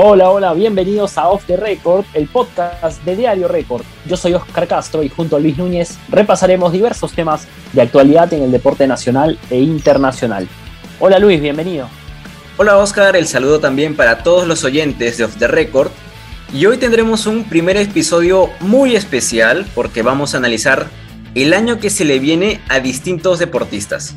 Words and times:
Hola, 0.00 0.30
hola, 0.30 0.54
bienvenidos 0.54 1.18
a 1.18 1.28
Off 1.28 1.44
the 1.46 1.56
Record, 1.56 2.04
el 2.14 2.28
podcast 2.28 3.02
de 3.02 3.16
Diario 3.16 3.48
Record. 3.48 3.82
Yo 4.06 4.16
soy 4.16 4.32
Oscar 4.32 4.68
Castro 4.68 5.02
y 5.02 5.08
junto 5.08 5.34
a 5.34 5.40
Luis 5.40 5.58
Núñez 5.58 5.98
repasaremos 6.08 6.72
diversos 6.72 7.12
temas 7.14 7.48
de 7.72 7.82
actualidad 7.82 8.32
en 8.32 8.44
el 8.44 8.52
deporte 8.52 8.86
nacional 8.86 9.36
e 9.50 9.58
internacional. 9.58 10.46
Hola 11.00 11.18
Luis, 11.18 11.40
bienvenido. 11.40 11.88
Hola 12.58 12.78
Oscar, 12.78 13.16
el 13.16 13.26
saludo 13.26 13.58
también 13.58 13.96
para 13.96 14.22
todos 14.22 14.46
los 14.46 14.62
oyentes 14.62 15.18
de 15.18 15.24
Off 15.24 15.36
the 15.36 15.48
Record. 15.48 15.90
Y 16.54 16.66
hoy 16.66 16.76
tendremos 16.76 17.26
un 17.26 17.42
primer 17.42 17.76
episodio 17.76 18.50
muy 18.60 18.94
especial 18.94 19.66
porque 19.74 20.02
vamos 20.02 20.32
a 20.32 20.36
analizar 20.36 20.86
el 21.34 21.52
año 21.52 21.80
que 21.80 21.90
se 21.90 22.04
le 22.04 22.20
viene 22.20 22.60
a 22.68 22.78
distintos 22.78 23.40
deportistas. 23.40 24.14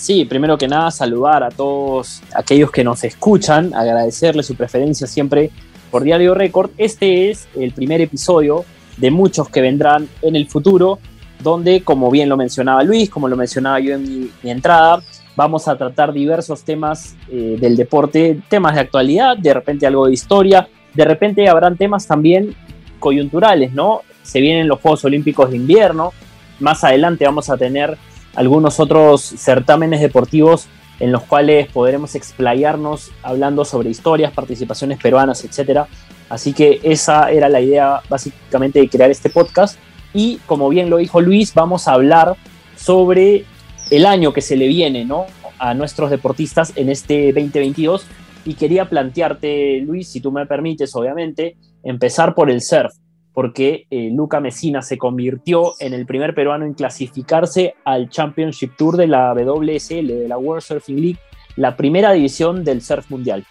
Sí, 0.00 0.24
primero 0.24 0.56
que 0.56 0.66
nada 0.66 0.90
saludar 0.90 1.42
a 1.42 1.50
todos 1.50 2.22
aquellos 2.34 2.70
que 2.70 2.82
nos 2.82 3.04
escuchan, 3.04 3.74
agradecerles 3.74 4.46
su 4.46 4.54
preferencia 4.54 5.06
siempre 5.06 5.50
por 5.90 6.04
Diario 6.04 6.32
Record. 6.32 6.70
Este 6.78 7.28
es 7.28 7.46
el 7.54 7.72
primer 7.72 8.00
episodio 8.00 8.64
de 8.96 9.10
muchos 9.10 9.50
que 9.50 9.60
vendrán 9.60 10.08
en 10.22 10.36
el 10.36 10.48
futuro, 10.48 11.00
donde, 11.40 11.82
como 11.82 12.10
bien 12.10 12.30
lo 12.30 12.38
mencionaba 12.38 12.82
Luis, 12.82 13.10
como 13.10 13.28
lo 13.28 13.36
mencionaba 13.36 13.78
yo 13.78 13.92
en 13.92 14.30
mi, 14.42 14.50
entrada, 14.50 15.02
vamos 15.36 15.68
a 15.68 15.76
tratar 15.76 16.14
diversos 16.14 16.64
temas 16.64 17.14
eh, 17.30 17.58
del 17.60 17.76
deporte, 17.76 18.40
temas 18.48 18.76
de 18.76 18.80
actualidad, 18.80 19.36
de 19.36 19.52
repente 19.52 19.86
algo 19.86 20.06
de 20.06 20.14
historia, 20.14 20.66
de 20.94 21.04
repente 21.04 21.46
habrán 21.46 21.76
temas 21.76 22.06
también 22.06 22.54
coyunturales, 22.98 23.74
¿no? 23.74 24.00
Se 24.22 24.40
vienen 24.40 24.66
los 24.66 24.80
Juegos 24.80 25.04
Olímpicos 25.04 25.50
de 25.50 25.56
invierno, 25.56 26.14
más 26.58 26.84
adelante 26.84 27.26
vamos 27.26 27.50
a 27.50 27.58
tener 27.58 27.98
algunos 28.34 28.80
otros 28.80 29.22
certámenes 29.22 30.00
deportivos 30.00 30.68
en 31.00 31.12
los 31.12 31.22
cuales 31.22 31.66
podremos 31.68 32.14
explayarnos 32.14 33.10
hablando 33.22 33.64
sobre 33.64 33.90
historias, 33.90 34.32
participaciones 34.32 34.98
peruanas, 34.98 35.44
etc. 35.44 35.86
Así 36.28 36.52
que 36.52 36.80
esa 36.82 37.30
era 37.30 37.48
la 37.48 37.60
idea 37.60 38.02
básicamente 38.08 38.78
de 38.80 38.88
crear 38.88 39.10
este 39.10 39.30
podcast. 39.30 39.78
Y 40.12 40.36
como 40.46 40.68
bien 40.68 40.90
lo 40.90 40.98
dijo 40.98 41.20
Luis, 41.20 41.54
vamos 41.54 41.88
a 41.88 41.92
hablar 41.92 42.36
sobre 42.76 43.44
el 43.90 44.06
año 44.06 44.32
que 44.32 44.42
se 44.42 44.56
le 44.56 44.68
viene 44.68 45.04
¿no? 45.04 45.26
a 45.58 45.74
nuestros 45.74 46.10
deportistas 46.10 46.72
en 46.76 46.90
este 46.90 47.32
2022. 47.32 48.06
Y 48.44 48.54
quería 48.54 48.88
plantearte, 48.88 49.80
Luis, 49.80 50.08
si 50.08 50.20
tú 50.20 50.32
me 50.32 50.46
permites, 50.46 50.94
obviamente, 50.94 51.56
empezar 51.82 52.34
por 52.34 52.50
el 52.50 52.60
surf 52.60 52.92
porque 53.40 53.86
eh, 53.90 54.10
Luca 54.12 54.38
Messina 54.38 54.82
se 54.82 54.98
convirtió 54.98 55.72
en 55.78 55.94
el 55.94 56.04
primer 56.04 56.34
peruano 56.34 56.66
en 56.66 56.74
clasificarse 56.74 57.74
al 57.86 58.10
Championship 58.10 58.72
Tour 58.76 58.98
de 58.98 59.06
la 59.06 59.32
WSL, 59.32 60.08
de 60.08 60.28
la 60.28 60.36
World 60.36 60.62
Surfing 60.62 61.00
League, 61.00 61.18
la 61.56 61.74
primera 61.74 62.12
división 62.12 62.64
del 62.64 62.82
surf 62.82 63.08
mundial. 63.08 63.46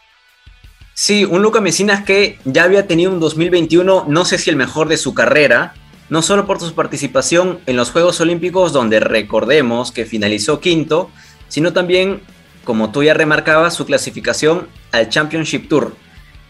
Sí, 0.94 1.26
un 1.26 1.42
Luca 1.42 1.60
Messinas 1.60 2.06
que 2.06 2.38
ya 2.46 2.66
había 2.66 2.86
tenido 2.86 3.12
un 3.12 3.20
2021, 3.20 4.06
no 4.08 4.26
sé 4.26 4.38
si 4.38 4.52
el 4.52 4.58
mejor 4.58 4.90
de 4.90 4.98
su 4.98 5.16
carrera, 5.16 5.74
no 6.12 6.22
solo 6.22 6.46
por 6.46 6.60
su 6.60 6.76
participación 6.76 7.58
en 7.66 7.76
los 7.76 7.90
Juegos 7.90 8.22
Olímpicos, 8.22 8.72
donde 8.72 9.00
recordemos 9.00 9.92
que 9.92 10.06
finalizó 10.06 10.60
quinto, 10.60 11.10
sino 11.48 11.74
también, 11.74 12.22
como 12.64 12.92
tú 12.92 13.02
ya 13.02 13.16
remarcabas, 13.16 13.74
su 13.74 13.88
clasificación 13.88 14.68
al 14.92 15.10
Championship 15.10 15.68
Tour. 15.68 15.96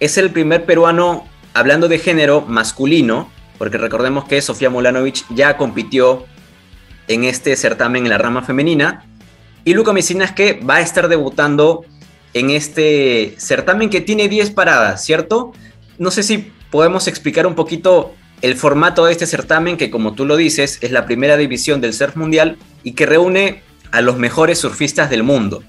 Es 0.01 0.17
el 0.17 0.29
primer 0.29 0.65
peruano 0.65 1.23
hablando 1.59 1.89
de 1.89 1.99
género 1.99 2.41
masculino, 2.41 3.29
porque 3.57 3.77
recordemos 3.77 4.23
que 4.23 4.41
Sofía 4.41 4.69
Mulanovic 4.69 5.25
ya 5.29 5.57
compitió 5.57 6.25
en 7.09 7.25
este 7.25 7.55
certamen 7.57 8.05
en 8.05 8.09
la 8.09 8.17
rama 8.17 8.43
femenina, 8.43 9.03
y 9.65 9.73
Luca 9.73 9.91
Mesinas 9.91 10.31
que 10.31 10.53
va 10.53 10.75
a 10.75 10.81
estar 10.81 11.09
debutando 11.09 11.83
en 12.33 12.49
este 12.49 13.35
certamen 13.37 13.89
que 13.89 13.99
tiene 13.99 14.29
10 14.29 14.51
paradas, 14.51 15.03
¿cierto? 15.03 15.51
No 15.97 16.11
sé 16.11 16.23
si 16.23 16.49
podemos 16.71 17.09
explicar 17.09 17.45
un 17.45 17.55
poquito 17.55 18.13
el 18.41 18.55
formato 18.55 19.05
de 19.05 19.11
este 19.11 19.25
certamen, 19.25 19.75
que 19.75 19.91
como 19.91 20.13
tú 20.13 20.25
lo 20.25 20.37
dices, 20.37 20.77
es 20.81 20.91
la 20.91 21.05
primera 21.05 21.35
división 21.35 21.81
del 21.81 21.93
surf 21.93 22.15
mundial 22.15 22.57
y 22.83 22.93
que 22.93 23.05
reúne 23.05 23.63
a 23.91 23.99
los 23.99 24.17
mejores 24.17 24.59
surfistas 24.59 25.09
del 25.09 25.23
mundo. 25.23 25.61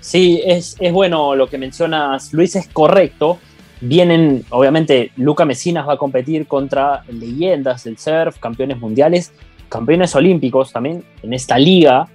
Sí, 0.00 0.42
es, 0.44 0.76
es 0.78 0.92
bueno 0.92 1.34
lo 1.34 1.48
que 1.48 1.56
mencionas, 1.56 2.34
Luis, 2.34 2.54
es 2.54 2.68
correcto 2.68 3.38
vienen, 3.80 4.44
obviamente, 4.50 5.12
Luca 5.16 5.44
Mesinas 5.44 5.86
va 5.86 5.94
a 5.94 5.98
competir 5.98 6.46
contra 6.46 7.02
leyendas 7.08 7.84
del 7.84 7.98
surf, 7.98 8.38
campeones 8.38 8.78
mundiales, 8.78 9.32
campeones 9.68 10.14
olímpicos 10.14 10.72
también 10.72 11.04
en 11.22 11.32
esta 11.32 11.58
liga, 11.58 12.08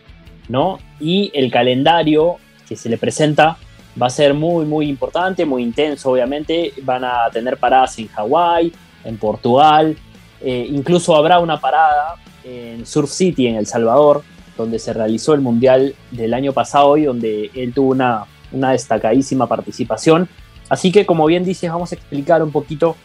¿no? 0.49 0.79
Y 0.99 1.31
el 1.33 1.51
calendario 1.51 2.37
que 2.67 2.75
se 2.75 2.89
le 2.89 2.97
presenta 2.97 3.57
va 4.01 4.07
a 4.07 4.09
ser 4.09 4.33
muy, 4.33 4.65
muy 4.65 4.87
importante, 4.87 5.45
muy 5.45 5.63
intenso, 5.63 6.11
obviamente. 6.11 6.73
Van 6.83 7.03
a 7.03 7.29
tener 7.31 7.57
paradas 7.57 7.97
en 7.99 8.07
Hawái, 8.07 8.71
en 9.03 9.17
Portugal, 9.17 9.97
eh, 10.41 10.67
incluso 10.69 11.15
habrá 11.15 11.39
una 11.39 11.59
parada 11.59 12.15
en 12.43 12.85
Surf 12.85 13.11
City, 13.11 13.47
en 13.47 13.55
El 13.55 13.67
Salvador, 13.67 14.23
donde 14.57 14.79
se 14.79 14.93
realizó 14.93 15.33
el 15.33 15.41
Mundial 15.41 15.95
del 16.11 16.33
año 16.33 16.53
pasado 16.53 16.97
y 16.97 17.03
donde 17.03 17.51
él 17.53 17.73
tuvo 17.73 17.91
una, 17.91 18.25
una 18.51 18.71
destacadísima 18.71 19.47
participación 19.47 20.27
Así 20.71 20.89
que, 20.93 21.05
como 21.05 21.25
bien 21.25 21.43
dices, 21.43 21.69
vamos 21.69 21.91
a 21.91 21.95
explicar 21.95 22.41
un 22.41 22.49
poquito 22.49 22.95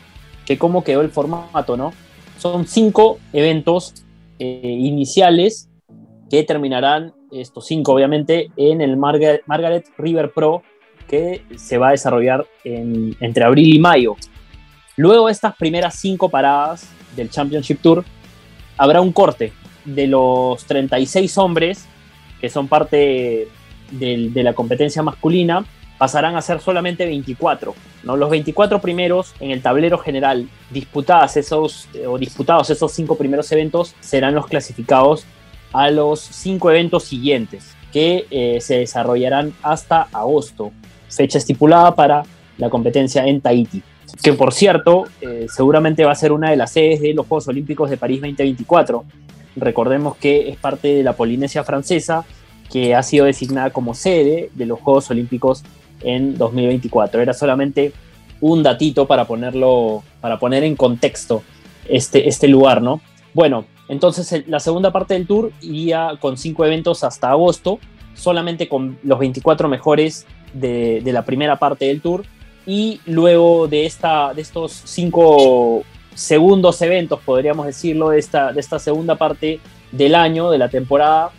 que 0.45 0.57
cómo 0.57 0.85
quedó 0.85 1.01
el 1.01 1.11
formato, 1.11 1.77
¿no? 1.77 1.93
Son 2.39 2.65
cinco 2.65 3.19
eventos 3.33 4.05
eh, 4.39 4.61
iniciales 4.63 5.69
que 6.31 6.45
terminarán, 6.45 7.13
estos 7.33 7.67
cinco 7.67 7.95
obviamente, 7.95 8.53
en 8.57 8.81
el 8.81 8.97
Margaret, 8.97 9.85
River 9.99 10.31
Pro, 10.33 10.63
que 11.09 11.43
se 11.57 11.77
va 11.77 11.89
a 11.89 11.91
desarrollar 11.91 12.47
entre 12.63 13.43
abril 13.43 13.75
y 13.75 13.81
mayo. 13.81 14.15
Luego 14.97 15.27
de 15.27 15.33
estas 15.33 15.57
primeras 15.57 15.97
cinco 15.99 16.29
paradas 16.29 16.89
del 17.17 17.31
Championship 17.31 17.81
Tour, 17.83 18.05
habrá 18.77 19.01
un 19.01 19.11
corte 19.11 19.53
de 19.85 20.07
los 20.07 20.65
36 20.67 21.37
hombres 21.37 21.85
que 22.41 22.49
son 22.49 22.69
parte 22.69 23.49
de 23.91 24.43
la 24.45 24.53
competencia 24.53 25.03
masculina 25.03 25.67
pasarán 25.99 26.37
a 26.37 26.43
ser 26.43 26.61
solamente 26.61 27.07
24. 27.07 27.75
¿no? 28.05 28.17
Los 28.17 28.31
24 28.31 28.81
primeros 28.81 29.35
en 29.41 29.51
el 29.51 29.63
tablero 29.63 29.99
general 29.99 30.49
disputadas 30.71 31.37
esos, 31.37 31.89
o 32.07 32.19
disputados 32.19 32.71
esos 32.71 32.93
cinco 32.93 33.17
primeros 33.17 33.51
eventos 33.53 33.95
serán 34.01 34.35
los 34.35 34.47
clasificados 34.47 35.25
a 35.73 35.91
los 35.91 36.21
cinco 36.21 36.71
eventos 36.71 37.05
siguientes 37.05 37.75
que 37.93 38.27
eh, 38.31 38.61
se 38.61 38.79
desarrollarán 38.79 39.55
hasta 39.63 40.09
agosto, 40.13 40.73
fecha 41.09 41.39
estipulada 41.39 41.95
para 41.95 42.25
la 42.59 42.69
competencia 42.69 43.27
en 43.27 43.41
Tahiti. 43.41 43.83
Que 44.23 44.33
por 44.33 44.53
cierto, 44.53 45.05
eh, 45.21 45.47
seguramente 45.49 46.05
va 46.05 46.13
a 46.13 46.17
ser 46.17 46.33
una 46.33 46.51
de 46.51 46.57
las 46.57 46.73
sedes 46.73 47.01
de 47.01 47.15
los 47.15 47.27
Juegos 47.27 47.49
Olímpicos 47.49 47.91
de 47.91 47.97
París 47.97 48.21
2024. 48.21 49.05
Recordemos 49.57 50.17
que 50.17 50.49
es 50.49 50.57
parte 50.57 50.89
de 50.89 51.03
la 51.03 51.15
Polinesia 51.15 51.65
francesa 51.65 52.25
que 52.71 52.95
ha 52.95 53.03
sido 53.03 53.27
designada 53.27 53.71
como 53.71 53.95
sede 53.95 54.51
de 54.55 54.67
los 54.67 54.81
Juegos 54.81 55.11
Olímpicos 55.11 55.63
en 56.03 56.37
2024. 56.37 57.21
Era 57.21 57.33
solamente 57.33 57.93
un 58.41 58.63
datito 58.63 59.07
para 59.07 59.25
ponerlo, 59.25 60.03
para 60.21 60.39
poner 60.39 60.65
en 60.65 60.77
contexto 60.77 61.43
este, 61.89 62.29
este 62.29 62.49
lugar, 62.49 62.83
¿no? 62.83 63.01
Bueno, 63.35 63.65
entonces 63.89 64.47
la 64.49 64.61
segunda 64.61 64.93
parte 64.93 65.15
del 65.15 65.27
tour 65.27 65.53
iría 65.61 66.13
con 66.21 66.37
cinco 66.37 66.65
eventos 66.65 67.05
hasta 67.05 67.31
agosto, 67.31 67.79
solamente 68.15 68.69
con 68.69 68.99
los 69.03 69.19
24 69.19 69.69
mejores 69.69 70.27
de, 70.53 71.03
la 71.05 71.25
primera 71.25 71.59
parte 71.59 71.87
del 71.87 72.01
tour. 72.01 72.25
Y 72.67 73.01
luego 73.07 73.69
de, 73.69 73.87
esta, 73.87 74.35
de 74.35 74.43
estos 74.43 74.73
cinco 74.85 75.85
segundos 76.15 76.83
eventos, 76.83 77.21
podríamos 77.25 77.67
decirlo, 77.67 78.09
de 78.09 78.19
esta, 78.19 78.53
de 78.53 78.61
esta 78.61 78.79
segunda 78.79 79.15
parte 79.15 79.61
del 79.93 80.15
año, 80.17 80.51
de 80.51 80.59
la 80.59 80.69
temporada, 80.69 81.31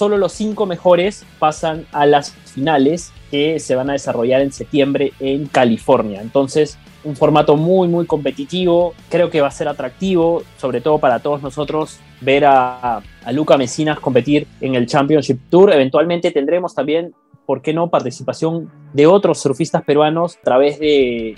solo 0.00 0.16
los 0.16 0.32
cinco 0.32 0.64
mejores 0.64 1.26
pasan 1.38 1.84
a 1.92 2.06
las 2.06 2.32
finales 2.32 3.12
que 3.30 3.60
se 3.60 3.74
van 3.74 3.90
a 3.90 3.92
desarrollar 3.92 4.40
en 4.40 4.50
septiembre 4.50 5.12
en 5.20 5.46
California. 5.46 6.22
Entonces, 6.22 6.78
un 7.04 7.16
formato 7.16 7.54
muy, 7.54 7.86
muy 7.86 8.06
competitivo. 8.06 8.94
Creo 9.10 9.28
que 9.28 9.42
va 9.42 9.48
a 9.48 9.50
ser 9.50 9.68
atractivo, 9.68 10.42
sobre 10.56 10.80
todo 10.80 10.96
para 10.96 11.18
todos 11.18 11.42
nosotros, 11.42 12.00
ver 12.22 12.46
a, 12.46 13.02
Luca 13.30 13.58
Mesinas 13.58 14.00
competir 14.00 14.46
en 14.62 14.74
el 14.74 14.86
Championship 14.86 15.38
Tour. 15.50 15.70
Eventualmente 15.70 16.30
tendremos 16.30 16.74
también, 16.74 17.14
¿por 17.44 17.60
qué 17.60 17.74
no?, 17.74 17.90
participación 17.90 18.72
de 18.94 19.06
otros 19.06 19.38
surfistas 19.38 19.82
peruanos 19.82 20.38
a 20.38 20.40
través 20.40 20.78
de 20.78 21.36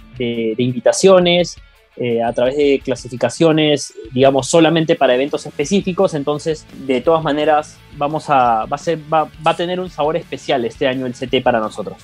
invitaciones, 0.56 1.56
eh, 1.96 2.22
a 2.22 2.32
través 2.32 2.56
de 2.56 2.80
clasificaciones, 2.82 3.92
digamos, 4.12 4.48
solamente 4.48 4.96
para 4.96 5.14
eventos 5.14 5.44
específicos. 5.44 6.14
Entonces, 6.14 6.64
de 6.86 7.02
todas 7.02 7.22
maneras, 7.22 7.76
vamos 7.98 8.30
a, 8.30 8.64
va, 8.64 8.76
a 8.76 8.78
ser, 8.78 8.98
va, 9.12 9.28
a 9.44 9.56
tener 9.56 9.78
un 9.78 9.90
sabor 9.90 10.16
especial 10.16 10.64
este 10.64 10.88
año 10.88 11.04
el 11.04 11.12
CT 11.12 11.42
para 11.42 11.60
nosotros. 11.60 11.98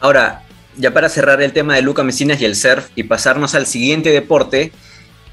Ahora, 0.00 0.42
ya 0.76 0.92
para 0.92 1.08
cerrar 1.08 1.40
el 1.40 1.52
tema 1.52 1.76
de 1.76 1.82
Luca 1.82 2.02
Mesinas 2.02 2.40
y 2.40 2.46
el 2.46 2.56
surf 2.56 2.88
y 2.96 3.04
pasarnos 3.04 3.54
al 3.54 3.66
siguiente 3.66 4.10
deporte, 4.10 4.72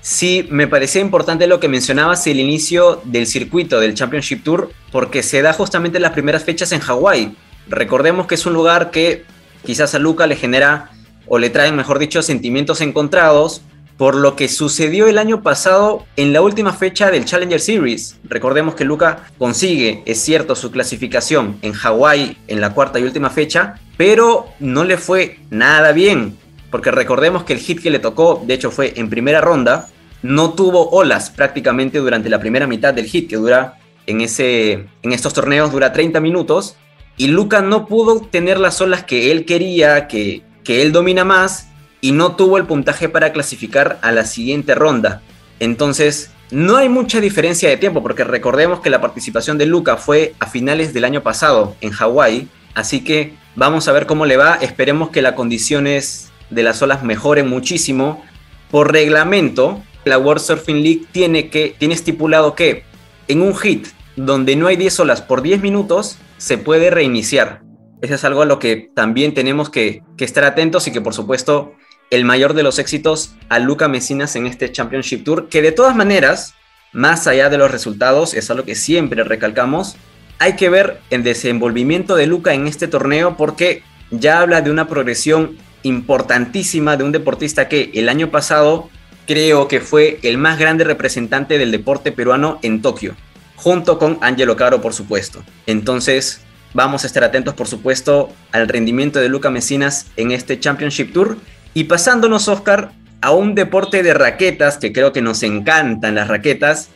sí 0.01 0.45
me 0.51 0.67
parecía 0.67 1.01
importante 1.01 1.47
lo 1.47 1.59
que 1.59 1.67
mencionabas 1.67 2.27
el 2.27 2.39
inicio 2.39 3.01
del 3.05 3.25
circuito 3.25 3.79
del 3.79 3.95
Championship 3.95 4.43
Tour, 4.43 4.71
porque 4.91 5.23
se 5.23 5.41
da 5.41 5.51
justamente 5.51 5.99
las 5.99 6.11
primeras 6.11 6.43
fechas 6.43 6.71
en 6.73 6.79
Hawái. 6.79 7.35
Recordemos 7.67 8.27
que 8.27 8.35
es 8.35 8.45
un 8.45 8.53
lugar 8.53 8.91
que 8.91 9.25
quizás 9.65 9.95
a 9.95 9.99
Luca 9.99 10.27
le 10.27 10.35
genera 10.35 10.91
o 11.25 11.39
le 11.39 11.49
traen, 11.49 11.75
mejor 11.75 11.97
dicho, 11.97 12.21
sentimientos 12.21 12.81
encontrados 12.81 13.63
por 13.97 14.15
lo 14.15 14.35
que 14.35 14.49
sucedió 14.49 15.07
el 15.07 15.17
año 15.17 15.41
pasado 15.41 16.05
en 16.17 16.33
la 16.33 16.41
última 16.41 16.73
fecha 16.73 17.11
del 17.11 17.25
Challenger 17.25 17.61
Series. 17.61 18.17
Recordemos 18.25 18.75
que 18.75 18.83
Luca 18.83 19.27
consigue, 19.37 20.03
es 20.05 20.21
cierto, 20.21 20.55
su 20.55 20.71
clasificación 20.71 21.57
en 21.61 21.73
Hawái 21.73 22.37
en 22.47 22.61
la 22.61 22.73
cuarta 22.73 22.99
y 22.99 23.03
última 23.03 23.29
fecha, 23.29 23.79
pero 23.97 24.47
no 24.59 24.83
le 24.83 24.97
fue 24.97 25.39
nada 25.49 25.93
bien, 25.93 26.37
porque 26.71 26.91
recordemos 26.91 27.45
que 27.45 27.53
el 27.53 27.59
hit 27.59 27.81
que 27.81 27.89
le 27.89 27.99
tocó, 27.99 28.43
de 28.45 28.53
hecho 28.53 28.69
fue 28.69 28.93
en 28.97 29.09
primera 29.09 29.39
ronda, 29.39 29.87
no 30.21 30.53
tuvo 30.53 30.89
olas 30.89 31.29
prácticamente 31.29 31.99
durante 31.99 32.29
la 32.29 32.39
primera 32.39 32.67
mitad 32.67 32.93
del 32.93 33.05
hit, 33.05 33.29
que 33.29 33.37
dura 33.37 33.77
en, 34.07 34.19
ese, 34.21 34.87
en 35.03 35.13
estos 35.13 35.33
torneos, 35.33 35.71
dura 35.71 35.93
30 35.93 36.19
minutos, 36.19 36.75
y 37.15 37.27
Luca 37.27 37.61
no 37.61 37.85
pudo 37.85 38.19
tener 38.19 38.59
las 38.59 38.81
olas 38.81 39.05
que 39.05 39.31
él 39.31 39.45
quería, 39.45 40.07
que, 40.07 40.41
que 40.65 40.81
él 40.81 40.91
domina 40.91 41.23
más, 41.23 41.69
y 42.05 42.11
no 42.11 42.35
tuvo 42.35 42.59
el 42.59 42.67
puntaje 42.67 43.09
para 43.09 43.33
clasificar 43.33 43.97
a 44.03 44.11
la 44.11 44.25
siguiente 44.25 44.75
ronda. 44.75 45.23
Entonces, 45.59 46.29
no 46.51 46.77
hay 46.77 46.87
mucha 46.87 47.19
diferencia 47.19 47.67
de 47.67 47.77
tiempo, 47.77 48.03
porque 48.03 48.23
recordemos 48.23 48.79
que 48.79 48.91
la 48.91 49.01
participación 49.01 49.57
de 49.57 49.65
Luca 49.65 49.97
fue 49.97 50.35
a 50.39 50.45
finales 50.45 50.93
del 50.93 51.03
año 51.03 51.23
pasado 51.23 51.75
en 51.81 51.89
Hawái, 51.89 52.47
así 52.75 53.03
que 53.03 53.33
vamos 53.55 53.87
a 53.87 53.91
ver 53.91 54.05
cómo 54.05 54.27
le 54.27 54.37
va, 54.37 54.53
esperemos 54.61 55.09
que 55.09 55.23
las 55.23 55.33
condiciones 55.33 56.31
de 56.51 56.61
las 56.61 56.79
olas 56.83 57.01
mejoren 57.01 57.49
muchísimo. 57.49 58.23
Por 58.69 58.91
reglamento, 58.91 59.81
la 60.03 60.19
World 60.19 60.43
Surfing 60.43 60.83
League 60.83 61.05
tiene, 61.11 61.49
que, 61.49 61.75
tiene 61.75 61.95
estipulado 61.95 62.53
que 62.53 62.83
en 63.27 63.41
un 63.41 63.55
hit 63.55 63.87
donde 64.15 64.55
no 64.55 64.67
hay 64.67 64.75
10 64.75 64.99
olas 64.99 65.23
por 65.23 65.41
10 65.41 65.59
minutos, 65.59 66.19
se 66.37 66.59
puede 66.59 66.91
reiniciar. 66.91 67.63
Eso 68.03 68.13
es 68.13 68.23
algo 68.25 68.43
a 68.43 68.45
lo 68.45 68.59
que 68.59 68.91
también 68.93 69.33
tenemos 69.33 69.71
que, 69.71 70.03
que 70.17 70.25
estar 70.25 70.43
atentos 70.43 70.85
y 70.85 70.91
que 70.91 71.01
por 71.01 71.15
supuesto 71.15 71.73
el 72.09 72.25
mayor 72.25 72.53
de 72.53 72.63
los 72.63 72.79
éxitos 72.79 73.35
a 73.49 73.59
Luca 73.59 73.87
Mesinas 73.87 74.35
en 74.35 74.45
este 74.45 74.71
Championship 74.71 75.23
Tour, 75.23 75.49
que 75.49 75.61
de 75.61 75.71
todas 75.71 75.95
maneras, 75.95 76.53
más 76.93 77.27
allá 77.27 77.49
de 77.49 77.57
los 77.57 77.71
resultados, 77.71 78.33
es 78.33 78.49
algo 78.49 78.65
que 78.65 78.75
siempre 78.75 79.23
recalcamos, 79.23 79.97
hay 80.39 80.55
que 80.55 80.69
ver 80.69 80.99
el 81.09 81.23
desenvolvimiento 81.23 82.15
de 82.15 82.27
Luca 82.27 82.53
en 82.53 82.67
este 82.67 82.87
torneo 82.87 83.37
porque 83.37 83.83
ya 84.11 84.41
habla 84.41 84.61
de 84.61 84.71
una 84.71 84.87
progresión 84.87 85.57
importantísima 85.83 86.97
de 86.97 87.03
un 87.03 87.11
deportista 87.11 87.67
que 87.67 87.91
el 87.93 88.09
año 88.09 88.31
pasado 88.31 88.89
creo 89.27 89.67
que 89.67 89.79
fue 89.79 90.19
el 90.23 90.37
más 90.37 90.59
grande 90.59 90.83
representante 90.83 91.57
del 91.57 91.71
deporte 91.71 92.11
peruano 92.11 92.59
en 92.61 92.81
Tokio, 92.81 93.15
junto 93.55 93.97
con 93.97 94.17
Angelo 94.21 94.55
Caro, 94.55 94.81
por 94.81 94.93
supuesto. 94.93 95.43
Entonces, 95.65 96.41
vamos 96.73 97.03
a 97.03 97.07
estar 97.07 97.23
atentos, 97.23 97.53
por 97.53 97.67
supuesto, 97.67 98.33
al 98.51 98.67
rendimiento 98.67 99.19
de 99.19 99.29
Luca 99.29 99.49
Mesinas 99.49 100.07
en 100.17 100.31
este 100.31 100.59
Championship 100.59 101.13
Tour. 101.13 101.37
Y 101.75 101.83
pasándonos, 101.83 102.47
Oscar, 102.47 102.93
a 103.19 103.31
un 103.31 103.53
deporte 103.53 104.01
de 104.01 104.13
raquetas, 104.13 104.77
que 104.77 104.93
creo 104.93 105.11
que 105.11 105.21
nos 105.21 105.43
encantan 105.43 106.15
las 106.15 106.29
raquetas, 106.29 106.87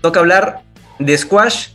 toca 0.00 0.18
hablar 0.18 0.62
de 0.98 1.16
squash, 1.16 1.68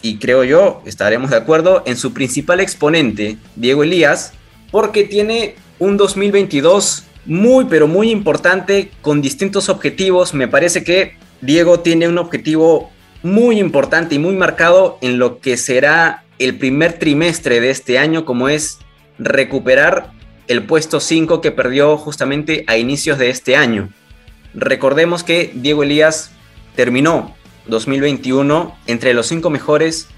y 0.00 0.16
creo 0.16 0.42
yo, 0.42 0.82
estaremos 0.86 1.28
de 1.28 1.36
acuerdo, 1.36 1.82
en 1.84 1.98
su 1.98 2.14
principal 2.14 2.60
exponente, 2.60 3.36
Diego 3.56 3.82
Elías, 3.82 4.32
porque 4.70 5.04
tiene 5.04 5.56
un 5.78 5.98
2022 5.98 7.04
muy, 7.26 7.66
pero 7.66 7.86
muy 7.86 8.10
importante, 8.10 8.90
con 9.02 9.20
distintos 9.20 9.68
objetivos. 9.68 10.32
Me 10.32 10.48
parece 10.48 10.82
que 10.84 11.18
Diego 11.42 11.80
tiene 11.80 12.08
un 12.08 12.16
objetivo 12.16 12.90
muy 13.22 13.60
importante 13.60 14.14
y 14.14 14.18
muy 14.18 14.34
marcado 14.34 14.96
en 15.02 15.18
lo 15.18 15.40
que 15.40 15.58
será 15.58 16.24
el 16.38 16.56
primer 16.56 16.94
trimestre 16.94 17.60
de 17.60 17.68
este 17.68 17.98
año, 17.98 18.24
como 18.24 18.48
es 18.48 18.78
recuperar 19.18 20.16
el 20.48 20.64
puesto 20.64 20.98
5 20.98 21.40
que 21.40 21.52
perdió 21.52 21.96
justamente 21.96 22.64
a 22.66 22.76
inicios 22.76 23.18
de 23.18 23.30
este 23.30 23.56
año. 23.56 23.90
Recordemos 24.54 25.22
que 25.22 25.52
Diego 25.54 25.82
Elías 25.82 26.32
terminó 26.74 27.36
2021 27.66 28.76
entre 28.86 29.14
los 29.14 29.26
cinco 29.26 29.50
mejores 29.50 30.08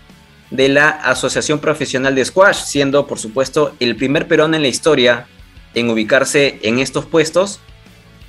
de 0.50 0.68
la 0.68 0.88
Asociación 0.88 1.58
Profesional 1.58 2.14
de 2.14 2.24
Squash, 2.24 2.64
siendo 2.64 3.06
por 3.06 3.18
supuesto 3.18 3.74
el 3.80 3.96
primer 3.96 4.28
perón 4.28 4.54
en 4.54 4.62
la 4.62 4.68
historia 4.68 5.26
en 5.74 5.90
ubicarse 5.90 6.58
en 6.62 6.78
estos 6.78 7.06
puestos. 7.06 7.60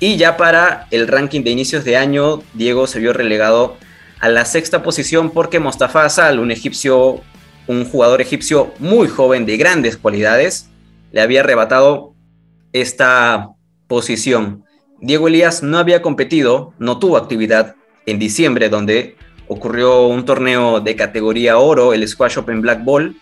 Y 0.00 0.16
ya 0.16 0.36
para 0.36 0.88
el 0.90 1.06
ranking 1.06 1.42
de 1.42 1.50
inicios 1.50 1.84
de 1.84 1.96
año, 1.96 2.42
Diego 2.54 2.86
se 2.86 2.98
vio 2.98 3.12
relegado 3.12 3.76
a 4.20 4.28
la 4.28 4.44
sexta 4.44 4.82
posición 4.82 5.30
porque 5.30 5.60
Mostafa 5.60 6.04
Asal, 6.04 6.40
un 6.40 6.50
egipcio, 6.50 7.20
un 7.68 7.84
jugador 7.84 8.20
egipcio 8.20 8.72
muy 8.78 9.08
joven 9.08 9.46
de 9.46 9.56
grandes 9.56 9.96
cualidades, 9.96 10.71
le 11.12 11.20
había 11.20 11.40
arrebatado 11.40 12.14
esta 12.72 13.50
posición. 13.86 14.64
Diego 15.00 15.28
Elías 15.28 15.62
no 15.62 15.78
había 15.78 16.02
competido, 16.02 16.74
no 16.78 16.98
tuvo 16.98 17.16
actividad 17.16 17.76
en 18.06 18.18
diciembre, 18.18 18.68
donde 18.68 19.16
ocurrió 19.48 20.06
un 20.06 20.24
torneo 20.24 20.80
de 20.80 20.96
categoría 20.96 21.58
oro, 21.58 21.92
el 21.92 22.06
Squash 22.08 22.38
Open 22.38 22.62
Black 22.62 22.84
Ball. 22.84 23.16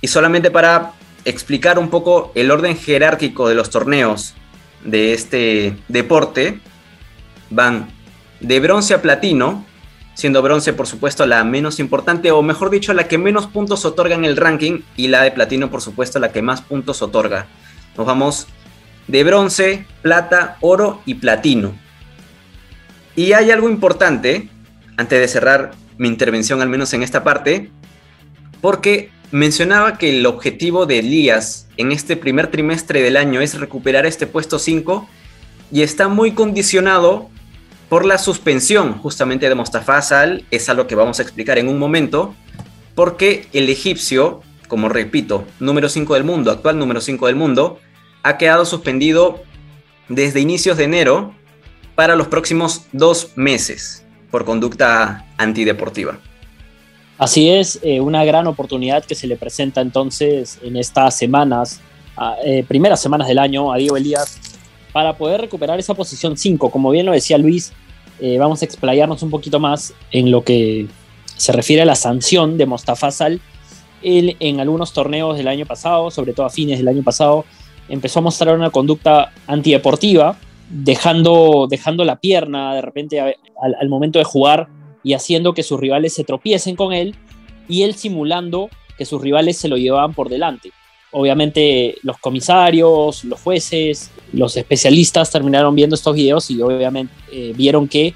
Y 0.00 0.08
solamente 0.08 0.50
para 0.50 0.92
explicar 1.24 1.78
un 1.78 1.90
poco 1.90 2.32
el 2.34 2.50
orden 2.50 2.76
jerárquico 2.76 3.48
de 3.48 3.54
los 3.54 3.70
torneos 3.70 4.34
de 4.84 5.12
este 5.12 5.76
deporte. 5.88 6.60
Van 7.50 7.90
de 8.40 8.60
bronce 8.60 8.94
a 8.94 9.02
platino, 9.02 9.66
siendo 10.20 10.42
bronce 10.42 10.72
por 10.72 10.86
supuesto 10.86 11.26
la 11.26 11.42
menos 11.44 11.80
importante, 11.80 12.30
o 12.30 12.42
mejor 12.42 12.70
dicho, 12.70 12.92
la 12.92 13.08
que 13.08 13.18
menos 13.18 13.46
puntos 13.46 13.84
otorga 13.84 14.14
en 14.14 14.24
el 14.24 14.36
ranking, 14.36 14.82
y 14.96 15.08
la 15.08 15.22
de 15.22 15.32
platino 15.32 15.70
por 15.70 15.82
supuesto 15.82 16.18
la 16.18 16.30
que 16.30 16.42
más 16.42 16.60
puntos 16.60 17.02
otorga. 17.02 17.46
Nos 17.96 18.06
vamos 18.06 18.46
de 19.08 19.24
bronce, 19.24 19.86
plata, 20.02 20.56
oro 20.60 21.02
y 21.06 21.14
platino. 21.14 21.72
Y 23.16 23.32
hay 23.32 23.50
algo 23.50 23.68
importante, 23.68 24.48
antes 24.96 25.18
de 25.18 25.28
cerrar 25.28 25.72
mi 25.98 26.08
intervención 26.08 26.60
al 26.60 26.68
menos 26.68 26.92
en 26.92 27.02
esta 27.02 27.24
parte, 27.24 27.70
porque 28.60 29.10
mencionaba 29.32 29.98
que 29.98 30.18
el 30.18 30.26
objetivo 30.26 30.86
de 30.86 31.00
Elías 31.00 31.66
en 31.76 31.92
este 31.92 32.16
primer 32.16 32.48
trimestre 32.48 33.02
del 33.02 33.16
año 33.16 33.40
es 33.40 33.58
recuperar 33.58 34.06
este 34.06 34.26
puesto 34.26 34.58
5 34.58 35.08
y 35.72 35.82
está 35.82 36.08
muy 36.08 36.32
condicionado 36.32 37.30
por 37.90 38.06
la 38.06 38.18
suspensión 38.18 38.98
justamente 38.98 39.48
de 39.48 39.54
Mostafa 39.56 40.00
Sal, 40.00 40.44
es 40.52 40.68
algo 40.68 40.86
que 40.86 40.94
vamos 40.94 41.18
a 41.18 41.22
explicar 41.22 41.58
en 41.58 41.68
un 41.68 41.76
momento, 41.76 42.36
porque 42.94 43.48
el 43.52 43.68
egipcio, 43.68 44.42
como 44.68 44.88
repito, 44.88 45.44
número 45.58 45.88
5 45.88 46.14
del 46.14 46.22
mundo, 46.22 46.52
actual 46.52 46.78
número 46.78 47.00
5 47.00 47.26
del 47.26 47.34
mundo, 47.34 47.80
ha 48.22 48.38
quedado 48.38 48.64
suspendido 48.64 49.42
desde 50.08 50.40
inicios 50.40 50.76
de 50.76 50.84
enero 50.84 51.34
para 51.96 52.14
los 52.14 52.28
próximos 52.28 52.86
dos 52.92 53.32
meses 53.34 54.06
por 54.30 54.44
conducta 54.44 55.26
antideportiva. 55.36 56.20
Así 57.18 57.50
es, 57.50 57.80
eh, 57.82 58.00
una 58.00 58.24
gran 58.24 58.46
oportunidad 58.46 59.04
que 59.04 59.16
se 59.16 59.26
le 59.26 59.36
presenta 59.36 59.80
entonces 59.80 60.60
en 60.62 60.76
estas 60.76 61.18
semanas, 61.18 61.80
eh, 62.44 62.64
primeras 62.68 63.02
semanas 63.02 63.26
del 63.26 63.38
año 63.40 63.72
a 63.72 63.78
Diego 63.78 63.96
Elías, 63.96 64.49
para 64.92 65.16
poder 65.16 65.40
recuperar 65.40 65.78
esa 65.78 65.94
posición 65.94 66.36
5. 66.36 66.70
Como 66.70 66.90
bien 66.90 67.06
lo 67.06 67.12
decía 67.12 67.38
Luis, 67.38 67.72
eh, 68.20 68.38
vamos 68.38 68.62
a 68.62 68.64
explayarnos 68.64 69.22
un 69.22 69.30
poquito 69.30 69.60
más 69.60 69.94
en 70.10 70.30
lo 70.30 70.44
que 70.44 70.86
se 71.36 71.52
refiere 71.52 71.82
a 71.82 71.86
la 71.86 71.94
sanción 71.94 72.58
de 72.58 72.66
Mostafa 72.66 73.10
Sal. 73.10 73.40
Él 74.02 74.36
en 74.40 74.60
algunos 74.60 74.92
torneos 74.92 75.36
del 75.36 75.48
año 75.48 75.66
pasado, 75.66 76.10
sobre 76.10 76.32
todo 76.32 76.46
a 76.46 76.50
fines 76.50 76.78
del 76.78 76.88
año 76.88 77.02
pasado, 77.02 77.44
empezó 77.88 78.20
a 78.20 78.22
mostrar 78.22 78.54
una 78.54 78.70
conducta 78.70 79.32
antideportiva, 79.46 80.36
dejando, 80.68 81.66
dejando 81.68 82.04
la 82.04 82.16
pierna 82.16 82.74
de 82.74 82.82
repente 82.82 83.20
al 83.20 83.88
momento 83.88 84.18
de 84.18 84.24
jugar 84.24 84.68
y 85.02 85.14
haciendo 85.14 85.54
que 85.54 85.62
sus 85.62 85.80
rivales 85.80 86.14
se 86.14 86.24
tropiecen 86.24 86.76
con 86.76 86.92
él 86.92 87.14
y 87.68 87.82
él 87.82 87.94
simulando 87.94 88.68
que 88.98 89.04
sus 89.04 89.20
rivales 89.20 89.56
se 89.56 89.68
lo 89.68 89.76
llevaban 89.76 90.12
por 90.12 90.28
delante. 90.28 90.72
Obviamente 91.12 91.96
los 92.02 92.18
comisarios, 92.18 93.24
los 93.24 93.40
jueces, 93.40 94.10
los 94.32 94.56
especialistas 94.56 95.30
terminaron 95.30 95.74
viendo 95.74 95.96
estos 95.96 96.14
videos 96.14 96.50
y 96.50 96.62
obviamente 96.62 97.12
eh, 97.32 97.52
vieron 97.56 97.88
que 97.88 98.14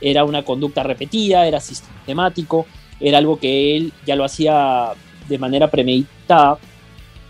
era 0.00 0.24
una 0.24 0.44
conducta 0.44 0.82
repetida, 0.82 1.46
era 1.46 1.60
sistemático, 1.60 2.66
era 2.98 3.18
algo 3.18 3.38
que 3.38 3.76
él 3.76 3.92
ya 4.04 4.16
lo 4.16 4.24
hacía 4.24 4.92
de 5.28 5.38
manera 5.38 5.70
premeditada. 5.70 6.58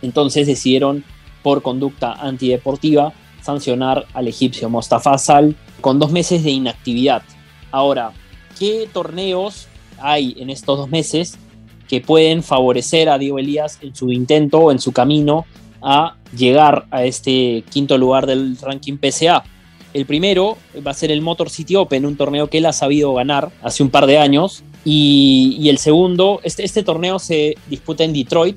Entonces 0.01 0.47
decidieron 0.47 1.05
por 1.43 1.63
conducta 1.63 2.15
antideportiva 2.15 3.13
sancionar 3.43 4.07
al 4.15 4.29
egipcio 4.29 4.71
Mostafa 4.71 5.19
Sal 5.19 5.57
con 5.81 5.99
dos 5.99 6.11
meses 6.11 6.45
de 6.45 6.51
inactividad. 6.51 7.23
Ahora, 7.71 8.13
¿qué 8.59 8.89
torneos 8.93 9.69
hay 9.99 10.37
en 10.39 10.51
estos 10.51 10.79
dos 10.79 10.89
meses 10.89 11.39
que 11.93 12.01
pueden 12.01 12.43
favorecer 12.43 13.11
a 13.11 13.19
Diego 13.19 13.39
Elías 13.39 13.79
en 13.83 13.95
su 13.95 14.11
intento 14.11 14.61
o 14.61 14.73
en 14.73 14.79
su 14.79 14.93
camino 14.93 15.45
a 15.83 16.17
llegar 16.35 16.87
a 16.91 17.05
este 17.05 17.65
quinto 17.71 17.99
lugar 17.99 18.25
del 18.25 18.57
ranking 18.57 18.97
PCA? 18.97 19.45
El 19.93 20.07
primero 20.07 20.57
va 20.87 20.93
a 20.93 20.95
ser 20.95 21.11
el 21.11 21.21
Motor 21.21 21.51
City 21.51 21.77
Open, 21.77 22.07
un 22.07 22.17
torneo 22.17 22.47
que 22.47 22.57
él 22.57 22.65
ha 22.65 22.73
sabido 22.73 23.13
ganar 23.13 23.51
hace 23.61 23.83
un 23.83 23.91
par 23.91 24.07
de 24.07 24.17
años. 24.17 24.65
Y, 24.87 25.69
el 25.69 25.77
segundo, 25.77 26.41
este, 26.45 26.65
este 26.65 26.83
torneo 26.83 27.19
se 27.19 27.57
disputa 27.69 28.05
en 28.05 28.15
Detroit. 28.15 28.57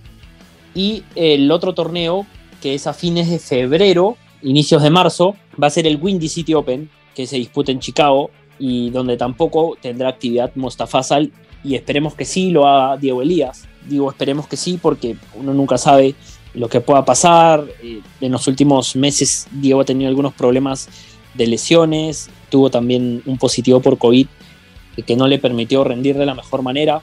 Y 0.73 1.03
el 1.15 1.51
otro 1.51 1.73
torneo 1.73 2.25
que 2.61 2.73
es 2.73 2.87
a 2.87 2.93
fines 2.93 3.29
de 3.29 3.39
febrero, 3.39 4.15
inicios 4.43 4.81
de 4.81 4.91
marzo, 4.91 5.35
va 5.61 5.67
a 5.67 5.71
ser 5.71 5.87
el 5.87 5.99
Windy 6.01 6.29
City 6.29 6.53
Open, 6.53 6.89
que 7.13 7.27
se 7.27 7.35
disputa 7.35 7.73
en 7.73 7.81
Chicago 7.81 8.31
y 8.59 8.91
donde 8.91 9.17
tampoco 9.17 9.75
tendrá 9.81 10.07
actividad 10.07 10.53
Mostafa 10.55 11.03
Sal 11.03 11.33
y 11.65 11.73
esperemos 11.73 12.13
que 12.13 12.25
sí 12.25 12.51
lo 12.51 12.67
haga 12.67 12.97
Diego 12.97 13.23
Elías. 13.23 13.67
Digo 13.89 14.09
esperemos 14.09 14.47
que 14.47 14.55
sí 14.55 14.79
porque 14.79 15.17
uno 15.33 15.53
nunca 15.53 15.77
sabe 15.79 16.13
lo 16.53 16.69
que 16.69 16.79
pueda 16.79 17.03
pasar. 17.03 17.65
Eh, 17.81 18.01
en 18.21 18.31
los 18.31 18.47
últimos 18.47 18.95
meses 18.95 19.47
Diego 19.51 19.81
ha 19.81 19.85
tenido 19.85 20.07
algunos 20.07 20.33
problemas 20.33 20.87
de 21.33 21.47
lesiones, 21.47 22.29
tuvo 22.49 22.69
también 22.69 23.23
un 23.25 23.37
positivo 23.37 23.79
por 23.81 23.97
COVID 23.97 24.27
que 25.05 25.15
no 25.17 25.27
le 25.27 25.39
permitió 25.39 25.83
rendir 25.83 26.17
de 26.17 26.25
la 26.25 26.35
mejor 26.35 26.61
manera. 26.61 27.01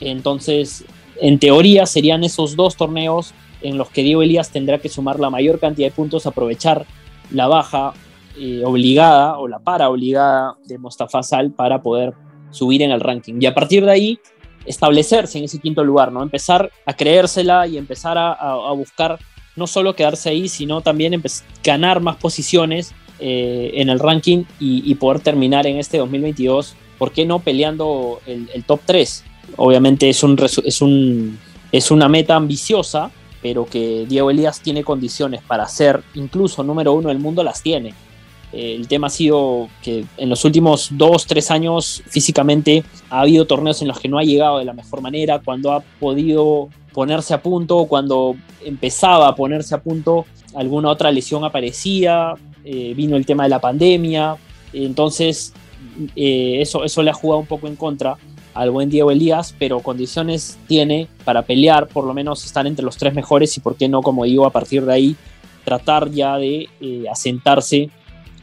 Entonces, 0.00 0.84
en 1.20 1.38
teoría 1.38 1.84
serían 1.84 2.24
esos 2.24 2.56
dos 2.56 2.76
torneos 2.76 3.34
en 3.60 3.76
los 3.76 3.90
que 3.90 4.02
Diego 4.02 4.22
Elías 4.22 4.50
tendrá 4.50 4.78
que 4.78 4.88
sumar 4.88 5.20
la 5.20 5.28
mayor 5.28 5.58
cantidad 5.58 5.88
de 5.88 5.94
puntos, 5.94 6.26
aprovechar 6.26 6.86
la 7.30 7.46
baja 7.46 7.92
eh, 8.38 8.62
obligada 8.64 9.38
o 9.38 9.48
la 9.48 9.58
para 9.58 9.90
obligada 9.90 10.56
de 10.64 10.78
Mostafa 10.78 11.22
Sal 11.22 11.50
para 11.50 11.82
poder 11.82 12.14
subir 12.50 12.82
en 12.82 12.90
el 12.90 13.00
ranking. 13.00 13.34
Y 13.40 13.46
a 13.46 13.54
partir 13.54 13.84
de 13.84 13.92
ahí, 13.92 14.20
establecerse 14.66 15.38
en 15.38 15.44
ese 15.44 15.58
quinto 15.58 15.84
lugar, 15.84 16.12
¿no? 16.12 16.22
Empezar 16.22 16.70
a 16.86 16.94
creérsela 16.94 17.66
y 17.66 17.78
empezar 17.78 18.16
a, 18.18 18.72
buscar 18.72 19.18
no 19.56 19.66
solo 19.66 19.94
quedarse 19.94 20.30
ahí, 20.30 20.48
sino 20.48 20.80
también 20.80 21.20
ganar 21.62 22.00
más 22.00 22.16
posiciones 22.16 22.92
eh, 23.18 23.72
en 23.74 23.90
el 23.90 23.98
ranking 23.98 24.44
y, 24.58 24.94
poder 24.94 25.20
terminar 25.20 25.66
en 25.66 25.76
este 25.78 25.98
2022, 25.98 26.74
¿por 26.98 27.12
qué 27.12 27.26
no 27.26 27.40
peleando 27.40 28.20
el, 28.26 28.64
top 28.64 28.80
3? 28.86 29.24
Obviamente 29.56 30.08
es, 30.08 30.22
un, 30.22 30.38
es, 30.64 30.80
un, 30.80 31.38
es 31.72 31.90
una 31.90 32.08
meta 32.08 32.36
ambiciosa, 32.36 33.10
pero 33.42 33.66
que 33.66 34.06
Diego 34.08 34.30
Elías 34.30 34.60
tiene 34.60 34.84
condiciones 34.84 35.42
para 35.42 35.66
ser 35.66 36.02
incluso 36.14 36.62
número 36.62 36.92
uno 36.92 37.08
del 37.08 37.18
mundo, 37.18 37.42
las 37.42 37.62
tiene. 37.62 37.94
Eh, 38.52 38.74
el 38.74 38.88
tema 38.88 39.06
ha 39.06 39.10
sido 39.10 39.68
que 39.82 40.04
en 40.16 40.28
los 40.28 40.44
últimos 40.44 40.88
dos, 40.92 41.26
tres 41.26 41.50
años 41.50 42.02
físicamente 42.08 42.82
ha 43.08 43.20
habido 43.20 43.46
torneos 43.46 43.80
en 43.82 43.88
los 43.88 44.00
que 44.00 44.08
no 44.08 44.18
ha 44.18 44.24
llegado 44.24 44.58
de 44.58 44.64
la 44.64 44.72
mejor 44.72 45.00
manera, 45.00 45.38
cuando 45.38 45.72
ha 45.72 45.80
podido 45.80 46.68
ponerse 46.92 47.32
a 47.32 47.42
punto, 47.42 47.86
cuando 47.86 48.36
empezaba 48.64 49.28
a 49.28 49.36
ponerse 49.36 49.74
a 49.74 49.82
punto, 49.82 50.26
alguna 50.54 50.90
otra 50.90 51.12
lesión 51.12 51.44
aparecía, 51.44 52.34
eh, 52.64 52.92
vino 52.96 53.16
el 53.16 53.24
tema 53.24 53.44
de 53.44 53.50
la 53.50 53.60
pandemia, 53.60 54.36
entonces 54.72 55.52
eh, 56.16 56.58
eso, 56.60 56.84
eso 56.84 57.02
le 57.02 57.10
ha 57.10 57.14
jugado 57.14 57.40
un 57.40 57.46
poco 57.46 57.68
en 57.68 57.76
contra 57.76 58.16
al 58.52 58.72
buen 58.72 58.90
Diego 58.90 59.12
Elías, 59.12 59.54
pero 59.56 59.78
condiciones 59.78 60.58
tiene 60.66 61.06
para 61.24 61.42
pelear, 61.42 61.86
por 61.86 62.04
lo 62.04 62.12
menos 62.12 62.44
estar 62.44 62.66
entre 62.66 62.84
los 62.84 62.96
tres 62.96 63.14
mejores 63.14 63.56
y 63.56 63.60
por 63.60 63.76
qué 63.76 63.88
no, 63.88 64.02
como 64.02 64.24
digo, 64.24 64.44
a 64.44 64.50
partir 64.50 64.84
de 64.84 64.92
ahí 64.92 65.16
tratar 65.64 66.10
ya 66.10 66.36
de 66.36 66.68
asentarse 67.08 67.90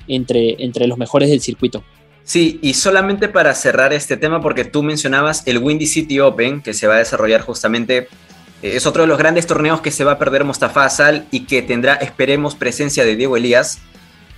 entre, 0.07 0.63
entre 0.63 0.87
los 0.87 0.97
mejores 0.97 1.29
del 1.29 1.41
circuito. 1.41 1.83
Sí, 2.23 2.59
y 2.61 2.73
solamente 2.73 3.29
para 3.29 3.55
cerrar 3.55 3.93
este 3.93 4.17
tema, 4.17 4.41
porque 4.41 4.65
tú 4.65 4.83
mencionabas 4.83 5.43
el 5.45 5.59
Windy 5.59 5.87
City 5.87 6.19
Open, 6.19 6.61
que 6.61 6.73
se 6.73 6.85
va 6.85 6.95
a 6.95 6.97
desarrollar 6.97 7.39
justamente, 7.39 8.09
eh, 8.61 8.75
es 8.75 8.85
otro 8.85 9.03
de 9.03 9.07
los 9.07 9.17
grandes 9.17 9.47
torneos 9.47 9.79
que 9.79 9.91
se 9.91 10.03
va 10.03 10.13
a 10.13 10.19
perder 10.19 10.43
Mostafa 10.43 10.83
Asal 10.83 11.25
y 11.31 11.45
que 11.45 11.61
tendrá, 11.61 11.93
esperemos, 11.93 12.55
presencia 12.55 13.05
de 13.05 13.15
Diego 13.15 13.37
Elías. 13.37 13.79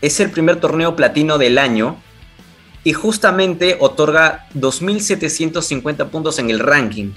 Es 0.02 0.20
el 0.20 0.30
primer 0.30 0.58
torneo 0.58 0.96
platino 0.96 1.40
del 1.40 1.58
año 1.58 1.98
y 2.84 2.94
justamente 2.94 3.78
otorga 3.80 4.48
2.750 4.54 6.10
puntos 6.10 6.38
en 6.38 6.52
el 6.52 6.60
ranking. 6.60 7.12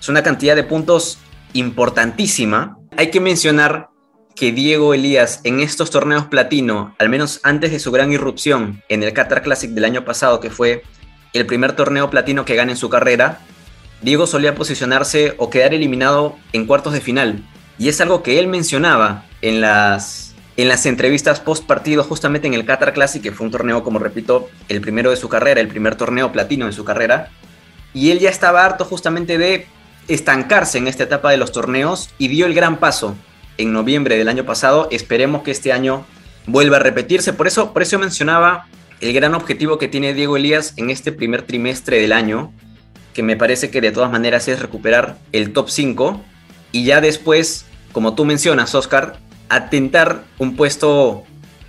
Es 0.00 0.08
una 0.08 0.22
cantidad 0.22 0.56
de 0.56 0.64
puntos 0.64 1.18
importantísima. 1.52 2.76
Hay 2.96 3.10
que 3.10 3.20
mencionar 3.20 3.88
que 4.34 4.52
Diego 4.52 4.94
Elías 4.94 5.40
en 5.44 5.60
estos 5.60 5.90
torneos 5.90 6.26
platino, 6.26 6.94
al 6.98 7.08
menos 7.08 7.40
antes 7.42 7.70
de 7.70 7.78
su 7.78 7.92
gran 7.92 8.12
irrupción 8.12 8.82
en 8.88 9.02
el 9.02 9.12
Qatar 9.12 9.42
Classic 9.42 9.70
del 9.70 9.84
año 9.84 10.04
pasado, 10.04 10.40
que 10.40 10.50
fue 10.50 10.82
el 11.32 11.46
primer 11.46 11.74
torneo 11.74 12.10
platino 12.10 12.44
que 12.44 12.56
gana 12.56 12.72
en 12.72 12.76
su 12.76 12.88
carrera, 12.88 13.38
Diego 14.02 14.26
solía 14.26 14.54
posicionarse 14.54 15.34
o 15.38 15.50
quedar 15.50 15.72
eliminado 15.72 16.36
en 16.52 16.66
cuartos 16.66 16.92
de 16.92 17.00
final. 17.00 17.42
Y 17.78 17.88
es 17.88 18.00
algo 18.00 18.22
que 18.22 18.38
él 18.38 18.48
mencionaba 18.48 19.24
en 19.40 19.60
las, 19.60 20.34
en 20.56 20.68
las 20.68 20.84
entrevistas 20.86 21.40
post 21.40 21.66
partido, 21.66 22.02
justamente 22.04 22.46
en 22.46 22.54
el 22.54 22.64
Qatar 22.64 22.92
Classic, 22.92 23.22
que 23.22 23.32
fue 23.32 23.46
un 23.46 23.52
torneo, 23.52 23.82
como 23.82 23.98
repito, 23.98 24.48
el 24.68 24.80
primero 24.80 25.10
de 25.10 25.16
su 25.16 25.28
carrera, 25.28 25.60
el 25.60 25.68
primer 25.68 25.94
torneo 25.94 26.32
platino 26.32 26.66
de 26.66 26.72
su 26.72 26.84
carrera. 26.84 27.30
Y 27.92 28.10
él 28.10 28.18
ya 28.18 28.30
estaba 28.30 28.64
harto 28.64 28.84
justamente 28.84 29.38
de 29.38 29.66
estancarse 30.08 30.78
en 30.78 30.88
esta 30.88 31.04
etapa 31.04 31.30
de 31.30 31.36
los 31.36 31.52
torneos 31.52 32.10
y 32.18 32.28
dio 32.28 32.46
el 32.46 32.54
gran 32.54 32.78
paso 32.78 33.16
en 33.58 33.72
noviembre 33.72 34.16
del 34.16 34.28
año 34.28 34.44
pasado. 34.44 34.88
Esperemos 34.90 35.42
que 35.42 35.50
este 35.50 35.72
año 35.72 36.06
vuelva 36.46 36.76
a 36.76 36.80
repetirse. 36.80 37.32
Por 37.32 37.46
eso, 37.46 37.72
por 37.72 37.82
eso 37.82 37.98
mencionaba 37.98 38.66
el 39.00 39.12
gran 39.12 39.34
objetivo 39.34 39.78
que 39.78 39.88
tiene 39.88 40.14
Diego 40.14 40.36
Elías 40.36 40.74
en 40.76 40.90
este 40.90 41.12
primer 41.12 41.42
trimestre 41.42 42.00
del 42.00 42.12
año, 42.12 42.52
que 43.12 43.22
me 43.22 43.36
parece 43.36 43.70
que 43.70 43.80
de 43.80 43.92
todas 43.92 44.10
maneras 44.10 44.48
es 44.48 44.60
recuperar 44.60 45.18
el 45.32 45.52
top 45.52 45.68
5 45.68 46.20
y 46.72 46.84
ya 46.84 47.00
después, 47.00 47.66
como 47.92 48.14
tú 48.14 48.24
mencionas, 48.24 48.74
Oscar, 48.74 49.18
atentar 49.48 50.24
un 50.38 50.56
puesto 50.56 51.24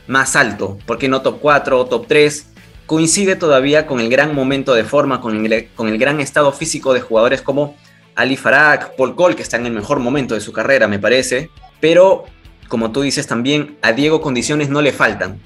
más 0.07 0.35
alto, 0.35 0.77
porque 0.85 1.07
no 1.07 1.21
top 1.21 1.39
4 1.39 1.79
o 1.79 1.85
top 1.85 2.07
3, 2.07 2.47
coincide 2.85 3.35
todavía 3.35 3.87
con 3.87 3.99
el 3.99 4.09
gran 4.09 4.33
momento 4.33 4.73
de 4.73 4.83
forma, 4.83 5.21
con 5.21 5.45
el, 5.45 5.69
con 5.75 5.87
el 5.87 5.97
gran 5.97 6.21
estado 6.21 6.51
físico 6.51 6.93
de 6.93 7.01
jugadores 7.01 7.41
como 7.41 7.75
Ali 8.15 8.37
Farag, 8.37 8.95
Paul 8.95 9.15
Cole, 9.15 9.35
que 9.35 9.43
está 9.43 9.57
en 9.57 9.65
el 9.65 9.73
mejor 9.73 9.99
momento 9.99 10.35
de 10.35 10.41
su 10.41 10.53
carrera, 10.53 10.87
me 10.87 10.99
parece, 10.99 11.49
pero 11.79 12.25
como 12.67 12.91
tú 12.91 13.01
dices 13.01 13.27
también, 13.27 13.77
a 13.81 13.91
Diego 13.93 14.21
condiciones 14.21 14.69
no 14.69 14.81
le 14.81 14.91
faltan. 14.91 15.39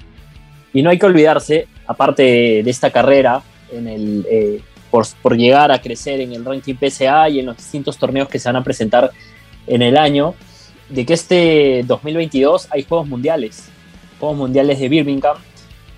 Y 0.72 0.82
no 0.82 0.90
hay 0.90 0.98
que 0.98 1.06
olvidarse, 1.06 1.68
aparte 1.86 2.22
de 2.62 2.70
esta 2.70 2.90
carrera, 2.90 3.42
en 3.72 3.88
el, 3.88 4.26
eh, 4.30 4.60
por, 4.90 5.36
llegar 5.36 5.70
a 5.70 5.80
crecer 5.80 6.20
en 6.20 6.32
el 6.32 6.44
ranking 6.44 6.74
PSA 6.74 7.28
y 7.28 7.40
en 7.40 7.46
los 7.46 7.56
distintos 7.56 7.98
torneos 7.98 8.28
que 8.28 8.38
se 8.38 8.48
van 8.48 8.56
a 8.56 8.64
presentar 8.64 9.10
en 9.66 9.82
el 9.82 9.96
año, 9.96 10.34
de 10.88 11.06
que 11.06 11.14
este 11.14 11.84
2022 11.86 12.68
hay 12.70 12.84
Juegos 12.84 13.06
Mundiales, 13.06 13.68
Juegos 14.18 14.38
Mundiales 14.38 14.78
de 14.80 14.88
Birmingham, 14.88 15.36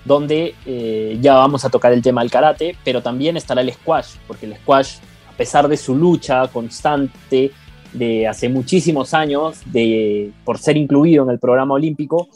donde 0.05 0.53
eh, 0.65 1.17
ya 1.21 1.35
vamos 1.35 1.65
a 1.65 1.69
tocar 1.69 1.93
el 1.93 2.01
tema 2.01 2.21
del 2.21 2.29
karate, 2.29 2.75
pero 2.83 3.01
también 3.01 3.37
estará 3.37 3.61
el 3.61 3.71
squash, 3.73 4.15
porque 4.27 4.45
el 4.45 4.55
squash, 4.57 4.97
a 5.27 5.31
pesar 5.37 5.67
de 5.67 5.77
su 5.77 5.95
lucha 5.95 6.47
constante, 6.49 7.51
de 7.93 8.27
hace 8.27 8.49
muchísimos 8.49 9.13
años 9.13 9.61
de, 9.65 10.31
por 10.43 10.57
ser 10.57 10.77
incluido 10.77 11.23
en 11.23 11.29
el 11.29 11.39
programa 11.39 11.75
olímpico, 11.75 12.27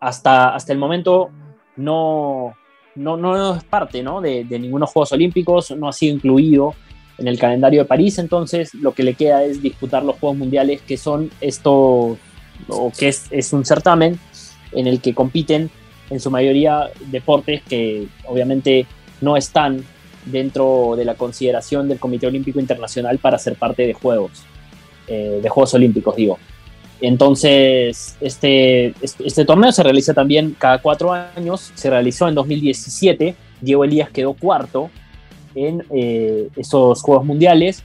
hasta, 0.00 0.54
hasta 0.54 0.72
el 0.72 0.78
momento 0.78 1.30
no, 1.76 2.54
no, 2.94 3.16
no 3.16 3.56
es 3.56 3.64
parte 3.64 4.02
¿no? 4.02 4.20
De, 4.20 4.44
de 4.44 4.58
ningunos 4.58 4.90
Juegos 4.90 5.12
Olímpicos, 5.12 5.70
no 5.72 5.88
ha 5.88 5.92
sido 5.92 6.14
incluido 6.14 6.74
en 7.18 7.28
el 7.28 7.38
calendario 7.38 7.82
de 7.82 7.86
París, 7.86 8.18
entonces 8.18 8.74
lo 8.74 8.92
que 8.92 9.02
le 9.02 9.14
queda 9.14 9.42
es 9.44 9.62
disputar 9.62 10.04
los 10.04 10.18
Juegos 10.18 10.36
Mundiales, 10.36 10.82
que 10.82 10.98
son 10.98 11.30
esto, 11.40 12.18
o 12.68 12.92
que 12.96 13.08
es, 13.08 13.26
es 13.30 13.52
un 13.52 13.64
certamen 13.64 14.18
en 14.72 14.86
el 14.86 15.00
que 15.00 15.14
compiten 15.14 15.70
en 16.10 16.20
su 16.20 16.30
mayoría 16.30 16.90
deportes 17.10 17.62
que 17.62 18.06
obviamente 18.26 18.86
no 19.20 19.36
están 19.36 19.84
dentro 20.26 20.94
de 20.96 21.04
la 21.04 21.14
consideración 21.14 21.88
del 21.88 21.98
Comité 21.98 22.26
Olímpico 22.26 22.60
Internacional 22.60 23.18
para 23.18 23.38
ser 23.38 23.56
parte 23.56 23.86
de 23.86 23.94
Juegos. 23.94 24.44
Eh, 25.08 25.40
de 25.42 25.48
Juegos 25.48 25.72
Olímpicos, 25.74 26.16
digo. 26.16 26.38
Entonces, 27.00 28.16
este, 28.20 28.86
este, 29.02 29.26
este, 29.26 29.44
torneo 29.44 29.70
se 29.70 29.82
realiza 29.82 30.14
también 30.14 30.56
cada 30.58 30.80
cuatro 30.80 31.12
años, 31.12 31.70
se 31.74 31.90
realizó 31.90 32.26
en 32.26 32.34
2017, 32.34 33.36
Diego 33.60 33.84
Elías 33.84 34.10
quedó 34.10 34.34
cuarto 34.34 34.90
en 35.54 35.84
eh, 35.90 36.48
esos 36.56 37.02
Juegos 37.02 37.24
Mundiales. 37.24 37.84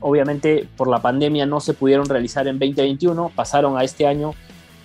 Obviamente 0.00 0.66
por 0.76 0.88
la 0.88 1.02
pandemia 1.02 1.44
no 1.44 1.60
se 1.60 1.74
pudieron 1.74 2.08
realizar 2.08 2.46
en 2.46 2.58
2021, 2.58 3.32
pasaron 3.34 3.76
a 3.76 3.82
este 3.82 4.06
año 4.06 4.34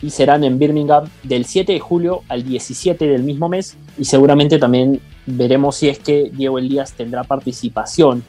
y 0.01 0.09
serán 0.09 0.43
en 0.43 0.57
Birmingham 0.57 1.05
del 1.21 1.45
7 1.45 1.71
de 1.71 1.79
julio 1.79 2.23
al 2.27 2.43
17 2.43 3.07
del 3.07 3.23
mismo 3.23 3.47
mes 3.47 3.77
y 3.97 4.05
seguramente 4.05 4.57
también 4.57 4.99
veremos 5.27 5.77
si 5.77 5.87
es 5.87 5.99
que 5.99 6.31
Diego 6.33 6.57
Elías 6.57 6.93
tendrá 6.93 7.23
participación 7.23 8.23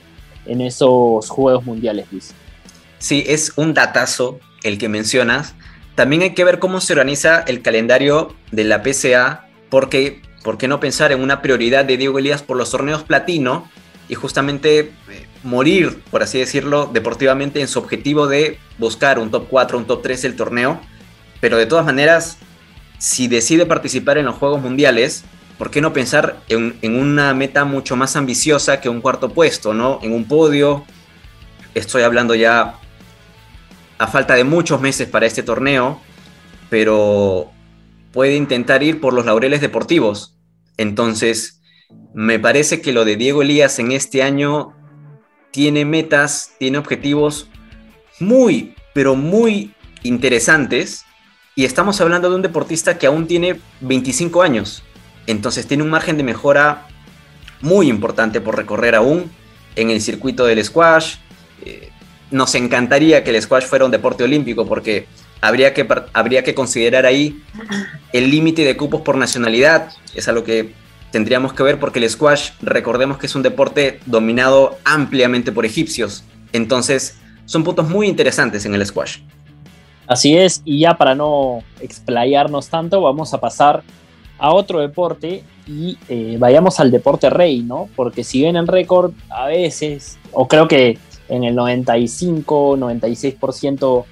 en 0.47 0.61
esos 0.61 1.29
Juegos 1.31 1.65
Mundiales, 1.65 2.07
Luis. 2.13 2.35
Sí, 3.05 3.23
es 3.27 3.53
un 3.57 3.75
datazo 3.75 4.41
el 4.63 4.79
que 4.79 4.89
mencionas. 4.89 5.55
También 5.95 6.23
hay 6.23 6.33
que 6.33 6.43
ver 6.43 6.59
cómo 6.59 6.81
se 6.81 6.95
organiza 6.95 7.41
el 7.41 7.61
calendario 7.61 8.35
de 8.51 8.65
la 8.65 8.83
PCA, 8.83 9.47
porque, 9.69 10.23
¿por 10.43 10.57
qué 10.57 10.69
no 10.69 10.81
pensar 10.81 11.13
en 11.13 11.21
una 11.21 11.43
prioridad 11.43 11.85
de 11.85 11.99
Diego 11.99 12.19
Elías 12.19 12.43
por 12.43 12.57
los 12.57 12.71
torneos 12.71 13.03
platino 13.03 13.69
y 14.09 14.15
justamente 14.15 14.79
eh, 14.79 15.27
morir, 15.43 16.01
por 16.11 16.23
así 16.23 16.39
decirlo, 16.39 16.89
deportivamente 16.95 17.61
en 17.61 17.69
su 17.69 17.79
objetivo 17.79 18.27
de 18.27 18.59
buscar 18.79 19.19
un 19.19 19.31
top 19.31 19.49
4, 19.51 19.77
un 19.77 19.85
top 19.85 20.01
3 20.01 20.23
del 20.23 20.37
torneo? 20.37 20.81
Pero 21.43 21.59
de 21.59 21.67
todas 21.67 21.85
maneras, 21.85 22.39
si 22.97 23.29
decide 23.29 23.67
participar 23.67 24.17
en 24.17 24.25
los 24.25 24.37
Juegos 24.37 24.63
Mundiales, 24.63 25.25
¿por 25.59 25.71
qué 25.71 25.83
no 25.83 25.93
pensar 25.93 26.41
en, 26.49 26.79
en, 26.81 26.97
una 26.99 27.35
meta 27.35 27.67
mucho 27.67 27.97
más 27.97 28.17
ambiciosa 28.17 28.81
que 28.81 28.89
un 28.89 29.03
cuarto 29.03 29.29
puesto, 29.29 29.75
¿no? 29.75 29.99
En 30.01 30.15
un 30.15 30.25
podio. 30.25 30.87
Estoy 31.75 32.03
hablando 32.03 32.35
ya 32.37 32.79
a 33.99 34.07
falta 34.07 34.35
de 34.35 34.45
muchos 34.45 34.81
meses 34.81 35.09
para 35.09 35.27
este 35.27 35.43
torneo, 35.43 36.01
pero 36.71 37.51
puede 38.13 38.37
intentar 38.37 38.83
ir 38.83 39.01
por 39.01 39.13
los 39.13 39.27
laureles 39.27 39.61
deportivos. 39.61 40.37
Entonces, 40.77 41.61
me 42.15 42.39
parece 42.39 42.81
que 42.81 42.93
lo 42.93 43.05
de 43.05 43.17
Diego 43.17 43.43
Elías 43.43 43.79
en 43.79 43.93
este 43.93 44.23
año 44.23 44.75
tiene 45.51 45.85
metas, 45.85 46.53
tiene 46.59 46.79
objetivos 46.79 47.49
muy, 48.21 48.75
pero 48.93 49.15
muy 49.15 49.75
interesantes. 50.03 51.05
Y 51.57 51.65
estamos 51.65 52.01
hablando 52.01 52.29
de 52.31 52.37
un 52.37 52.43
deportista 52.43 52.99
que 52.99 53.07
aún 53.07 53.27
tiene 53.27 53.61
25 53.81 54.43
años. 54.43 54.83
Entonces 55.27 55.67
tiene 55.67 55.83
un 55.83 55.91
margen 55.91 56.17
de 56.17 56.25
mejora 56.25 56.89
muy 57.61 57.89
importante 57.89 58.41
por 58.41 58.57
recorrer 58.57 58.95
aún 58.95 59.31
en 59.77 59.91
el 59.91 60.01
circuito 60.01 60.45
del 60.45 60.65
squash. 60.65 61.17
Eh, 61.65 61.91
nos 62.35 62.57
encantaría 62.57 63.23
que 63.23 63.31
el 63.31 63.41
squash 63.41 63.63
fuera 63.65 63.85
un 63.85 63.93
deporte 63.93 64.25
olímpico 64.25 64.67
porque 64.67 65.07
habría 65.41 65.73
que, 65.73 65.87
habría 66.13 66.43
que 66.43 66.53
considerar 66.53 67.07
ahí 67.07 67.41
el 68.13 68.29
límite 68.29 68.65
de 68.65 68.77
cupos 68.77 69.03
por 69.03 69.17
nacionalidad. 69.17 69.91
Es 70.17 70.27
algo 70.27 70.43
que 70.43 70.73
tendríamos 71.13 71.53
que 71.53 71.63
ver 71.63 71.79
porque 71.79 72.01
el 72.01 72.11
squash, 72.11 72.51
recordemos 72.61 73.19
que 73.19 73.27
es 73.27 73.37
un 73.37 73.43
deporte 73.43 74.01
dominado 74.07 74.77
ampliamente 74.85 75.53
por 75.53 75.65
egipcios. 75.65 76.25
Entonces, 76.53 77.17
son 77.45 77.63
puntos 77.63 77.89
muy 77.89 78.09
interesantes 78.09 78.67
en 78.67 78.75
el 78.75 78.85
squash. 78.85 79.19
Así 80.09 80.37
es, 80.37 80.61
y 80.65 80.81
ya 80.81 80.95
para 80.95 81.15
no 81.15 81.63
explayarnos 81.81 82.69
tanto, 82.69 83.01
vamos 83.01 83.33
a 83.33 83.41
pasar 83.41 83.85
a 84.39 84.53
otro 84.53 84.81
deporte 84.81 85.45
y 85.69 85.97
eh, 86.09 86.37
vayamos 86.41 86.81
al 86.81 86.91
deporte 86.91 87.31
rey, 87.31 87.63
¿no? 87.63 87.89
Porque 87.95 88.25
si 88.25 88.41
bien 88.41 88.57
en 88.57 88.67
récord 88.67 89.13
a 89.31 89.47
veces, 89.47 90.19
o 90.33 90.49
creo 90.49 90.67
que 90.67 90.99
en 91.29 91.45
el 91.45 91.55
95, 91.55 92.77
96% 92.77 94.05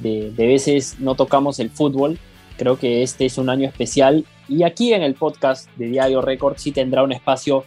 de, 0.00 0.30
de 0.30 0.46
veces 0.46 0.96
no 0.98 1.14
tocamos 1.14 1.58
el 1.60 1.70
fútbol, 1.70 2.18
creo 2.56 2.78
que 2.78 3.02
este 3.02 3.26
es 3.26 3.38
un 3.38 3.50
año 3.50 3.66
especial 3.66 4.24
y 4.48 4.64
aquí 4.64 4.92
en 4.92 5.02
el 5.02 5.14
podcast 5.14 5.68
de 5.76 5.86
Diario 5.86 6.20
Record 6.20 6.56
sí 6.58 6.72
tendrá 6.72 7.02
un 7.02 7.12
espacio 7.12 7.64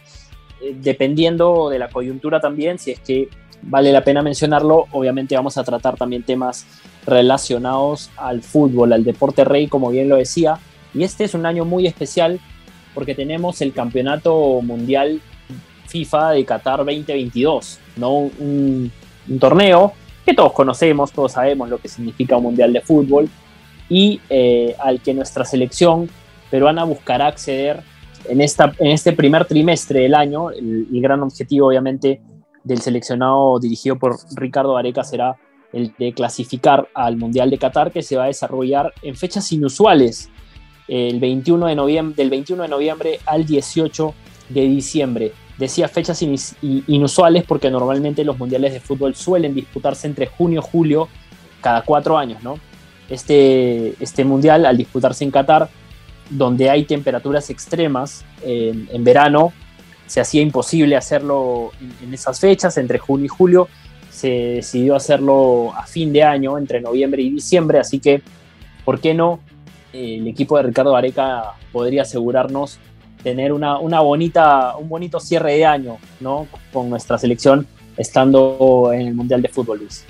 eh, 0.60 0.74
dependiendo 0.80 1.68
de 1.68 1.78
la 1.78 1.88
coyuntura 1.88 2.40
también, 2.40 2.78
si 2.78 2.92
es 2.92 3.00
que 3.00 3.28
vale 3.62 3.92
la 3.92 4.04
pena 4.04 4.22
mencionarlo, 4.22 4.86
obviamente 4.92 5.34
vamos 5.34 5.58
a 5.58 5.64
tratar 5.64 5.96
también 5.96 6.22
temas 6.22 6.66
relacionados 7.04 8.10
al 8.16 8.42
fútbol, 8.42 8.92
al 8.92 9.04
deporte 9.04 9.44
rey, 9.44 9.66
como 9.66 9.90
bien 9.90 10.08
lo 10.08 10.16
decía. 10.16 10.58
Y 10.94 11.02
este 11.02 11.24
es 11.24 11.34
un 11.34 11.46
año 11.46 11.64
muy 11.64 11.86
especial 11.86 12.40
porque 12.94 13.14
tenemos 13.14 13.60
el 13.60 13.72
Campeonato 13.72 14.60
Mundial 14.62 15.20
FIFA 15.96 16.30
de 16.32 16.44
Qatar 16.44 16.78
2022, 16.78 17.78
¿no? 17.96 18.12
Un, 18.14 18.90
un 19.28 19.38
torneo 19.38 19.92
que 20.24 20.34
todos 20.34 20.52
conocemos, 20.52 21.12
todos 21.12 21.32
sabemos 21.32 21.68
lo 21.68 21.78
que 21.78 21.88
significa 21.88 22.36
un 22.36 22.42
Mundial 22.42 22.72
de 22.72 22.80
Fútbol 22.80 23.28
y 23.88 24.20
eh, 24.28 24.74
al 24.78 25.00
que 25.00 25.14
nuestra 25.14 25.44
selección 25.44 26.10
peruana 26.50 26.84
buscará 26.84 27.28
acceder 27.28 27.82
en, 28.28 28.40
esta, 28.40 28.72
en 28.78 28.88
este 28.88 29.12
primer 29.12 29.44
trimestre 29.44 30.00
del 30.00 30.14
año. 30.14 30.50
El, 30.50 30.88
gran 31.00 31.22
objetivo, 31.22 31.68
obviamente, 31.68 32.20
del 32.64 32.80
seleccionado 32.80 33.58
dirigido 33.60 33.96
por 33.96 34.16
Ricardo 34.34 34.76
Areca 34.76 35.04
será 35.04 35.36
el 35.72 35.92
de 35.98 36.12
clasificar 36.12 36.88
al 36.94 37.16
Mundial 37.16 37.50
de 37.50 37.58
Qatar, 37.58 37.92
que 37.92 38.02
se 38.02 38.16
va 38.16 38.24
a 38.24 38.28
desarrollar 38.28 38.92
en 39.02 39.14
fechas 39.14 39.52
inusuales, 39.52 40.30
el 40.88 41.20
21 41.20 41.66
de 41.66 41.74
noviembre, 41.74 42.14
del 42.16 42.30
21 42.30 42.62
de 42.64 42.68
noviembre 42.68 43.20
al 43.26 43.46
18 43.46 44.14
de 44.48 44.60
diciembre. 44.62 45.32
Decía 45.58 45.88
fechas 45.88 46.22
inusuales 46.60 47.44
porque 47.44 47.70
normalmente 47.70 48.24
los 48.24 48.38
mundiales 48.38 48.74
de 48.74 48.80
fútbol 48.80 49.14
suelen 49.14 49.54
disputarse 49.54 50.06
entre 50.06 50.26
junio 50.26 50.60
y 50.60 50.70
julio 50.70 51.08
cada 51.62 51.82
cuatro 51.82 52.18
años, 52.18 52.42
¿no? 52.42 52.58
Este, 53.08 53.94
este 54.02 54.24
mundial, 54.24 54.66
al 54.66 54.76
disputarse 54.76 55.24
en 55.24 55.30
Qatar, 55.30 55.68
donde 56.28 56.68
hay 56.68 56.84
temperaturas 56.84 57.50
extremas 57.50 58.24
en, 58.42 59.04
verano, 59.04 59.52
se 60.06 60.20
hacía 60.20 60.42
imposible 60.42 60.96
hacerlo 60.96 61.70
en, 62.02 62.12
esas 62.12 62.38
fechas, 62.38 62.76
entre 62.78 62.98
junio 62.98 63.26
y 63.26 63.28
julio. 63.28 63.68
Se 64.10 64.28
decidió 64.28 64.96
hacerlo 64.96 65.72
a 65.74 65.86
fin 65.86 66.12
de 66.12 66.22
año, 66.22 66.58
entre 66.58 66.80
noviembre 66.80 67.22
y 67.22 67.30
diciembre, 67.30 67.78
así 67.78 68.00
que, 68.00 68.22
¿por 68.84 69.00
qué 69.00 69.14
no? 69.14 69.40
El 69.92 70.26
equipo 70.26 70.56
de 70.56 70.64
Ricardo 70.64 70.96
Areca 70.96 71.54
podría 71.72 72.02
asegurarnos 72.02 72.78
tener 73.26 73.52
una, 73.52 73.80
una 73.80 73.98
bonita, 73.98 74.76
un 74.76 74.88
bonito 74.88 75.18
cierre 75.18 75.54
de 75.54 75.66
año 75.66 75.98
¿no? 76.20 76.46
con 76.72 76.88
nuestra 76.88 77.18
selección 77.18 77.66
estando 77.96 78.90
en 78.94 79.00
el 79.00 79.14
Mundial 79.14 79.42
de 79.42 79.48
Fútbol, 79.48 79.80
Luis. 79.80 80.04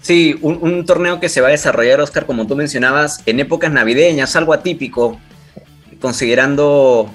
Sí, 0.00 0.36
un, 0.42 0.58
un, 0.60 0.84
torneo 0.84 1.20
que 1.20 1.28
se 1.28 1.40
va 1.40 1.46
a 1.46 1.52
desarrollar, 1.52 2.00
Oscar, 2.00 2.26
como 2.26 2.44
tú 2.48 2.56
mencionabas, 2.56 3.22
en 3.24 3.38
épocas 3.38 3.70
navideñas, 3.70 4.34
algo 4.34 4.52
atípico 4.52 5.16
considerando 6.00 7.08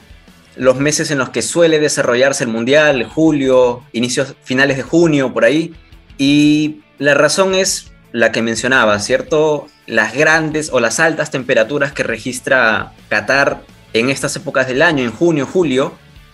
los 0.56 0.78
meses 0.78 1.12
en 1.12 1.18
los 1.18 1.32
que 1.32 1.42
suele 1.42 1.80
desarrollarse 1.80 2.46
el 2.46 2.50
Mundial, 2.50 3.04
julio, 3.04 3.84
inicios, 3.92 4.36
finales 4.44 4.78
de 4.78 4.84
junio, 4.84 5.34
por 5.34 5.44
ahí. 5.44 5.74
Y 6.18 6.80
la 6.98 7.14
razón 7.14 7.56
es 7.56 7.92
la 8.14 8.32
que 8.32 8.42
mencionaba, 8.42 8.98
¿cierto? 9.00 9.68
Las 9.86 10.14
grandes 10.14 10.70
o 10.72 10.80
las 10.80 11.02
altas 11.02 11.30
temperaturas 11.30 11.92
que 11.92 12.04
registra 12.04 12.94
Qatar 13.10 13.64
en 13.94 14.10
estas 14.10 14.36
épocas 14.36 14.68
del 14.68 14.82
año, 14.82 15.04
en 15.04 15.12
junio, 15.12 15.46
julio, 15.46 15.94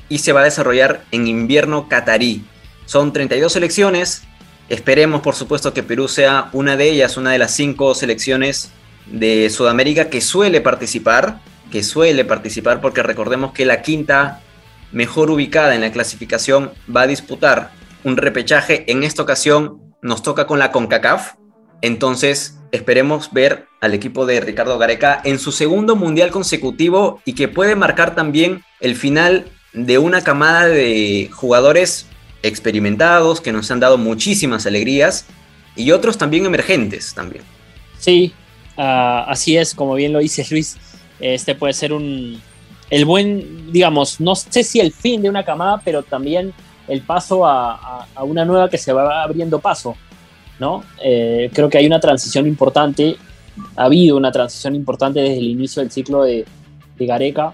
y 0.09 0.19
se 0.19 0.31
va 0.31 0.41
a 0.41 0.45
desarrollar 0.45 1.03
en 1.11 1.27
invierno 1.27 1.89
catarí. 1.89 2.45
Son 2.85 3.13
32 3.13 3.51
selecciones, 3.51 4.23
esperemos 4.69 5.21
por 5.21 5.35
supuesto 5.35 5.73
que 5.73 5.83
Perú 5.83 6.07
sea 6.07 6.49
una 6.53 6.77
de 6.77 6.89
ellas, 6.89 7.17
una 7.17 7.31
de 7.31 7.39
las 7.39 7.51
cinco 7.51 7.93
selecciones 7.95 8.71
de 9.05 9.49
Sudamérica 9.49 10.09
que 10.09 10.21
suele 10.21 10.61
participar 10.61 11.39
que 11.71 11.83
suele 11.83 12.25
participar, 12.25 12.81
porque 12.81 13.03
recordemos 13.03 13.51
que 13.51 13.65
la 13.65 13.81
quinta 13.81 14.41
mejor 14.91 15.29
ubicada 15.29 15.75
en 15.75 15.81
la 15.81 15.91
clasificación 15.91 16.71
va 16.93 17.01
a 17.01 17.07
disputar 17.07 17.71
un 18.03 18.17
repechaje. 18.17 18.89
En 18.91 19.03
esta 19.03 19.21
ocasión 19.21 19.79
nos 20.01 20.23
toca 20.23 20.47
con 20.47 20.59
la 20.59 20.71
CONCACAF. 20.71 21.33
Entonces 21.81 22.57
esperemos 22.71 23.31
ver 23.31 23.67
al 23.81 23.93
equipo 23.93 24.25
de 24.25 24.39
Ricardo 24.39 24.77
Gareca 24.77 25.21
en 25.23 25.39
su 25.39 25.51
segundo 25.51 25.95
mundial 25.95 26.31
consecutivo 26.31 27.21
y 27.25 27.33
que 27.33 27.47
puede 27.47 27.75
marcar 27.75 28.15
también 28.15 28.63
el 28.79 28.95
final 28.95 29.45
de 29.73 29.97
una 29.97 30.23
camada 30.23 30.67
de 30.67 31.29
jugadores 31.33 32.07
experimentados 32.43 33.41
que 33.41 33.51
nos 33.51 33.69
han 33.71 33.79
dado 33.79 33.97
muchísimas 33.97 34.65
alegrías 34.65 35.25
y 35.75 35.91
otros 35.91 36.17
también 36.17 36.45
emergentes 36.45 37.13
también. 37.13 37.43
Sí, 37.99 38.33
ah, 38.77 39.25
así 39.27 39.57
es, 39.57 39.75
como 39.75 39.93
bien 39.95 40.13
lo 40.13 40.19
dices 40.19 40.51
Luis. 40.51 40.77
Este 41.19 41.55
puede 41.55 41.73
ser 41.73 41.93
un, 41.93 42.41
el 42.89 43.05
buen, 43.05 43.71
digamos, 43.71 44.19
no 44.19 44.35
sé 44.35 44.63
si 44.63 44.79
el 44.79 44.91
fin 44.91 45.21
de 45.21 45.29
una 45.29 45.43
camada, 45.43 45.81
pero 45.83 46.03
también 46.03 46.53
el 46.87 47.01
paso 47.01 47.45
a, 47.45 48.07
una 48.21 48.45
nueva 48.45 48.69
que 48.69 48.77
se 48.77 48.93
va 48.93 49.23
abriendo 49.23 49.59
paso, 49.59 49.97
¿no? 50.59 50.83
Eh, 51.03 51.49
creo 51.53 51.69
que 51.69 51.77
hay 51.77 51.85
una 51.85 51.99
transición 51.99 52.47
importante, 52.47 53.17
ha 53.75 53.85
habido 53.85 54.17
una 54.17 54.31
transición 54.31 54.75
importante 54.75 55.19
desde 55.19 55.37
el 55.37 55.47
inicio 55.47 55.81
del 55.81 55.91
ciclo 55.91 56.23
de, 56.23 56.45
Gareca, 56.99 57.53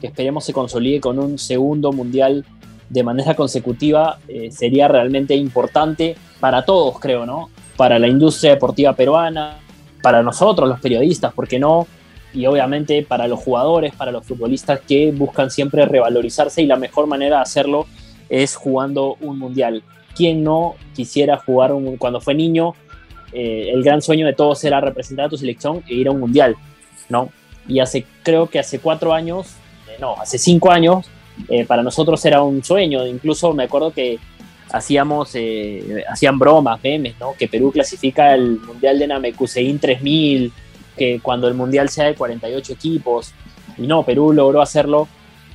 que 0.00 0.08
esperemos 0.08 0.44
se 0.44 0.52
consolide 0.52 1.00
con 1.00 1.18
un 1.18 1.38
segundo 1.38 1.92
mundial 1.92 2.44
de 2.88 3.02
manera 3.04 3.34
consecutiva, 3.34 4.18
eh, 4.26 4.50
sería 4.50 4.88
realmente 4.88 5.34
importante 5.34 6.16
para 6.40 6.64
todos, 6.64 6.98
creo, 6.98 7.24
¿no? 7.24 7.50
Para 7.76 7.98
la 7.98 8.08
industria 8.08 8.52
deportiva 8.52 8.94
peruana, 8.94 9.58
para 10.02 10.22
nosotros 10.22 10.68
los 10.68 10.80
periodistas, 10.80 11.32
porque 11.32 11.58
no? 11.58 11.86
y 12.32 12.46
obviamente 12.46 13.02
para 13.02 13.26
los 13.26 13.40
jugadores, 13.40 13.94
para 13.94 14.12
los 14.12 14.24
futbolistas 14.24 14.80
que 14.80 15.10
buscan 15.12 15.50
siempre 15.50 15.84
revalorizarse 15.84 16.62
y 16.62 16.66
la 16.66 16.76
mejor 16.76 17.06
manera 17.06 17.36
de 17.36 17.42
hacerlo 17.42 17.86
es 18.28 18.54
jugando 18.54 19.16
un 19.20 19.38
mundial. 19.38 19.82
¿Quién 20.14 20.42
no 20.42 20.76
quisiera 20.94 21.36
jugar 21.36 21.72
un, 21.72 21.96
cuando 21.96 22.20
fue 22.20 22.34
niño? 22.34 22.74
Eh, 23.32 23.70
el 23.72 23.82
gran 23.82 24.02
sueño 24.02 24.26
de 24.26 24.32
todos 24.32 24.62
era 24.64 24.80
representar 24.80 25.26
a 25.26 25.28
tu 25.28 25.36
selección 25.36 25.82
e 25.88 25.94
ir 25.94 26.08
a 26.08 26.10
un 26.10 26.20
mundial, 26.20 26.56
¿no? 27.08 27.30
Y 27.68 27.80
hace, 27.80 28.04
creo 28.22 28.48
que 28.48 28.58
hace 28.58 28.80
cuatro 28.80 29.12
años, 29.12 29.54
eh, 29.88 29.96
no, 30.00 30.14
hace 30.20 30.38
cinco 30.38 30.70
años, 30.70 31.06
eh, 31.48 31.64
para 31.64 31.82
nosotros 31.82 32.24
era 32.24 32.42
un 32.42 32.64
sueño. 32.64 33.06
Incluso 33.06 33.52
me 33.52 33.64
acuerdo 33.64 33.92
que 33.92 34.18
hacíamos, 34.72 35.34
hacían 36.08 36.38
bromas, 36.38 36.82
memes, 36.82 37.14
¿no? 37.18 37.34
Que 37.38 37.48
Perú 37.48 37.72
clasifica 37.72 38.34
el 38.34 38.58
mundial 38.60 38.98
de 38.98 39.06
Namekusein 39.06 39.78
3000 39.78 40.52
que 41.00 41.18
cuando 41.20 41.48
el 41.48 41.54
Mundial 41.54 41.88
sea 41.88 42.04
de 42.04 42.14
48 42.14 42.74
equipos. 42.74 43.32
Y 43.78 43.86
no, 43.86 44.02
Perú 44.04 44.34
logró 44.34 44.60
hacerlo 44.60 45.08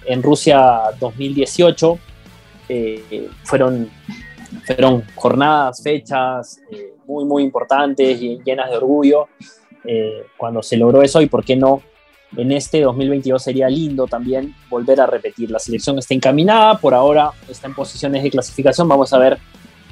en 0.05 0.23
Rusia 0.23 0.79
2018. 0.99 1.99
Eh, 2.69 3.29
fueron, 3.43 3.89
fueron 4.65 5.03
jornadas, 5.15 5.81
fechas 5.81 6.59
eh, 6.71 6.93
muy, 7.05 7.25
muy 7.25 7.43
importantes 7.43 8.21
y 8.21 8.39
llenas 8.43 8.69
de 8.69 8.77
orgullo 8.77 9.27
eh, 9.83 10.23
cuando 10.37 10.63
se 10.63 10.77
logró 10.77 11.01
eso 11.01 11.21
y 11.21 11.27
por 11.27 11.43
qué 11.43 11.55
no 11.55 11.81
en 12.37 12.51
este 12.51 12.81
2022 12.81 13.41
sería 13.41 13.69
lindo 13.69 14.07
también 14.07 14.53
volver 14.69 14.99
a 14.99 15.05
repetir. 15.05 15.51
La 15.51 15.59
selección 15.59 15.97
está 15.99 16.13
encaminada, 16.13 16.77
por 16.79 16.93
ahora 16.93 17.31
está 17.47 17.67
en 17.67 17.75
posiciones 17.75 18.23
de 18.23 18.31
clasificación, 18.31 18.87
vamos 18.87 19.13
a 19.13 19.17
ver 19.17 19.37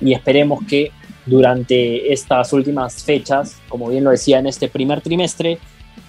y 0.02 0.14
esperemos 0.14 0.60
que 0.68 0.92
durante 1.26 2.12
estas 2.12 2.52
últimas 2.52 3.04
fechas, 3.04 3.58
como 3.70 3.88
bien 3.88 4.04
lo 4.04 4.12
decía 4.12 4.40
en 4.40 4.48
este 4.48 4.68
primer 4.68 5.02
trimestre, 5.02 5.58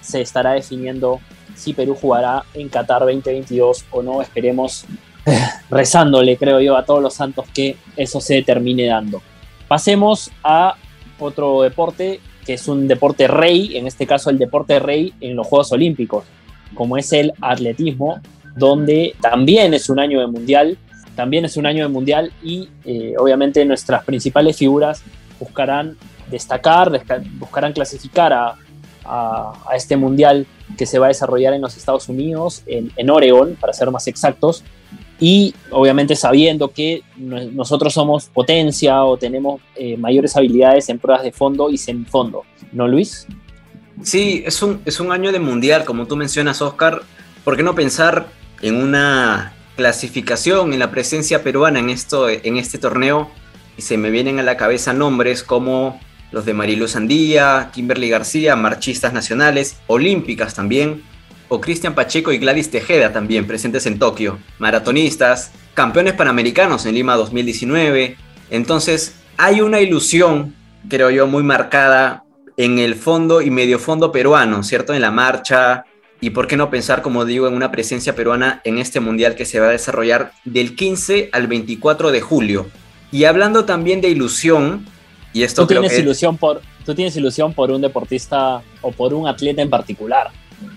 se 0.01 0.21
estará 0.21 0.53
definiendo 0.53 1.19
si 1.55 1.73
Perú 1.73 1.97
jugará 1.99 2.43
en 2.53 2.67
Qatar 2.69 3.01
2022 3.01 3.85
o 3.91 4.01
no. 4.01 4.21
Esperemos, 4.21 4.85
rezándole, 5.69 6.37
creo 6.37 6.59
yo, 6.61 6.77
a 6.77 6.85
todos 6.85 7.01
los 7.01 7.13
santos 7.13 7.45
que 7.53 7.77
eso 7.95 8.21
se 8.21 8.41
termine 8.43 8.85
dando. 8.85 9.21
Pasemos 9.67 10.31
a 10.43 10.75
otro 11.19 11.61
deporte 11.61 12.19
que 12.45 12.53
es 12.53 12.67
un 12.67 12.87
deporte 12.87 13.27
rey, 13.27 13.75
en 13.75 13.87
este 13.87 14.05
caso 14.05 14.29
el 14.29 14.37
deporte 14.37 14.79
rey 14.79 15.13
en 15.19 15.35
los 15.35 15.47
Juegos 15.47 15.71
Olímpicos, 15.71 16.25
como 16.75 16.95
es 16.95 17.11
el 17.11 17.33
atletismo, 17.41 18.21
donde 18.55 19.15
también 19.19 19.73
es 19.73 19.89
un 19.89 19.99
año 19.99 20.19
de 20.19 20.27
mundial, 20.27 20.77
también 21.15 21.45
es 21.45 21.57
un 21.57 21.65
año 21.65 21.83
de 21.83 21.89
mundial 21.89 22.31
y 22.43 22.69
eh, 22.85 23.15
obviamente 23.17 23.65
nuestras 23.65 24.03
principales 24.03 24.57
figuras 24.57 25.01
buscarán 25.39 25.97
destacar, 26.29 26.91
buscarán 27.39 27.73
clasificar 27.73 28.33
a, 28.33 28.55
este 29.75 29.97
mundial 29.97 30.47
que 30.79 30.87
se 30.87 30.97
va 30.97 31.05
a 31.05 31.09
desarrollar 31.09 31.53
en 31.53 31.61
los 31.61 31.77
Estados 31.77 32.09
Unidos, 32.09 32.63
en, 32.65 32.91
en 32.95 33.09
Oregon, 33.11 33.55
para 33.55 33.71
ser 33.71 33.91
más 33.91 34.07
exactos, 34.07 34.63
y 35.19 35.53
obviamente 35.71 36.15
sabiendo 36.15 36.69
que 36.69 37.03
nosotros 37.17 37.93
somos 37.93 38.25
potencia 38.25 39.03
o 39.03 39.17
tenemos 39.17 39.61
eh, 39.75 39.95
mayores 39.97 40.35
habilidades 40.35 40.89
en 40.89 40.99
pruebas 40.99 41.23
de 41.23 41.31
fondo 41.31 41.69
y 41.69 41.77
semifondo, 41.77 42.43
¿no, 42.73 42.87
Luis? 42.87 43.27
Sí, 44.03 44.43
es 44.45 44.61
un, 44.61 44.81
es 44.85 44.99
un 44.99 45.11
año 45.11 45.31
de 45.31 45.39
mundial, 45.39 45.85
como 45.85 46.05
tú 46.05 46.17
mencionas, 46.17 46.61
Oscar. 46.61 47.03
¿Por 47.43 47.55
qué 47.55 47.63
no 47.63 47.75
pensar 47.75 48.27
en 48.61 48.75
una 48.75 49.53
clasificación, 49.77 50.73
en 50.73 50.79
la 50.79 50.91
presencia 50.91 51.43
peruana 51.43 51.79
en, 51.79 51.89
esto, 51.89 52.27
en 52.29 52.57
este 52.57 52.77
torneo? 52.77 53.29
Y 53.77 53.83
se 53.83 53.97
me 53.97 54.09
vienen 54.09 54.39
a 54.39 54.43
la 54.43 54.57
cabeza 54.57 54.93
nombres 54.93 55.43
como 55.43 55.99
los 56.31 56.45
de 56.45 56.53
Marilu 56.53 56.87
Sandía, 56.87 57.69
Kimberly 57.73 58.09
García, 58.09 58.57
marchistas 58.57 59.13
nacionales, 59.13 59.77
olímpicas 59.87 60.55
también, 60.55 61.01
o 61.47 61.61
Cristian 61.61 61.95
Pacheco 61.95 62.31
y 62.31 62.37
Gladys 62.37 62.69
Tejeda 62.69 63.11
también 63.11 63.47
presentes 63.47 63.85
en 63.85 63.99
Tokio, 63.99 64.39
maratonistas, 64.59 65.51
campeones 65.73 66.13
panamericanos 66.13 66.85
en 66.85 66.95
Lima 66.95 67.15
2019. 67.15 68.17
Entonces, 68.49 69.15
hay 69.37 69.61
una 69.61 69.81
ilusión, 69.81 70.55
creo 70.89 71.09
yo, 71.09 71.27
muy 71.27 71.43
marcada 71.43 72.23
en 72.57 72.79
el 72.79 72.95
fondo 72.95 73.41
y 73.41 73.51
medio 73.51 73.79
fondo 73.79 74.11
peruano, 74.11 74.63
¿cierto? 74.63 74.93
En 74.93 75.01
la 75.01 75.11
marcha. 75.11 75.85
Y 76.21 76.29
por 76.29 76.47
qué 76.47 76.57
no 76.57 76.69
pensar, 76.69 77.01
como 77.01 77.25
digo, 77.25 77.47
en 77.47 77.53
una 77.53 77.71
presencia 77.71 78.15
peruana 78.15 78.61
en 78.63 78.77
este 78.77 78.99
mundial 78.99 79.35
que 79.35 79.45
se 79.45 79.59
va 79.59 79.67
a 79.67 79.71
desarrollar 79.71 80.31
del 80.45 80.75
15 80.75 81.29
al 81.33 81.47
24 81.47 82.11
de 82.11 82.21
julio. 82.21 82.67
Y 83.11 83.25
hablando 83.25 83.65
también 83.65 84.01
de 84.01 84.09
ilusión, 84.09 84.85
y 85.33 85.43
esto 85.43 85.63
¿Tú 85.63 85.67
tienes 85.67 85.99
ilusión 85.99 86.37
por 86.37 86.61
tú 86.85 86.93
tienes 86.93 87.15
ilusión 87.17 87.53
por 87.53 87.71
un 87.71 87.81
deportista 87.81 88.61
o 88.81 88.91
por 88.91 89.13
un 89.13 89.27
atleta 89.27 89.61
en 89.61 89.69
particular. 89.69 90.29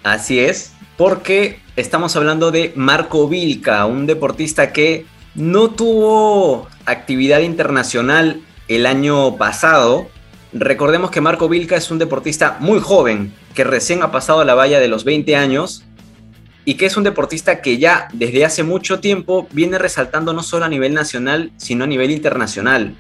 Así 0.03 0.41
es, 0.41 0.73
porque 0.97 1.61
estamos 1.77 2.17
hablando 2.17 2.51
de 2.51 2.73
Marco 2.77 3.29
Vilca, 3.29 3.87
un 3.87 4.07
deportista 4.07 4.73
que 4.73 5.07
no 5.35 5.71
tuvo 5.71 6.69
actividad 6.87 7.41
internacional 7.41 8.41
el 8.67 8.87
año 8.87 9.37
pasado. 9.37 10.09
Recordemos 10.53 11.11
que 11.11 11.21
Marco 11.21 11.49
Vilca 11.49 11.77
es 11.77 11.91
un 11.91 11.99
deportista 11.99 12.57
muy 12.61 12.81
joven, 12.81 13.33
que 13.55 13.65
recién 13.65 14.03
ha 14.03 14.11
pasado 14.11 14.45
la 14.45 14.55
valla 14.55 14.81
de 14.81 14.89
los 14.89 15.05
20 15.05 15.37
años 15.37 15.85
y 16.65 16.75
que 16.75 16.87
es 16.87 16.97
un 16.97 17.05
deportista 17.05 17.63
que 17.63 17.79
ya 17.79 18.09
desde 18.13 18.45
hace 18.45 18.63
mucho 18.63 19.01
tiempo 19.01 19.49
viene 19.53 19.79
resaltando 19.79 20.33
no 20.33 20.43
solo 20.43 20.65
a 20.65 20.69
nivel 20.69 20.93
nacional, 20.93 21.53
sino 21.57 21.85
a 21.85 21.87
nivel 21.87 22.11
internacional. 22.11 22.95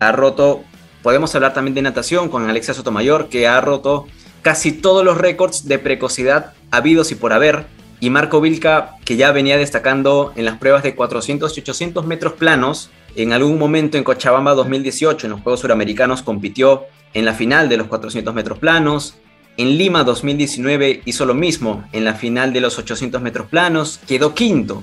Ha 0.00 0.12
roto, 0.12 0.62
podemos 1.02 1.34
hablar 1.34 1.52
también 1.52 1.74
de 1.74 1.82
natación 1.82 2.28
con 2.28 2.48
Alexia 2.48 2.72
Sotomayor, 2.72 3.28
que 3.28 3.48
ha 3.48 3.60
roto 3.60 4.06
casi 4.46 4.70
todos 4.70 5.04
los 5.04 5.18
récords 5.18 5.66
de 5.66 5.80
precocidad 5.80 6.52
habidos 6.70 7.10
y 7.10 7.16
por 7.16 7.32
haber. 7.32 7.66
Y 7.98 8.10
Marco 8.10 8.40
Vilca, 8.40 8.94
que 9.04 9.16
ya 9.16 9.32
venía 9.32 9.58
destacando 9.58 10.32
en 10.36 10.44
las 10.44 10.56
pruebas 10.58 10.84
de 10.84 10.94
400 10.94 11.56
y 11.56 11.60
800 11.62 12.06
metros 12.06 12.34
planos, 12.34 12.90
en 13.16 13.32
algún 13.32 13.58
momento 13.58 13.98
en 13.98 14.04
Cochabamba 14.04 14.54
2018, 14.54 15.26
en 15.26 15.32
los 15.32 15.40
Juegos 15.40 15.62
Suramericanos, 15.62 16.22
compitió 16.22 16.84
en 17.12 17.24
la 17.24 17.34
final 17.34 17.68
de 17.68 17.76
los 17.76 17.88
400 17.88 18.32
metros 18.32 18.60
planos. 18.60 19.16
En 19.56 19.76
Lima 19.76 20.04
2019 20.04 21.02
hizo 21.06 21.26
lo 21.26 21.34
mismo 21.34 21.82
en 21.90 22.04
la 22.04 22.14
final 22.14 22.52
de 22.52 22.60
los 22.60 22.78
800 22.78 23.20
metros 23.20 23.48
planos, 23.48 23.98
quedó 24.06 24.32
quinto 24.32 24.80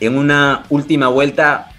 en 0.00 0.16
una 0.16 0.62
última 0.70 1.08
vuelta 1.08 1.70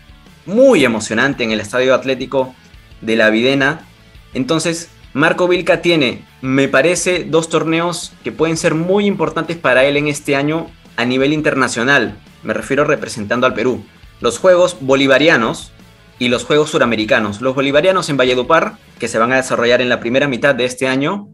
muy 0.45 0.85
emocionante 0.85 1.43
en 1.43 1.49
el 1.49 1.61
Estadio 1.61 1.95
Atlético 1.95 2.53
de 3.01 3.15
la 3.15 3.31
Videna. 3.31 3.87
Entonces, 4.35 4.91
Marco 5.17 5.47
Vilca 5.47 5.81
tiene, 5.81 6.23
me 6.41 6.67
parece, 6.67 7.25
dos 7.27 7.49
torneos 7.49 8.13
que 8.23 8.31
pueden 8.31 8.55
ser 8.55 8.75
muy 8.75 9.07
importantes 9.07 9.57
para 9.57 9.83
él 9.83 9.97
en 9.97 10.07
este 10.07 10.35
año 10.35 10.69
a 10.95 11.05
nivel 11.05 11.33
internacional. 11.33 12.19
Me 12.43 12.53
refiero 12.53 12.83
representando 12.83 13.47
al 13.47 13.55
Perú. 13.55 13.83
Los 14.21 14.37
Juegos 14.37 14.77
Bolivarianos 14.79 15.71
y 16.19 16.27
los 16.27 16.45
Juegos 16.45 16.69
Suramericanos. 16.69 17.41
Los 17.41 17.55
Bolivarianos 17.55 18.09
en 18.09 18.17
Valledupar, 18.17 18.77
que 18.99 19.07
se 19.07 19.17
van 19.17 19.31
a 19.31 19.37
desarrollar 19.37 19.81
en 19.81 19.89
la 19.89 19.99
primera 19.99 20.27
mitad 20.27 20.53
de 20.53 20.65
este 20.65 20.87
año, 20.87 21.29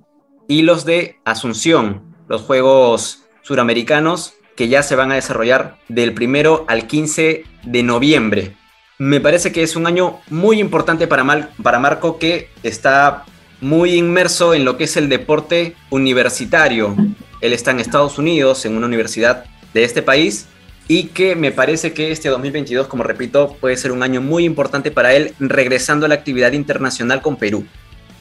y 0.47 0.61
los 0.61 0.85
de 0.85 1.17
Asunción, 1.25 2.15
los 2.29 2.41
Juegos 2.43 3.25
Suramericanos, 3.41 4.35
que 4.55 4.69
ya 4.69 4.81
se 4.81 4.95
van 4.95 5.11
a 5.11 5.15
desarrollar 5.15 5.77
del 5.89 6.13
primero 6.13 6.63
al 6.69 6.87
15 6.87 7.43
de 7.63 7.83
noviembre. 7.83 8.55
Me 8.97 9.19
parece 9.19 9.51
que 9.51 9.61
es 9.61 9.75
un 9.75 9.87
año 9.87 10.21
muy 10.29 10.61
importante 10.61 11.05
para, 11.05 11.51
para 11.61 11.79
Marco 11.79 12.17
que 12.17 12.49
está 12.63 13.25
muy 13.63 13.95
inmerso 13.95 14.53
en 14.53 14.65
lo 14.65 14.77
que 14.77 14.83
es 14.83 14.97
el 14.97 15.09
deporte 15.09 15.75
universitario. 15.89 16.95
Él 17.41 17.53
está 17.53 17.71
en 17.71 17.79
Estados 17.79 18.19
Unidos, 18.19 18.65
en 18.65 18.75
una 18.75 18.85
universidad 18.85 19.45
de 19.73 19.83
este 19.83 20.01
país, 20.01 20.47
y 20.87 21.05
que 21.05 21.35
me 21.35 21.51
parece 21.51 21.93
que 21.93 22.11
este 22.11 22.29
2022, 22.29 22.87
como 22.87 23.03
repito, 23.03 23.55
puede 23.59 23.77
ser 23.77 23.91
un 23.91 24.03
año 24.03 24.21
muy 24.21 24.43
importante 24.43 24.91
para 24.91 25.13
él, 25.13 25.33
regresando 25.39 26.05
a 26.05 26.09
la 26.09 26.15
actividad 26.15 26.51
internacional 26.51 27.21
con 27.21 27.37
Perú. 27.37 27.65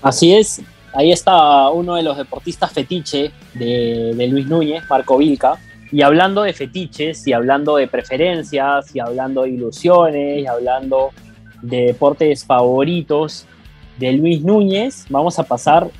Así 0.01 0.33
es, 0.33 0.63
ahí 0.95 1.13
está 1.13 1.69
uno 1.71 1.97
de 1.97 2.03
los 2.03 2.17
deportistas 2.17 2.73
fetiche 2.73 3.33
de, 3.55 4.27
Luis 4.31 4.47
Núñez, 4.47 4.85
Marco 4.89 5.19
Vilca, 5.19 5.55
y 5.91 6.03
hablando 6.03 6.43
de 6.43 6.53
fetiches, 6.53 7.27
y 7.27 7.33
hablando 7.33 7.77
de 7.77 7.89
preferencias, 7.89 8.95
y 8.95 9.01
hablando 9.01 9.43
de 9.43 9.51
ilusiones, 9.51 10.43
y 10.43 10.47
hablando 10.47 11.11
de 11.63 11.87
deportes 11.87 12.45
favoritos, 12.45 13.47
de 13.99 14.13
Luis 14.13 14.43
Núñez, 14.43 15.07
vamos 15.09 15.39
a 15.39 15.45
pasar 15.45 15.91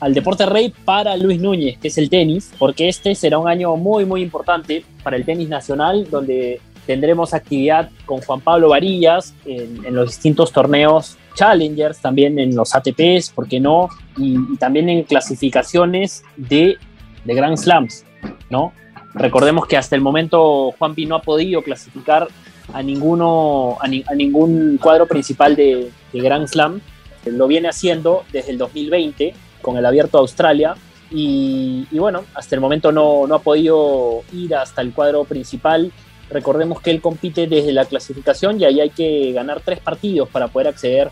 al 0.00 0.14
deporte 0.14 0.46
rey 0.46 0.72
para 0.84 1.16
Luis 1.16 1.40
Núñez, 1.40 1.78
que 1.78 1.88
es 1.88 1.98
el 1.98 2.08
tenis, 2.08 2.52
porque 2.58 2.88
este 2.88 3.14
será 3.14 3.38
un 3.38 3.48
año 3.48 3.76
muy, 3.76 4.06
muy 4.06 4.22
importante 4.22 4.84
para 5.02 5.16
el 5.16 5.24
tenis 5.24 5.48
nacional, 5.48 6.08
donde 6.10 6.60
tendremos 6.86 7.34
actividad 7.34 7.90
con 8.06 8.20
Juan 8.22 8.40
Pablo 8.40 8.70
Varillas 8.70 9.34
en, 9.44 9.94
los 9.94 10.08
distintos 10.08 10.52
torneos 10.52 11.16
Challengers, 11.34 12.00
también 12.00 12.38
en 12.38 12.56
los 12.56 12.74
ATPs, 12.74 13.30
¿por 13.30 13.46
qué 13.46 13.60
no? 13.60 13.88
Y, 14.16 14.56
también 14.56 14.88
en 14.88 15.04
clasificaciones 15.04 16.24
de, 16.36 16.78
de 17.24 17.34
Grand 17.34 17.56
Slams, 17.56 18.04
¿no? 18.48 18.72
Recordemos 19.14 19.66
que 19.66 19.76
hasta 19.76 19.96
el 19.96 20.02
momento 20.02 20.72
Juanpi 20.78 21.06
no 21.06 21.16
ha 21.16 21.22
podido 21.22 21.62
clasificar 21.62 22.28
a, 22.72 22.82
ninguno, 22.82 23.76
a, 23.80 24.14
ningún 24.14 24.78
cuadro 24.80 25.06
principal 25.06 25.56
de, 25.56 25.90
de 26.12 26.20
Grand 26.20 26.46
Slam, 26.46 26.80
lo 27.26 27.46
viene 27.46 27.68
haciendo 27.68 28.24
desde 28.32 28.52
el 28.52 28.58
2020 28.58 29.34
con 29.62 29.76
el 29.76 29.86
Abierto 29.86 30.18
de 30.18 30.22
Australia 30.22 30.74
y, 31.10 31.86
bueno, 31.92 32.24
hasta 32.34 32.54
el 32.54 32.60
momento 32.60 32.92
no, 32.92 33.26
no, 33.26 33.34
ha 33.34 33.38
podido 33.40 34.22
ir 34.32 34.54
hasta 34.54 34.80
el 34.80 34.92
cuadro 34.92 35.24
principal. 35.24 35.92
Recordemos 36.30 36.80
que 36.80 36.92
él 36.92 37.00
compite 37.00 37.48
desde 37.48 37.72
la 37.72 37.84
clasificación 37.84 38.60
y 38.60 38.64
ahí 38.64 38.80
hay 38.80 38.90
que 38.90 39.32
ganar 39.32 39.60
tres 39.64 39.80
partidos 39.80 40.28
para 40.28 40.46
poder 40.48 40.68
acceder 40.68 41.10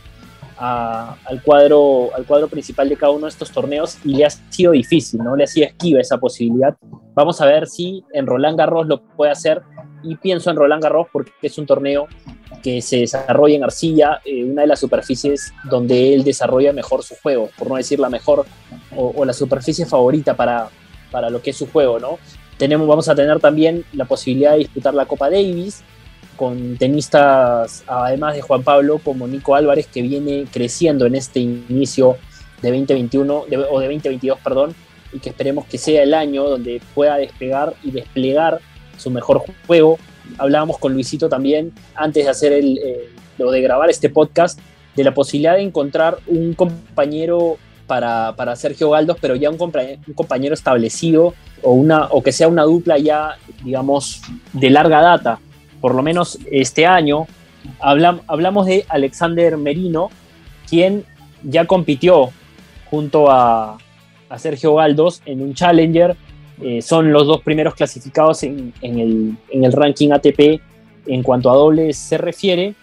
al, 0.59 1.43
cuadro, 1.43 2.11
al 2.15 2.25
cuadro 2.25 2.49
principal 2.49 2.89
de 2.89 2.97
cada 2.97 3.13
uno 3.13 3.27
de 3.27 3.31
estos 3.31 3.51
torneos 3.51 3.99
y 4.05 4.15
le 4.15 4.25
ha 4.25 4.31
sido 4.31 4.73
difícil, 4.73 5.21
¿no? 5.23 5.37
Le 5.37 5.45
ha 5.45 5.47
sido 5.47 5.67
esquiva 5.67 6.01
esa 6.01 6.19
posibilidad. 6.19 6.77
Vamos 7.15 7.41
a 7.41 7.47
ver 7.47 7.67
si 7.67 8.05
en 8.13 8.27
Roland 8.27 8.59
Garros 8.59 8.87
lo 8.87 9.03
puede 9.03 9.33
hacer 9.33 9.63
y 10.03 10.17
pienso 10.17 10.51
en 10.51 10.57
Roland 10.57 10.83
Garros 10.83 11.07
porque 11.13 11.33
es 11.43 11.59
un 11.59 11.67
torneo 11.67 12.07
que 12.63 12.83
se 12.83 12.99
desarrolla 12.99 13.57
en 13.57 13.65
arcilla, 13.65 14.21
eh, 14.25 14.45
una 14.45 14.63
de 14.63 14.69
las 14.69 14.81
superficies 14.81 15.53
donde 15.65 16.15
él 16.15 16.25
desarrolla 16.25 16.73
mejor 16.73 17.03
su 17.03 17.15
juego, 17.23 17.51
por 17.59 17.69
no 17.69 17.77
decir 17.77 17.99
la 17.99 18.09
mejor 18.09 18.47
o, 18.97 19.25
la 19.25 19.33
superficie 19.33 19.87
favorita 19.87 20.35
para, 20.35 20.69
para 21.11 21.31
lo 21.31 21.41
que 21.43 21.51
es 21.51 21.57
su 21.57 21.67
juego, 21.67 21.99
¿no? 21.99 22.19
Tenemos, 22.57 22.89
vamos 22.89 23.09
a 23.09 23.15
tener 23.15 23.39
también 23.41 23.85
la 23.93 24.05
posibilidad 24.05 24.53
de 24.53 24.59
disputar 24.59 24.95
la 24.95 25.07
Copa 25.07 25.31
Davis 25.31 25.83
con 26.37 26.77
tenistas, 26.77 27.85
además 27.87 28.35
de 28.35 28.43
Juan 28.43 28.63
Pablo, 28.63 29.01
como 29.03 29.27
Nico 29.27 29.55
Álvarez, 29.55 29.87
que 29.87 30.03
viene 30.03 30.47
creciendo 30.53 31.07
en 31.07 31.17
este 31.17 31.41
inicio 31.41 32.17
de 32.63 32.71
2021, 32.71 33.35
o 33.71 33.81
de 33.81 33.87
2022, 33.87 34.39
perdón, 34.41 34.75
y 35.13 35.19
que 35.19 35.31
esperemos 35.31 35.67
que 35.67 35.79
sea 35.79 36.03
el 36.03 36.15
año 36.15 36.45
donde 36.45 36.81
pueda 36.95 37.17
despegar 37.17 37.75
y 37.83 37.91
desplegar 37.91 38.61
su 38.97 39.11
mejor 39.11 39.43
juego 39.67 39.99
hablábamos 40.37 40.79
con 40.79 40.93
Luisito 40.93 41.29
también 41.29 41.73
antes 41.95 42.25
de 42.25 42.31
hacer 42.31 42.53
el, 42.53 42.79
eh, 42.79 43.09
de 43.39 43.61
grabar 43.63 43.89
este 43.91 44.11
podcast, 44.11 44.59
de 44.97 45.05
la 45.05 45.15
posibilidad 45.15 45.55
de 45.55 45.63
encontrar 45.63 46.19
un 46.27 46.55
compañero 46.55 47.57
para, 47.87 48.35
para 48.37 48.57
Sergio 48.57 48.91
Galdos, 48.91 49.17
pero 49.21 49.37
ya 49.37 49.49
un 49.49 49.57
compañero, 49.57 50.01
un 50.07 50.15
compañero 50.15 50.55
establecido 50.55 51.35
o, 51.63 51.73
una, 51.73 52.07
o 52.11 52.23
que 52.23 52.33
sea 52.33 52.49
una 52.49 52.65
dupla 52.65 52.99
ya, 52.99 53.37
digamos, 53.65 54.21
de 54.53 54.71
larga 54.71 55.01
data. 55.01 55.41
Por 55.81 55.95
lo 55.95 56.03
menos 56.03 56.39
este 56.51 56.87
año 56.87 57.27
hablamos 57.81 58.67
de 58.67 58.85
Alexander 58.89 59.57
Merino, 59.57 60.11
quien 60.69 61.05
ya 61.43 61.67
compitió 61.67 62.31
junto 62.91 63.31
a, 63.31 63.79
a 64.29 64.39
Sergio 64.39 64.75
Galdos 64.75 65.23
en 65.27 65.43
un 65.43 65.55
Challenger. 65.55 66.17
Eh, 66.61 66.83
son 66.83 67.13
los 67.13 67.27
dos 67.27 67.43
primeros 67.43 67.75
clasificados 67.75 68.43
en, 68.43 68.73
el, 68.83 69.37
en, 69.51 69.65
el, 69.65 69.73
ranking 69.73 70.11
ATP 70.11 70.61
en 71.07 71.23
cuanto 71.23 71.51
a 71.51 71.55
dobles 71.55 71.97
se 71.97 72.19
refiere. 72.19 72.75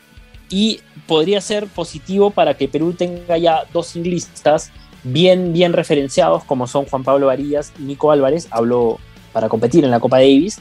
Y 0.50 0.80
podría 1.08 1.42
ser 1.42 1.68
positivo 1.68 2.32
para 2.32 2.54
que 2.54 2.68
Perú 2.68 2.94
tenga 2.94 3.38
ya 3.38 3.64
dos 3.74 3.88
singlistas 3.88 4.72
bien, 5.04 5.54
bien 5.54 5.74
referenciados, 5.74 6.44
como 6.44 6.68
son 6.68 6.86
Juan 6.86 7.04
Pablo 7.04 7.28
Varillas 7.28 7.74
y 7.80 7.84
Nico 7.84 8.12
Álvarez, 8.12 8.48
habló 8.52 9.00
para 9.34 9.50
competir 9.50 9.84
en 9.84 9.92
la 9.92 10.00
Copa 10.00 10.18
Davis, 10.18 10.60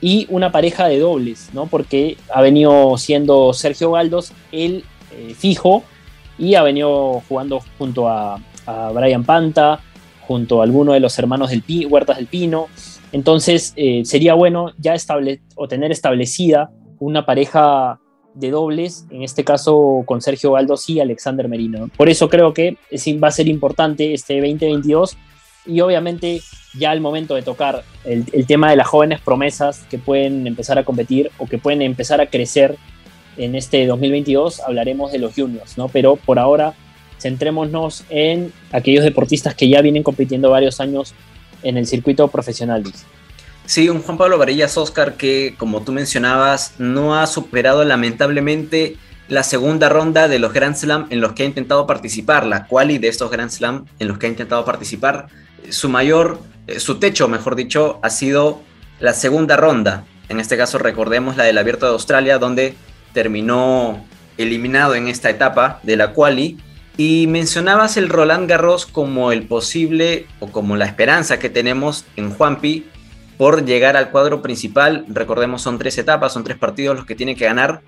y 0.00 0.26
una 0.30 0.52
pareja 0.52 0.86
de 0.86 0.98
dobles, 0.98 1.50
¿no? 1.52 1.66
Porque 1.66 2.16
ha 2.32 2.42
venido 2.42 2.96
siendo 2.98 3.52
Sergio 3.54 3.92
Galdos 3.92 4.32
el 4.52 4.84
eh, 5.12 5.34
fijo 5.34 5.82
y 6.38 6.54
ha 6.54 6.62
venido 6.62 7.22
jugando 7.28 7.60
junto 7.78 8.08
a 8.08 8.38
Brian 8.92 9.24
Panta, 9.24 9.80
junto 10.26 10.60
a 10.60 10.64
alguno 10.64 10.92
de 10.92 11.00
los 11.00 11.18
hermanos 11.18 11.50
del 11.50 11.62
Pi, 11.62 11.86
Huertas 11.86 12.16
del 12.16 12.26
Pino. 12.26 12.66
Entonces 13.12 13.72
eh, 13.76 14.02
sería 14.04 14.34
bueno 14.34 14.72
ya 14.78 14.94
estable, 14.94 15.40
o 15.54 15.68
tener 15.68 15.92
establecida 15.92 16.70
una 16.98 17.26
pareja 17.26 18.00
de 18.34 18.50
dobles, 18.50 19.06
en 19.10 19.22
este 19.22 19.44
caso 19.44 20.02
con 20.06 20.20
Sergio 20.20 20.52
Galdos 20.52 20.88
y 20.90 21.00
Alexander 21.00 21.48
Merino. 21.48 21.88
Por 21.96 22.08
eso 22.08 22.28
creo 22.28 22.52
que 22.52 22.76
va 23.22 23.28
a 23.28 23.30
ser 23.30 23.46
importante 23.48 24.12
este 24.12 24.34
2022 24.34 25.16
y 25.66 25.80
obviamente 25.80 26.40
ya 26.76 26.90
al 26.90 27.00
momento 27.00 27.36
de 27.36 27.42
tocar 27.42 27.84
el, 28.04 28.24
el, 28.32 28.46
tema 28.46 28.70
de 28.70 28.76
las 28.76 28.88
jóvenes 28.88 29.20
promesas 29.20 29.86
que 29.88 29.98
pueden 29.98 30.46
empezar 30.48 30.78
a 30.78 30.84
competir 30.84 31.30
o 31.38 31.46
que 31.46 31.58
pueden 31.58 31.82
empezar 31.82 32.20
a 32.20 32.26
crecer 32.26 32.76
en 33.36 33.54
este 33.54 33.86
2022, 33.86 34.60
hablaremos 34.60 35.12
de 35.12 35.18
los 35.18 35.34
juniors, 35.34 35.78
¿no? 35.78 35.88
Pero 35.88 36.16
por 36.16 36.38
ahora 36.38 36.74
centrémonos 37.24 38.04
en 38.10 38.52
aquellos 38.70 39.02
deportistas 39.02 39.54
que 39.54 39.66
ya 39.66 39.80
vienen 39.80 40.02
compitiendo 40.02 40.50
varios 40.50 40.78
años 40.78 41.14
en 41.62 41.78
el 41.78 41.86
circuito 41.86 42.28
profesional. 42.28 42.84
Sí, 43.64 43.88
un 43.88 44.02
Juan 44.02 44.18
Pablo 44.18 44.36
Varillas 44.36 44.76
Oscar 44.76 45.14
que, 45.14 45.54
como 45.56 45.82
tú 45.82 45.92
mencionabas, 45.92 46.74
no 46.78 47.18
ha 47.18 47.26
superado 47.26 47.82
lamentablemente 47.82 48.98
la 49.28 49.42
segunda 49.42 49.88
ronda 49.88 50.28
de 50.28 50.38
los 50.38 50.52
Grand 50.52 50.76
Slam 50.76 51.06
en 51.08 51.22
los 51.22 51.32
que 51.32 51.44
ha 51.44 51.46
intentado 51.46 51.86
participar, 51.86 52.44
la 52.44 52.66
quali 52.66 52.98
de 52.98 53.08
estos 53.08 53.30
Grand 53.30 53.50
Slam 53.50 53.86
en 53.98 54.08
los 54.08 54.18
que 54.18 54.26
ha 54.26 54.28
intentado 54.28 54.66
participar. 54.66 55.28
Su 55.70 55.88
mayor, 55.88 56.40
eh, 56.66 56.78
su 56.78 56.98
techo, 56.98 57.26
mejor 57.26 57.56
dicho, 57.56 58.00
ha 58.02 58.10
sido 58.10 58.60
la 59.00 59.14
segunda 59.14 59.56
ronda. 59.56 60.04
En 60.28 60.40
este 60.40 60.58
caso, 60.58 60.76
recordemos 60.76 61.38
la 61.38 61.44
del 61.44 61.56
Abierto 61.56 61.86
de 61.86 61.92
Australia, 61.92 62.38
donde 62.38 62.74
terminó 63.14 64.04
eliminado 64.36 64.94
en 64.94 65.08
esta 65.08 65.30
etapa 65.30 65.80
de 65.84 65.96
la 65.96 66.12
quali 66.12 66.58
y 66.96 67.26
mencionabas 67.26 67.96
el 67.96 68.08
Roland 68.08 68.48
Garros 68.48 68.86
como 68.86 69.32
el 69.32 69.46
posible 69.46 70.26
o 70.38 70.48
como 70.48 70.76
la 70.76 70.84
esperanza 70.84 71.38
que 71.38 71.50
tenemos 71.50 72.04
en 72.16 72.30
Juanpi 72.30 72.86
por 73.36 73.64
llegar 73.64 73.96
al 73.96 74.10
cuadro 74.10 74.42
principal. 74.42 75.04
Recordemos, 75.08 75.62
son 75.62 75.78
tres 75.78 75.98
etapas, 75.98 76.32
son 76.32 76.44
tres 76.44 76.56
partidos 76.56 76.96
los 76.96 77.04
que 77.04 77.16
tiene 77.16 77.34
que 77.34 77.46
ganar. 77.46 77.80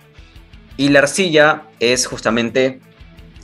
Y 0.77 0.89
la 0.89 1.01
arcilla 1.01 1.63
es 1.79 2.07
justamente 2.07 2.81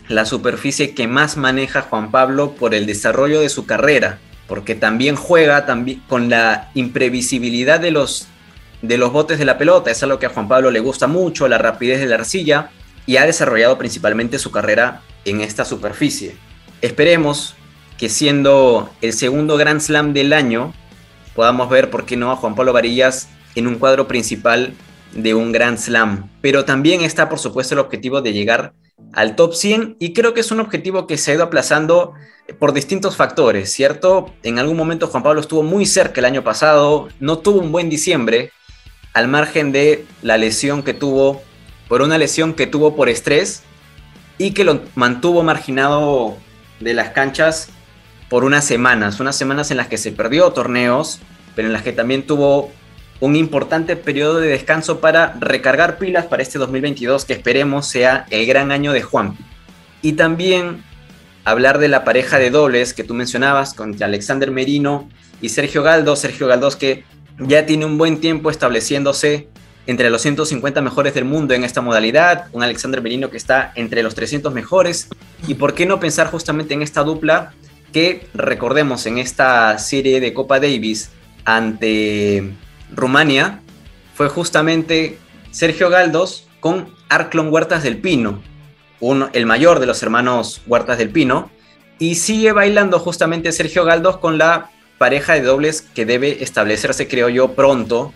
la 0.08 0.26
superficie 0.26 0.94
que 0.94 1.06
más 1.06 1.36
maneja 1.36 1.82
Juan 1.82 2.10
Pablo 2.10 2.52
por 2.52 2.74
el 2.74 2.86
desarrollo 2.86 3.40
de 3.40 3.48
su 3.48 3.64
carrera, 3.64 4.18
porque 4.48 4.74
también 4.74 5.14
juega 5.14 5.64
también 5.64 6.02
con 6.08 6.28
la 6.28 6.70
imprevisibilidad 6.74 7.78
de 7.78 7.92
los, 7.92 8.26
de 8.82 8.98
los 8.98 9.12
botes 9.12 9.38
de 9.38 9.44
la 9.44 9.58
pelota. 9.58 9.92
Es 9.92 10.02
algo 10.02 10.18
que 10.18 10.26
a 10.26 10.30
Juan 10.30 10.48
Pablo 10.48 10.72
le 10.72 10.80
gusta 10.80 11.06
mucho, 11.06 11.46
la 11.46 11.58
rapidez 11.58 12.00
de 12.00 12.06
la 12.06 12.16
arcilla, 12.16 12.70
y 13.06 13.16
ha 13.16 13.26
desarrollado 13.26 13.78
principalmente 13.78 14.40
su 14.40 14.50
carrera 14.50 15.02
en 15.24 15.40
esta 15.40 15.64
superficie. 15.64 16.36
Esperemos 16.80 17.54
que 17.98 18.08
siendo 18.08 18.90
el 19.00 19.12
segundo 19.12 19.56
Grand 19.56 19.80
Slam 19.80 20.12
del 20.12 20.32
año, 20.32 20.74
podamos 21.34 21.68
ver, 21.70 21.90
por 21.90 22.04
qué 22.04 22.16
no, 22.16 22.32
a 22.32 22.36
Juan 22.36 22.54
Pablo 22.54 22.72
Varillas 22.72 23.28
en 23.54 23.66
un 23.66 23.76
cuadro 23.76 24.08
principal 24.08 24.74
de 25.14 25.34
un 25.34 25.52
Grand 25.52 25.78
Slam. 25.78 26.30
Pero 26.40 26.64
también 26.64 27.02
está, 27.02 27.28
por 27.28 27.38
supuesto, 27.38 27.74
el 27.74 27.80
objetivo 27.80 28.22
de 28.22 28.32
llegar 28.32 28.74
al 29.12 29.36
top 29.36 29.54
100 29.54 29.96
y 29.98 30.12
creo 30.12 30.34
que 30.34 30.40
es 30.40 30.50
un 30.50 30.60
objetivo 30.60 31.06
que 31.06 31.18
se 31.18 31.30
ha 31.30 31.34
ido 31.34 31.44
aplazando 31.44 32.14
por 32.58 32.72
distintos 32.72 33.16
factores, 33.16 33.72
¿cierto? 33.72 34.32
En 34.42 34.58
algún 34.58 34.76
momento 34.76 35.06
Juan 35.06 35.22
Pablo 35.22 35.40
estuvo 35.40 35.62
muy 35.62 35.86
cerca 35.86 36.20
el 36.20 36.24
año 36.24 36.42
pasado, 36.42 37.08
no 37.20 37.38
tuvo 37.38 37.60
un 37.60 37.72
buen 37.72 37.88
diciembre, 37.88 38.50
al 39.14 39.28
margen 39.28 39.72
de 39.72 40.06
la 40.22 40.38
lesión 40.38 40.82
que 40.82 40.94
tuvo, 40.94 41.42
por 41.88 42.02
una 42.02 42.18
lesión 42.18 42.54
que 42.54 42.66
tuvo 42.66 42.96
por 42.96 43.08
estrés, 43.08 43.62
y 44.38 44.52
que 44.52 44.64
lo 44.64 44.82
mantuvo 44.94 45.42
marginado 45.42 46.36
de 46.80 46.94
las 46.94 47.10
canchas 47.10 47.68
por 48.28 48.44
unas 48.44 48.64
semanas, 48.64 49.20
unas 49.20 49.36
semanas 49.36 49.70
en 49.70 49.76
las 49.76 49.88
que 49.88 49.98
se 49.98 50.12
perdió 50.12 50.50
torneos, 50.52 51.20
pero 51.54 51.68
en 51.68 51.72
las 51.72 51.82
que 51.82 51.92
también 51.92 52.26
tuvo 52.26 52.70
un 53.20 53.36
importante 53.36 53.94
periodo 53.94 54.40
de 54.40 54.48
descanso 54.48 55.00
para 55.00 55.34
recargar 55.38 55.98
pilas 55.98 56.26
para 56.26 56.42
este 56.42 56.58
2022 56.58 57.24
que 57.24 57.34
esperemos 57.34 57.86
sea 57.86 58.26
el 58.30 58.46
gran 58.46 58.72
año 58.72 58.92
de 58.92 59.02
Juan. 59.02 59.36
Y 60.02 60.14
también 60.14 60.82
hablar 61.44 61.78
de 61.78 61.88
la 61.88 62.04
pareja 62.04 62.38
de 62.38 62.50
dobles 62.50 62.94
que 62.94 63.04
tú 63.04 63.14
mencionabas 63.14 63.74
con 63.74 64.02
Alexander 64.02 64.50
Merino 64.50 65.08
y 65.40 65.50
Sergio 65.50 65.82
Galdo, 65.82 66.16
Sergio 66.16 66.46
Galdos 66.46 66.74
que 66.74 67.04
ya 67.38 67.66
tiene 67.66 67.84
un 67.84 67.98
buen 67.98 68.20
tiempo 68.20 68.50
estableciéndose 68.50 69.48
entre 69.86 70.10
los 70.10 70.22
150 70.22 70.80
mejores 70.80 71.14
del 71.14 71.24
mundo 71.24 71.54
en 71.54 71.64
esta 71.64 71.80
modalidad, 71.80 72.46
un 72.52 72.62
Alexander 72.62 73.02
Merino 73.02 73.30
que 73.30 73.36
está 73.36 73.72
entre 73.74 74.02
los 74.02 74.14
300 74.14 74.52
mejores, 74.52 75.08
y 75.46 75.54
por 75.54 75.74
qué 75.74 75.86
no 75.86 75.98
pensar 75.98 76.30
justamente 76.30 76.74
en 76.74 76.82
esta 76.82 77.02
dupla 77.02 77.52
que 77.92 78.28
recordemos 78.32 79.06
en 79.06 79.18
esta 79.18 79.78
serie 79.78 80.20
de 80.20 80.32
Copa 80.32 80.60
Davis 80.60 81.10
ante 81.44 82.52
Rumania, 82.94 83.60
fue 84.14 84.28
justamente 84.28 85.18
Sergio 85.50 85.90
Galdos 85.90 86.46
con 86.60 86.94
Arclon 87.08 87.52
Huertas 87.52 87.82
del 87.82 87.98
Pino, 87.98 88.40
uno, 89.00 89.30
el 89.32 89.46
mayor 89.46 89.80
de 89.80 89.86
los 89.86 90.02
hermanos 90.02 90.62
Huertas 90.66 90.98
del 90.98 91.10
Pino, 91.10 91.50
y 91.98 92.14
sigue 92.14 92.52
bailando 92.52 92.98
justamente 92.98 93.52
Sergio 93.52 93.84
Galdos 93.84 94.18
con 94.18 94.38
la 94.38 94.70
pareja 94.98 95.34
de 95.34 95.42
dobles 95.42 95.82
que 95.82 96.06
debe 96.06 96.42
establecerse, 96.42 97.08
creo 97.08 97.28
yo, 97.28 97.54
pronto 97.54 98.12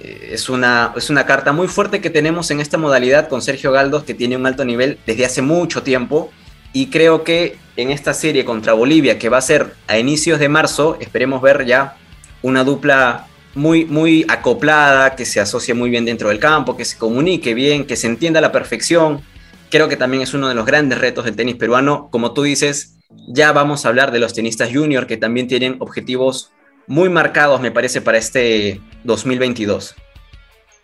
es 0.00 0.48
una, 0.48 0.92
es 0.96 1.10
una 1.10 1.26
carta 1.26 1.52
muy 1.52 1.68
fuerte 1.68 2.00
que 2.00 2.10
tenemos 2.10 2.50
en 2.50 2.60
esta 2.60 2.78
modalidad 2.78 3.28
con 3.28 3.42
Sergio 3.42 3.72
Galdos, 3.72 4.04
que 4.04 4.14
tiene 4.14 4.36
un 4.36 4.46
alto 4.46 4.64
nivel 4.64 4.98
desde 5.06 5.24
hace 5.24 5.42
mucho 5.42 5.82
tiempo. 5.82 6.30
Y 6.72 6.88
creo 6.88 7.24
que 7.24 7.56
en 7.76 7.90
esta 7.90 8.14
serie 8.14 8.44
contra 8.44 8.74
Bolivia, 8.74 9.18
que 9.18 9.28
va 9.28 9.38
a 9.38 9.42
ser 9.42 9.74
a 9.86 9.98
inicios 9.98 10.38
de 10.38 10.48
marzo, 10.48 10.96
esperemos 11.00 11.42
ver 11.42 11.64
ya 11.64 11.96
una 12.42 12.62
dupla 12.64 13.26
muy, 13.54 13.84
muy 13.84 14.24
acoplada, 14.28 15.16
que 15.16 15.24
se 15.24 15.40
asocie 15.40 15.74
muy 15.74 15.90
bien 15.90 16.04
dentro 16.04 16.28
del 16.28 16.38
campo, 16.38 16.76
que 16.76 16.84
se 16.84 16.96
comunique 16.96 17.54
bien, 17.54 17.86
que 17.86 17.96
se 17.96 18.06
entienda 18.06 18.38
a 18.38 18.42
la 18.42 18.52
perfección. 18.52 19.22
Creo 19.70 19.88
que 19.88 19.96
también 19.96 20.22
es 20.22 20.34
uno 20.34 20.48
de 20.48 20.54
los 20.54 20.66
grandes 20.66 20.98
retos 20.98 21.24
del 21.24 21.36
tenis 21.36 21.56
peruano. 21.56 22.08
Como 22.10 22.32
tú 22.32 22.42
dices, 22.42 22.96
ya 23.26 23.52
vamos 23.52 23.84
a 23.84 23.88
hablar 23.88 24.12
de 24.12 24.20
los 24.20 24.34
tenistas 24.34 24.70
junior 24.72 25.06
que 25.06 25.16
también 25.16 25.48
tienen 25.48 25.76
objetivos 25.80 26.52
muy 26.88 27.10
marcados, 27.10 27.60
me 27.60 27.70
parece, 27.70 28.00
para 28.00 28.18
este 28.18 28.80
2022. 29.04 29.94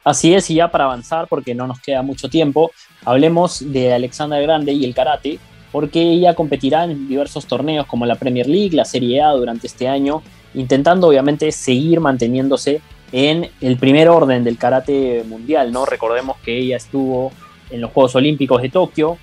Así 0.04 0.34
es, 0.34 0.50
y 0.50 0.56
ya 0.56 0.70
para 0.70 0.84
avanzar, 0.84 1.26
porque 1.28 1.54
no 1.54 1.66
nos 1.66 1.80
queda 1.80 2.02
mucho 2.02 2.28
tiempo, 2.28 2.70
hablemos 3.04 3.72
de 3.72 3.94
Alexandra 3.94 4.38
Grande 4.38 4.72
y 4.72 4.84
el 4.84 4.94
karate, 4.94 5.38
porque 5.72 6.00
ella 6.00 6.34
competirá 6.34 6.84
en 6.84 7.08
diversos 7.08 7.46
torneos 7.46 7.86
como 7.86 8.04
la 8.04 8.16
Premier 8.16 8.46
League, 8.46 8.76
la 8.76 8.84
Serie 8.84 9.22
A 9.22 9.30
durante 9.30 9.66
este 9.66 9.88
año, 9.88 10.22
intentando 10.52 11.08
obviamente 11.08 11.50
seguir 11.50 12.00
manteniéndose 12.00 12.82
en 13.10 13.50
el 13.60 13.78
primer 13.78 14.08
orden 14.08 14.44
del 14.44 14.58
karate 14.58 15.24
mundial, 15.26 15.72
¿no? 15.72 15.86
Recordemos 15.86 16.36
que 16.44 16.58
ella 16.58 16.76
estuvo 16.76 17.32
en 17.70 17.80
los 17.80 17.90
Juegos 17.92 18.14
Olímpicos 18.14 18.60
de 18.60 18.68
Tokio, 18.68 19.16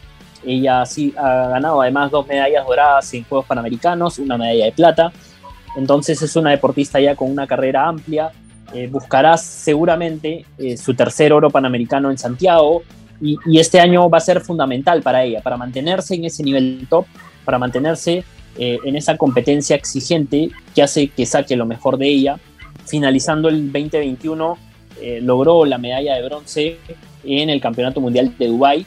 ella 0.44 0.84
sí 0.88 1.14
ha 1.16 1.50
ganado 1.50 1.82
además 1.82 2.10
dos 2.10 2.26
medallas 2.28 2.66
doradas 2.66 3.14
en 3.14 3.24
Juegos 3.26 3.46
Panamericanos, 3.46 4.18
una 4.18 4.38
medalla 4.38 4.66
de 4.66 4.72
plata, 4.72 5.14
entonces 5.76 6.22
es 6.22 6.36
una 6.36 6.52
deportista 6.52 7.00
ya 7.00 7.16
con 7.16 7.32
una 7.32 7.48
carrera 7.48 7.88
amplia, 7.88 8.32
eh, 8.74 8.88
buscará 8.88 9.38
seguramente 9.38 10.46
eh, 10.58 10.78
su 10.78 10.94
tercer 10.94 11.34
oro 11.34 11.50
panamericano 11.50 12.10
en 12.10 12.18
Santiago. 12.18 12.84
Y, 13.24 13.38
este 13.60 13.80
año 13.80 14.10
va 14.10 14.18
a 14.18 14.22
ser 14.22 14.42
fundamental 14.42 15.04
para 15.04 15.24
ella, 15.24 15.42
para 15.42 15.56
mantenerse 15.56 16.16
en 16.16 16.26
ese 16.26 16.42
nivel 16.42 16.88
top, 16.90 17.06
para 17.46 17.60
mantenerse 17.60 18.24
eh, 18.58 18.80
en 18.84 18.96
esa 18.96 19.16
competencia 19.16 19.76
exigente 19.76 20.50
que 20.74 20.82
hace 20.82 21.10
que 21.10 21.26
saque 21.26 21.56
lo 21.56 21.66
mejor 21.66 21.98
de 21.98 22.08
ella. 22.08 22.40
Finalizando 22.86 23.50
el 23.50 23.72
2021, 23.72 24.58
logró 25.22 25.66
la 25.66 25.78
medalla 25.78 26.16
de 26.16 26.24
bronce 26.24 26.78
en 27.24 27.50
el 27.50 27.62
Campeonato 27.62 28.02
Mundial 28.02 28.36
de 28.38 28.48
Dubái 28.48 28.86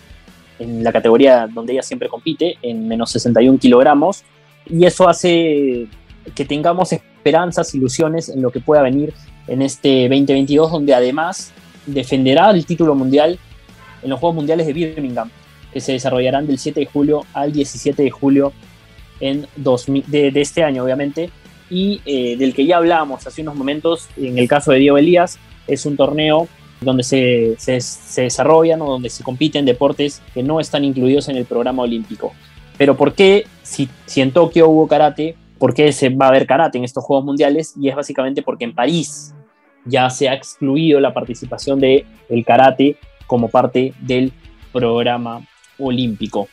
en 0.59 0.85
la 0.85 0.93
categoría 0.93 1.49
donde 1.53 1.73
ella 1.73 1.83
siempre 1.83 2.09
compite, 2.09 2.57
en 2.63 2.87
menos 2.87 3.11
61 3.11 3.59
kilogramos, 3.59 4.25
y 4.67 4.85
eso 4.85 5.09
hace 5.09 5.89
que 6.35 6.45
tengamos 6.45 6.93
esperanzas, 6.93 7.75
ilusiones 7.75 8.29
en 8.29 8.43
lo 8.43 8.51
que 8.51 8.61
pueda 8.61 8.83
venir 8.83 9.13
en 9.47 9.63
este 9.63 10.09
2022, 10.09 10.71
donde 10.71 10.95
además 10.95 11.53
defenderá 11.87 12.51
el 12.51 12.65
título 12.65 12.95
mundial 12.95 13.39
en 14.03 14.11
los 14.11 14.21
Juegos 14.21 14.37
Mundiales 14.37 14.67
de 14.67 14.73
Birmingham, 14.73 15.31
que 15.73 15.81
se 15.81 15.93
desarrollarán 15.93 16.47
del 16.47 16.59
7 16.59 16.81
de 16.81 16.87
julio 16.87 17.25
al 17.33 17.53
17 17.53 18.03
de 18.03 18.11
julio 18.11 18.53
en 19.21 19.47
de, 19.57 20.33
este 20.37 20.63
año, 20.63 20.85
obviamente, 20.85 21.31
y 21.71 22.01
eh, 22.05 22.37
del 22.37 22.55
que 22.55 22.67
ya 22.67 22.77
hablábamos 22.77 23.27
hace 23.27 23.43
unos 23.43 23.55
momentos, 23.55 24.09
en 24.17 24.39
el 24.39 24.49
caso 24.49 24.73
de 24.73 24.79
Diego 24.79 24.99
Elías, 24.99 25.39
es 25.67 25.87
un 25.87 25.97
torneo 25.97 26.49
donde 26.81 27.03
se, 27.03 27.55
se, 27.59 28.23
desarrollan 28.23 28.83
o 28.83 28.87
donde 28.87 29.09
se 29.09 29.25
compiten 29.25 29.65
deportes 29.65 30.21
que 30.35 30.43
no 30.43 30.61
están 30.61 30.85
incluidos 30.85 31.29
en 31.29 31.37
el 31.37 31.47
programa 31.47 31.83
olímpico. 31.83 32.35
Pero 32.77 32.97
¿por 32.97 33.15
qué, 33.15 33.47
si, 33.63 33.89
si 34.05 34.21
en 34.21 34.33
Tokio 34.33 34.69
hubo 34.69 34.87
karate, 34.87 35.37
por 35.59 35.75
qué 35.75 35.93
se 35.93 36.09
va 36.09 36.29
a 36.29 36.33
ver 36.33 36.47
karate 36.47 36.79
en 36.79 36.85
estos 36.85 37.05
Juegos 37.05 37.25
Mundiales? 37.25 37.75
Y 37.81 37.89
es 37.89 37.97
básicamente 37.97 38.43
porque 38.43 38.65
en 38.65 38.75
París 38.75 39.35
ya 39.85 40.09
se 40.11 40.29
ha 40.29 40.35
excluido 40.35 41.01
la 41.01 41.13
participación 41.13 41.79
del 41.81 42.07
el 42.29 42.45
karate 42.45 42.97
como 43.27 43.49
parte 43.49 43.95
del 44.01 44.33
programa 44.73 45.47
olímpico. 45.79 46.49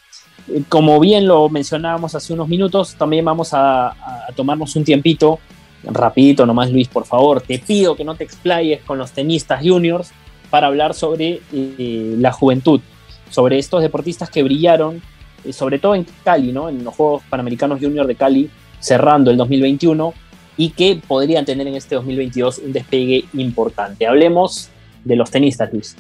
Como 0.69 0.99
bien 0.99 1.27
lo 1.27 1.49
mencionábamos 1.49 2.15
hace 2.15 2.33
unos 2.33 2.47
minutos, 2.47 2.95
también 2.95 3.23
vamos 3.23 3.51
a, 3.53 3.95
tomarnos 4.35 4.75
un 4.75 4.83
tiempito, 4.83 5.39
rapidito 5.83 6.45
nomás 6.45 6.71
Luis, 6.71 6.87
por 6.87 7.05
favor, 7.05 7.41
te 7.41 7.59
pido 7.59 7.95
que 7.95 8.03
no 8.03 8.15
te 8.15 8.23
explayes 8.23 8.81
con 8.83 8.97
los 8.97 9.11
tenistas 9.11 9.61
juniors 9.63 10.11
para 10.49 10.67
hablar 10.67 10.93
sobre 10.93 11.41
eh, 11.53 12.15
la 12.17 12.31
juventud, 12.31 12.81
sobre 13.29 13.59
estos 13.59 13.81
deportistas 13.81 14.29
que 14.29 14.43
brillaron, 14.43 15.01
eh, 15.43 15.53
sobre 15.53 15.79
todo 15.79 15.95
en 15.95 16.05
Cali, 16.23 16.51
¿no? 16.51 16.69
en 16.69 16.83
los 16.83 16.95
Juegos 16.95 17.23
Panamericanos 17.29 17.79
Junior 17.79 18.05
de 18.07 18.15
Cali, 18.15 18.49
cerrando 18.81 19.31
el 19.31 19.37
2021, 19.37 20.13
y 20.57 20.71
que 20.71 21.01
podrían 21.07 21.45
tener 21.45 21.65
en 21.67 21.75
este 21.75 21.95
2022 21.95 22.59
un 22.59 22.73
despegue 22.73 23.25
importante. 23.33 24.05
Hablemos 24.05 24.69
de 25.03 25.15
los 25.15 25.31
tenistas, 25.31 25.71
Luis. 25.71 25.95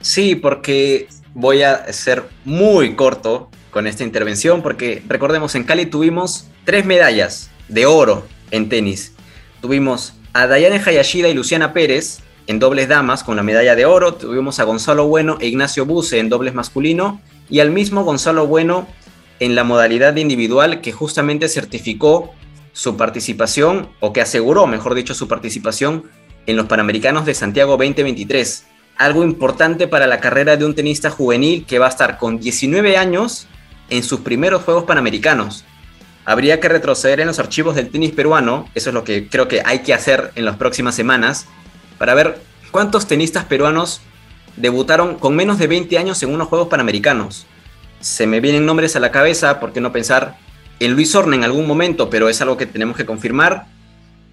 Sí, 0.00 0.34
porque 0.34 1.08
voy 1.34 1.62
a 1.62 1.92
ser 1.92 2.24
muy 2.44 2.96
corto 2.96 3.50
con 3.70 3.86
esta 3.86 4.02
intervención, 4.04 4.62
porque 4.62 5.02
recordemos, 5.06 5.54
en 5.54 5.64
Cali 5.64 5.86
tuvimos 5.86 6.46
tres 6.64 6.86
medallas 6.86 7.50
de 7.68 7.86
oro 7.86 8.26
en 8.50 8.68
tenis. 8.68 9.12
Tuvimos 9.60 10.14
a 10.32 10.46
Dayane 10.46 10.80
Hayashida 10.84 11.28
y 11.28 11.34
Luciana 11.34 11.72
Pérez 11.72 12.20
en 12.46 12.58
dobles 12.58 12.88
damas 12.88 13.24
con 13.24 13.36
la 13.36 13.42
medalla 13.42 13.74
de 13.74 13.86
oro, 13.86 14.14
tuvimos 14.14 14.60
a 14.60 14.64
Gonzalo 14.64 15.06
Bueno 15.06 15.38
e 15.40 15.46
Ignacio 15.46 15.86
Buse 15.86 16.18
en 16.18 16.28
dobles 16.28 16.54
masculino 16.54 17.20
y 17.48 17.60
al 17.60 17.70
mismo 17.70 18.04
Gonzalo 18.04 18.46
Bueno 18.46 18.86
en 19.40 19.54
la 19.54 19.64
modalidad 19.64 20.16
individual 20.16 20.80
que 20.80 20.92
justamente 20.92 21.48
certificó 21.48 22.32
su 22.72 22.96
participación, 22.96 23.88
o 24.00 24.12
que 24.12 24.20
aseguró, 24.20 24.66
mejor 24.66 24.94
dicho, 24.94 25.14
su 25.14 25.28
participación 25.28 26.10
en 26.46 26.56
los 26.56 26.66
Panamericanos 26.66 27.24
de 27.24 27.34
Santiago 27.34 27.76
2023 27.76 28.66
algo 28.96 29.24
importante 29.24 29.88
para 29.88 30.06
la 30.06 30.20
carrera 30.20 30.56
de 30.56 30.64
un 30.64 30.74
tenista 30.74 31.10
juvenil 31.10 31.64
que 31.66 31.78
va 31.78 31.86
a 31.86 31.90
estar 31.90 32.18
con 32.18 32.38
19 32.38 32.96
años 32.96 33.46
en 33.90 34.02
sus 34.02 34.20
primeros 34.20 34.62
Juegos 34.62 34.84
Panamericanos. 34.84 35.64
Habría 36.24 36.60
que 36.60 36.68
retroceder 36.68 37.20
en 37.20 37.26
los 37.26 37.38
archivos 37.38 37.74
del 37.74 37.90
tenis 37.90 38.12
peruano, 38.12 38.68
eso 38.74 38.90
es 38.90 38.94
lo 38.94 39.04
que 39.04 39.28
creo 39.28 39.48
que 39.48 39.62
hay 39.64 39.80
que 39.80 39.92
hacer 39.92 40.32
en 40.36 40.44
las 40.44 40.56
próximas 40.56 40.94
semanas, 40.94 41.46
para 41.98 42.14
ver 42.14 42.40
cuántos 42.70 43.06
tenistas 43.06 43.44
peruanos 43.44 44.00
debutaron 44.56 45.16
con 45.16 45.36
menos 45.36 45.58
de 45.58 45.66
20 45.66 45.98
años 45.98 46.22
en 46.22 46.32
unos 46.32 46.48
Juegos 46.48 46.68
Panamericanos. 46.68 47.46
Se 48.04 48.26
me 48.26 48.40
vienen 48.40 48.66
nombres 48.66 48.96
a 48.96 49.00
la 49.00 49.10
cabeza, 49.10 49.60
¿por 49.60 49.72
qué 49.72 49.80
no 49.80 49.90
pensar 49.90 50.36
en 50.78 50.92
Luis 50.92 51.14
Horna 51.14 51.36
en 51.36 51.42
algún 51.42 51.66
momento? 51.66 52.10
Pero 52.10 52.28
es 52.28 52.38
algo 52.42 52.58
que 52.58 52.66
tenemos 52.66 52.98
que 52.98 53.06
confirmar. 53.06 53.64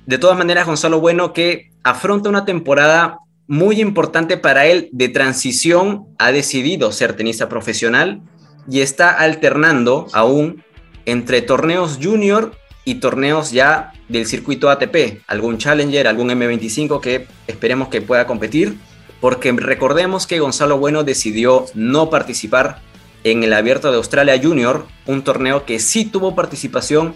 De 0.06 0.18
todas 0.18 0.38
maneras, 0.38 0.68
Gonzalo 0.68 1.00
Bueno 1.00 1.32
que 1.32 1.72
afronta 1.82 2.28
una 2.28 2.44
temporada 2.44 3.20
muy 3.48 3.80
importante 3.80 4.36
para 4.36 4.66
él 4.66 4.90
de 4.92 5.08
transición, 5.08 6.08
ha 6.20 6.34
decidido 6.34 6.92
ser 6.92 7.14
tenista 7.14 7.48
profesional 7.48 8.22
y 8.70 8.82
está 8.82 9.10
alternando 9.10 10.08
aún 10.12 10.66
entre 11.06 11.42
torneos 11.42 11.98
junior 12.02 12.52
y 12.84 12.96
torneos 12.96 13.52
ya 13.52 13.94
del 14.10 14.26
circuito 14.26 14.70
ATP, 14.70 15.22
algún 15.28 15.60
Challenger, 15.60 16.10
algún 16.10 16.28
M25 16.28 17.00
que 17.00 17.26
esperemos 17.48 17.88
que 17.88 18.02
pueda 18.02 18.28
competir, 18.28 18.78
porque 19.22 19.54
recordemos 19.54 20.28
que 20.28 20.40
Gonzalo 20.40 20.78
Bueno 20.78 21.06
decidió 21.06 21.68
no 21.74 22.10
participar 22.10 22.91
en 23.24 23.44
el 23.44 23.54
Abierto 23.54 23.92
de 23.92 23.98
Australia 23.98 24.40
Junior, 24.42 24.88
un 25.06 25.24
torneo 25.24 25.66
que 25.66 25.80
sí 25.80 26.06
tuvo 26.06 26.36
participación 26.36 27.14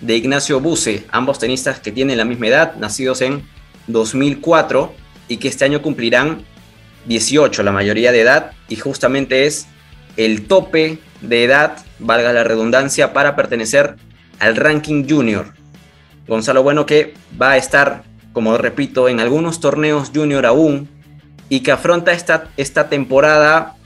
de 0.00 0.16
Ignacio 0.16 0.60
Buse, 0.60 1.06
ambos 1.10 1.38
tenistas 1.38 1.80
que 1.80 1.92
tienen 1.92 2.18
la 2.18 2.24
misma 2.24 2.48
edad, 2.48 2.76
nacidos 2.76 3.20
en 3.20 3.46
2004 3.86 4.92
y 5.28 5.36
que 5.38 5.48
este 5.48 5.64
año 5.64 5.82
cumplirán 5.82 6.44
18, 7.06 7.62
la 7.62 7.72
mayoría 7.72 8.12
de 8.12 8.20
edad, 8.20 8.52
y 8.68 8.76
justamente 8.76 9.46
es 9.46 9.66
el 10.16 10.46
tope 10.46 10.98
de 11.20 11.44
edad, 11.44 11.78
valga 11.98 12.32
la 12.32 12.44
redundancia, 12.44 13.12
para 13.12 13.36
pertenecer 13.36 13.96
al 14.38 14.56
ranking 14.56 15.06
junior. 15.08 15.54
Gonzalo 16.26 16.62
Bueno 16.62 16.86
que 16.86 17.14
va 17.40 17.52
a 17.52 17.56
estar, 17.56 18.04
como 18.32 18.56
repito, 18.56 19.08
en 19.08 19.20
algunos 19.20 19.60
torneos 19.60 20.10
junior 20.14 20.46
aún 20.46 20.88
y 21.48 21.60
que 21.60 21.72
afronta 21.72 22.12
esta, 22.12 22.48
esta 22.56 22.88
temporada 22.88 23.76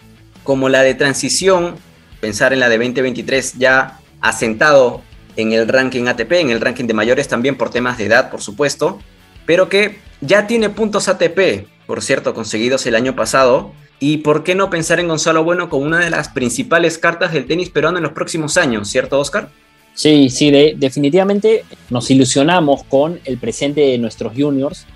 como 0.48 0.70
la 0.70 0.82
de 0.82 0.94
transición, 0.94 1.74
pensar 2.22 2.54
en 2.54 2.60
la 2.60 2.70
de 2.70 2.78
2023 2.78 3.56
ya 3.58 4.00
asentado 4.22 5.02
en 5.36 5.52
el 5.52 5.68
ranking 5.68 6.06
ATP, 6.06 6.32
en 6.32 6.48
el 6.48 6.62
ranking 6.62 6.86
de 6.86 6.94
mayores 6.94 7.28
también 7.28 7.58
por 7.58 7.68
temas 7.68 7.98
de 7.98 8.06
edad, 8.06 8.30
por 8.30 8.40
supuesto, 8.40 8.98
pero 9.44 9.68
que 9.68 9.98
ya 10.22 10.46
tiene 10.46 10.70
puntos 10.70 11.06
ATP, 11.08 11.66
por 11.86 12.00
cierto, 12.00 12.32
conseguidos 12.32 12.86
el 12.86 12.94
año 12.94 13.14
pasado. 13.14 13.72
¿Y 14.00 14.18
por 14.18 14.42
qué 14.42 14.54
no 14.54 14.70
pensar 14.70 15.00
en 15.00 15.08
Gonzalo 15.08 15.44
Bueno 15.44 15.68
como 15.68 15.84
una 15.84 15.98
de 15.98 16.08
las 16.08 16.30
principales 16.30 16.96
cartas 16.96 17.34
del 17.34 17.46
tenis 17.46 17.68
peruano 17.68 17.98
en 17.98 18.04
los 18.04 18.12
próximos 18.12 18.56
años, 18.56 18.88
¿cierto, 18.88 19.20
Oscar? 19.20 19.50
Sí, 19.92 20.30
sí, 20.30 20.50
definitivamente 20.76 21.66
nos 21.90 22.10
ilusionamos 22.10 22.84
con 22.84 23.20
el 23.26 23.36
presente 23.36 23.82
de 23.82 23.98
nuestros 23.98 24.32
juniors, 24.34 24.86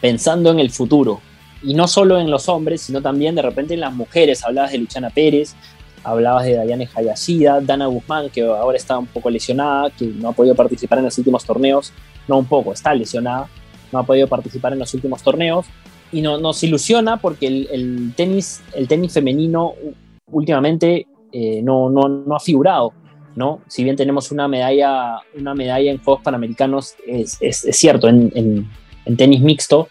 pensando 0.00 0.50
en 0.50 0.60
el 0.60 0.70
futuro. 0.70 1.20
Y 1.64 1.74
no 1.74 1.88
solo 1.88 2.18
en 2.18 2.30
los 2.30 2.48
hombres, 2.48 2.82
sino 2.82 3.00
también 3.00 3.34
de 3.34 3.42
repente 3.42 3.74
en 3.74 3.80
las 3.80 3.94
mujeres. 3.94 4.44
Hablabas 4.44 4.72
de 4.72 4.78
Luciana 4.78 5.10
Pérez, 5.10 5.54
hablabas 6.02 6.44
de 6.44 6.56
Dayane 6.56 6.88
Hayashida, 6.94 7.60
Dana 7.60 7.86
Guzmán, 7.86 8.28
que 8.30 8.42
ahora 8.42 8.76
está 8.76 8.98
un 8.98 9.06
poco 9.06 9.30
lesionada, 9.30 9.90
que 9.90 10.06
no 10.06 10.28
ha 10.28 10.32
podido 10.32 10.54
participar 10.54 10.98
en 10.98 11.04
los 11.04 11.16
últimos 11.18 11.44
torneos. 11.44 11.92
No 12.28 12.38
un 12.38 12.46
poco, 12.46 12.72
está 12.72 12.94
lesionada 12.94 13.48
no 13.94 14.00
ha 14.00 14.02
podido 14.02 14.26
participar 14.26 14.72
en 14.72 14.80
los 14.80 14.92
últimos 14.92 15.22
torneos 15.22 15.66
y 16.12 16.20
no, 16.20 16.36
nos 16.38 16.62
ilusiona 16.62 17.16
porque 17.16 17.46
el, 17.46 18.12
tenis, 18.14 18.62
el 18.74 18.88
tenis 18.88 19.14
femenino 19.14 19.74
últimamente 20.30 21.06
eh, 21.32 21.62
no, 21.62 21.88
no, 21.88 22.36
ha 22.36 22.40
figurado. 22.40 22.92
¿no? 23.36 23.62
Si 23.68 23.82
bien 23.82 23.96
tenemos 23.96 24.30
una 24.30 24.46
medalla, 24.46 25.18
una 25.36 25.54
medalla 25.54 25.90
en 25.90 25.98
Juegos 25.98 26.22
Panamericanos, 26.22 26.94
es, 27.06 27.38
cierto, 27.72 28.08
en, 28.08 28.68
tenis 29.16 29.40
mixto, 29.40 29.88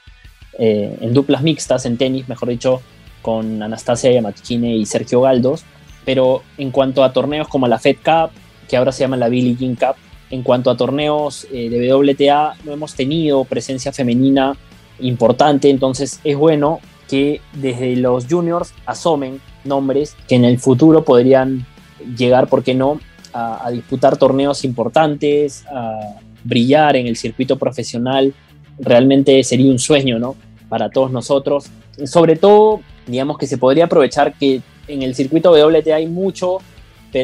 eh, 0.60 0.98
en 1.02 1.14
duplas 1.14 1.42
mixtas, 1.42 1.86
en 1.86 1.98
tenis, 1.98 2.28
mejor 2.28 2.50
dicho, 2.50 2.82
con 3.22 3.62
Anastasia 3.62 4.12
Yamatkine 4.12 4.76
y 4.76 4.86
Sergio 4.86 5.22
Galdos, 5.22 5.64
pero 6.06 6.44
en 6.58 6.72
cuanto 6.72 7.04
a 7.04 7.14
torneos 7.14 7.48
como 7.48 7.68
la 7.68 7.80
Fed 7.80 7.98
Cup, 8.04 8.32
que 8.68 8.78
ahora 8.78 8.92
se 8.92 9.02
llama 9.02 9.18
la 9.18 9.30
Billie 9.30 9.56
Jean 9.56 9.76
Cup, 9.76 9.96
en 10.30 10.44
cuanto 10.44 10.70
a 10.70 10.78
torneos 10.78 11.48
eh, 11.52 11.70
de 11.70 11.94
WTA, 11.94 12.56
no 12.66 12.74
hemos 12.74 12.96
tenido 12.96 13.44
presencia 13.46 13.92
femenina 13.92 14.56
importante, 15.00 15.70
entonces 15.70 16.20
es 16.24 16.38
bueno 16.38 16.80
que 17.08 17.42
desde 17.54 17.96
los 17.96 18.26
juniors 18.28 18.74
asomen 18.86 19.42
nombres 19.64 20.16
que 20.28 20.36
en 20.36 20.46
el 20.46 20.60
futuro 20.60 21.04
podrían 21.04 21.66
llegar, 22.18 22.48
¿por 22.48 22.64
qué 22.64 22.74
no?, 22.74 23.00
a, 23.34 23.70
disputar 23.72 24.18
torneos 24.18 24.64
importantes, 24.64 25.66
a 25.68 26.20
brillar 26.44 26.96
en 26.96 27.08
el 27.08 27.16
circuito 27.16 27.58
profesional. 27.58 28.34
Realmente 28.84 29.44
sería 29.44 29.72
un 29.72 29.80
sueño, 29.80 30.20
¿no? 30.20 30.36
Para 30.70 30.90
todos 30.90 31.12
nosotros. 31.12 31.66
Sobre 32.06 32.36
todo, 32.36 32.82
digamos 33.08 33.38
que 33.38 33.48
se 33.48 33.58
podría 33.58 33.86
aprovechar 33.86 34.34
que 34.34 34.62
en 34.88 35.02
el 35.02 35.16
circuito 35.16 35.52
WTA 35.52 35.96
hay 35.96 36.08
mucho, 36.08 36.58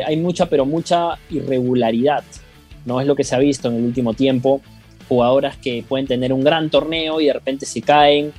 hay 0.05 0.18
mucha, 0.18 0.45
pero 0.47 0.66
mucha 0.66 1.18
irregularidad 1.30 2.24
no 2.86 2.99
es 3.01 3.07
lo 3.07 3.16
que 3.16 3.24
se 3.24 3.36
ha 3.36 3.39
visto 3.39 3.68
en 3.70 3.76
el 3.76 3.86
último 3.86 4.14
tiempo. 4.14 4.62
Jugadoras 5.07 5.57
que 5.57 5.84
pueden 5.88 6.07
tener 6.07 6.34
un 6.34 6.43
gran 6.43 6.70
torneo 6.70 7.20
y 7.22 7.28
de 7.28 7.34
repente 7.34 7.66
se 7.66 7.82
caen. 7.82 8.32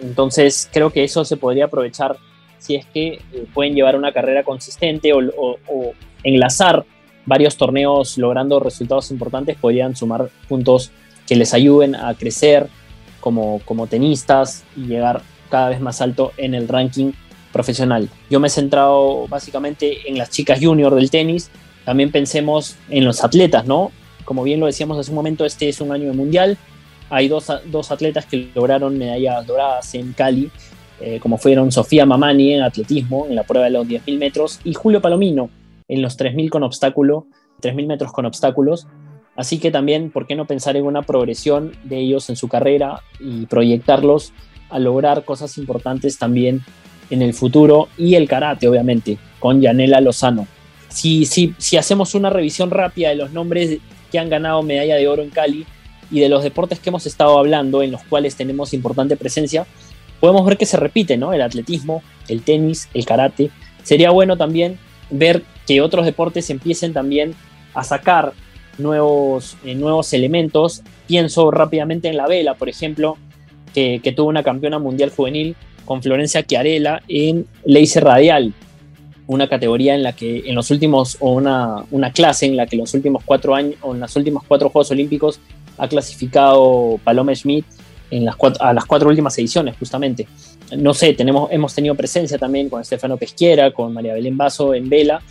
Entonces 0.00 0.68
creo 0.72 0.90
que 0.90 1.04
eso 1.04 1.24
se 1.24 1.36
podría 1.36 1.66
aprovechar 1.66 2.16
si 2.58 2.76
es 2.76 2.86
que 2.86 3.08
eh, 3.08 3.20
pueden 3.52 3.74
llevar 3.74 3.96
una 3.96 4.12
carrera 4.12 4.44
consistente 4.44 5.12
o, 5.12 5.56
enlazar 6.24 6.84
varios 7.26 7.56
torneos 7.56 8.16
logrando 8.18 8.60
resultados 8.60 9.10
importantes, 9.10 9.56
podrían 9.56 9.96
sumar 9.96 10.28
puntos 10.48 10.92
que 11.32 11.38
les 11.38 11.54
ayuden 11.54 11.94
a 11.94 12.12
crecer 12.12 12.68
como, 13.20 13.62
como 13.64 13.86
tenistas 13.86 14.64
y 14.76 14.82
llegar 14.82 15.22
cada 15.48 15.70
vez 15.70 15.80
más 15.80 16.02
alto 16.02 16.32
en 16.36 16.54
el 16.54 16.68
ranking 16.68 17.12
profesional. 17.54 18.10
Yo 18.28 18.38
me 18.38 18.48
he 18.48 18.50
centrado 18.50 19.26
básicamente 19.28 20.10
en 20.10 20.18
las 20.18 20.28
chicas 20.28 20.58
junior 20.60 20.94
del 20.94 21.10
tenis. 21.10 21.50
También 21.86 22.12
pensemos 22.12 22.76
en 22.90 23.06
los 23.06 23.24
atletas, 23.24 23.64
¿no? 23.64 23.92
Como 24.26 24.42
bien 24.42 24.60
lo 24.60 24.66
decíamos 24.66 24.98
hace 24.98 25.10
un 25.10 25.14
momento, 25.14 25.46
este 25.46 25.70
es 25.70 25.80
un 25.80 25.90
año 25.90 26.08
de 26.08 26.12
mundial. 26.12 26.58
Hay 27.08 27.28
dos, 27.28 27.50
dos 27.64 27.90
atletas 27.90 28.26
que 28.26 28.50
lograron 28.54 28.98
medallas 28.98 29.46
doradas 29.46 29.94
en 29.94 30.12
Cali, 30.12 30.50
eh, 31.00 31.18
como 31.18 31.38
fueron 31.38 31.72
Sofía 31.72 32.04
Mamani 32.04 32.52
en 32.52 32.62
atletismo, 32.62 33.24
en 33.26 33.36
la 33.36 33.44
prueba 33.44 33.64
de 33.64 33.72
los 33.72 33.86
10.000 33.86 34.18
metros, 34.18 34.60
y 34.64 34.74
Julio 34.74 35.00
Palomino 35.00 35.48
en 35.88 36.02
los 36.02 36.18
3.000 36.18 36.50
con 36.50 36.62
obstáculo, 36.62 37.26
3.000 37.62 37.86
metros 37.86 38.12
con 38.12 38.26
obstáculos. 38.26 38.86
Así 39.36 39.58
que 39.58 39.70
también, 39.70 40.10
¿por 40.10 40.26
qué 40.26 40.34
no 40.34 40.46
pensar 40.46 40.76
en 40.76 40.84
una 40.84 41.02
progresión 41.02 41.72
de 41.84 41.98
ellos 41.98 42.28
en 42.28 42.36
su 42.36 42.48
carrera 42.48 43.00
y 43.18 43.46
proyectarlos 43.46 44.32
a 44.68 44.78
lograr 44.78 45.24
cosas 45.24 45.58
importantes 45.58 46.18
también 46.18 46.62
en 47.10 47.22
el 47.22 47.34
futuro 47.34 47.88
y 47.98 48.14
el 48.14 48.26
karate, 48.26 48.66
obviamente, 48.66 49.18
con 49.38 49.60
Yanela 49.60 50.00
Lozano. 50.00 50.46
Si, 50.88 51.26
si, 51.26 51.54
si 51.58 51.76
hacemos 51.76 52.14
una 52.14 52.30
revisión 52.30 52.70
rápida 52.70 53.10
de 53.10 53.16
los 53.16 53.32
nombres 53.32 53.78
que 54.10 54.18
han 54.18 54.30
ganado 54.30 54.62
medalla 54.62 54.96
de 54.96 55.08
oro 55.08 55.22
en 55.22 55.30
Cali 55.30 55.66
y 56.10 56.20
de 56.20 56.28
los 56.28 56.42
deportes 56.42 56.80
que 56.80 56.88
hemos 56.88 57.06
estado 57.06 57.38
hablando, 57.38 57.82
en 57.82 57.92
los 57.92 58.02
cuales 58.04 58.34
tenemos 58.34 58.72
importante 58.72 59.16
presencia, 59.16 59.66
podemos 60.20 60.44
ver 60.46 60.56
que 60.56 60.66
se 60.66 60.76
repite, 60.76 61.16
¿no? 61.16 61.32
El 61.32 61.42
atletismo, 61.42 62.02
el 62.28 62.42
tenis, 62.42 62.88
el 62.94 63.04
karate. 63.04 63.50
Sería 63.82 64.10
bueno 64.10 64.36
también 64.36 64.78
ver 65.10 65.42
que 65.66 65.80
otros 65.82 66.06
deportes 66.06 66.48
empiecen 66.48 66.92
también 66.92 67.34
a 67.74 67.84
sacar 67.84 68.32
nuevos, 68.78 69.56
eh, 69.64 69.74
nuevos 69.74 70.12
elementos. 70.12 70.82
Pienso 71.06 71.50
rápidamente 71.50 72.08
en 72.08 72.16
la 72.16 72.26
vela, 72.26 72.54
por 72.54 72.68
ejemplo, 72.68 73.16
que, 73.74 74.00
tuvo 74.14 74.28
una 74.28 74.42
campeona 74.42 74.78
mundial 74.78 75.10
juvenil 75.10 75.56
con 75.84 76.02
Florencia 76.02 76.42
Chiarella 76.44 77.02
en 77.08 77.46
Laser 77.64 78.04
Radial, 78.04 78.52
una 79.26 79.48
categoría 79.48 79.94
en 79.94 80.02
la 80.02 80.12
que 80.12 80.42
en 80.46 80.54
los 80.54 80.70
últimos, 80.70 81.16
o 81.20 81.32
una, 81.32 81.84
una 81.90 82.12
clase 82.12 82.46
en 82.46 82.56
la 82.56 82.66
que 82.66 82.76
en 82.76 82.80
los 82.80 82.94
últimos 82.94 83.24
cuatro 83.24 83.54
años, 83.54 83.76
o 83.82 83.94
en 83.94 84.00
los 84.00 84.14
últimos 84.16 84.44
cuatro 84.46 84.68
Juegos 84.68 84.90
Olímpicos 84.90 85.40
ha 85.78 85.88
clasificado 85.88 87.00
Paloma 87.02 87.34
Schmidt 87.34 87.64
en 88.10 88.24
las 88.26 88.36
cuatro, 88.36 88.62
a 88.62 88.72
las 88.72 88.84
cuatro 88.84 89.08
últimas 89.08 89.36
ediciones, 89.38 89.74
justamente. 89.78 90.28
No 90.76 90.94
sé, 90.94 91.14
tenemos, 91.14 91.50
hemos 91.50 91.74
tenido 91.74 91.94
presencia 91.94 92.38
también 92.38 92.68
con 92.68 92.80
Estefano 92.80 93.16
Pesquiera, 93.16 93.72
con 93.72 93.92
María 93.92 94.14
Belén 94.14 94.36
Vaso 94.36 94.74
en 94.74 94.88
Vela. 94.88 95.22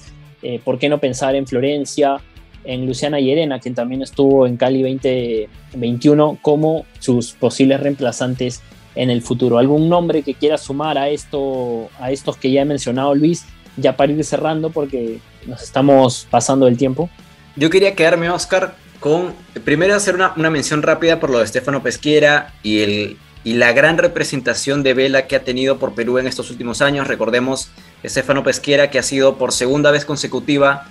Eh, 0.41 0.59
¿Por 0.63 0.79
qué 0.79 0.89
no 0.89 0.99
pensar 0.99 1.35
en 1.35 1.45
Florencia, 1.45 2.19
en 2.63 2.85
Luciana 2.85 3.19
Llerena, 3.19 3.59
quien 3.59 3.75
también 3.75 4.01
estuvo 4.01 4.45
en 4.47 4.57
Cali 4.57 4.81
2021, 4.81 6.37
como 6.41 6.85
sus 6.99 7.33
posibles 7.33 7.79
reemplazantes 7.79 8.61
en 8.95 9.09
el 9.09 9.21
futuro. 9.21 9.57
¿Algún 9.57 9.89
nombre 9.89 10.21
que 10.21 10.33
quiera 10.33 10.57
sumar 10.57 10.97
a, 10.97 11.09
esto, 11.09 11.89
a 11.99 12.11
estos 12.11 12.37
que 12.37 12.51
ya 12.51 12.61
he 12.61 12.65
mencionado, 12.65 13.15
Luis? 13.15 13.45
Ya 13.77 13.95
para 13.95 14.11
ir 14.11 14.23
cerrando 14.23 14.69
porque 14.69 15.19
nos 15.47 15.63
estamos 15.63 16.27
pasando 16.29 16.67
el 16.67 16.77
tiempo. 16.77 17.09
Yo 17.55 17.69
quería 17.69 17.95
quedarme, 17.95 18.29
Oscar, 18.29 18.75
con 18.99 19.33
primero 19.63 19.95
hacer 19.95 20.15
una, 20.15 20.49
mención 20.49 20.81
rápida 20.81 21.19
por 21.19 21.29
lo 21.29 21.39
de 21.39 21.45
Estefano 21.45 21.81
Pesquiera 21.81 22.53
y, 22.63 22.81
el, 22.81 23.17
y 23.43 23.53
la 23.53 23.71
gran 23.71 23.97
representación 23.97 24.83
de 24.83 24.93
vela 24.93 25.27
que 25.27 25.35
ha 25.35 25.43
tenido 25.43 25.79
por 25.79 25.93
Perú 25.93 26.17
en 26.17 26.27
estos 26.27 26.51
últimos 26.51 26.81
años. 26.81 27.07
Recordemos 27.07 27.71
Estefano 28.03 28.43
Pesquiera, 28.43 28.89
que 28.89 28.99
ha 28.99 29.03
sido 29.03 29.37
por 29.37 29.53
segunda 29.53 29.91
vez 29.91 30.05
consecutiva 30.05 30.87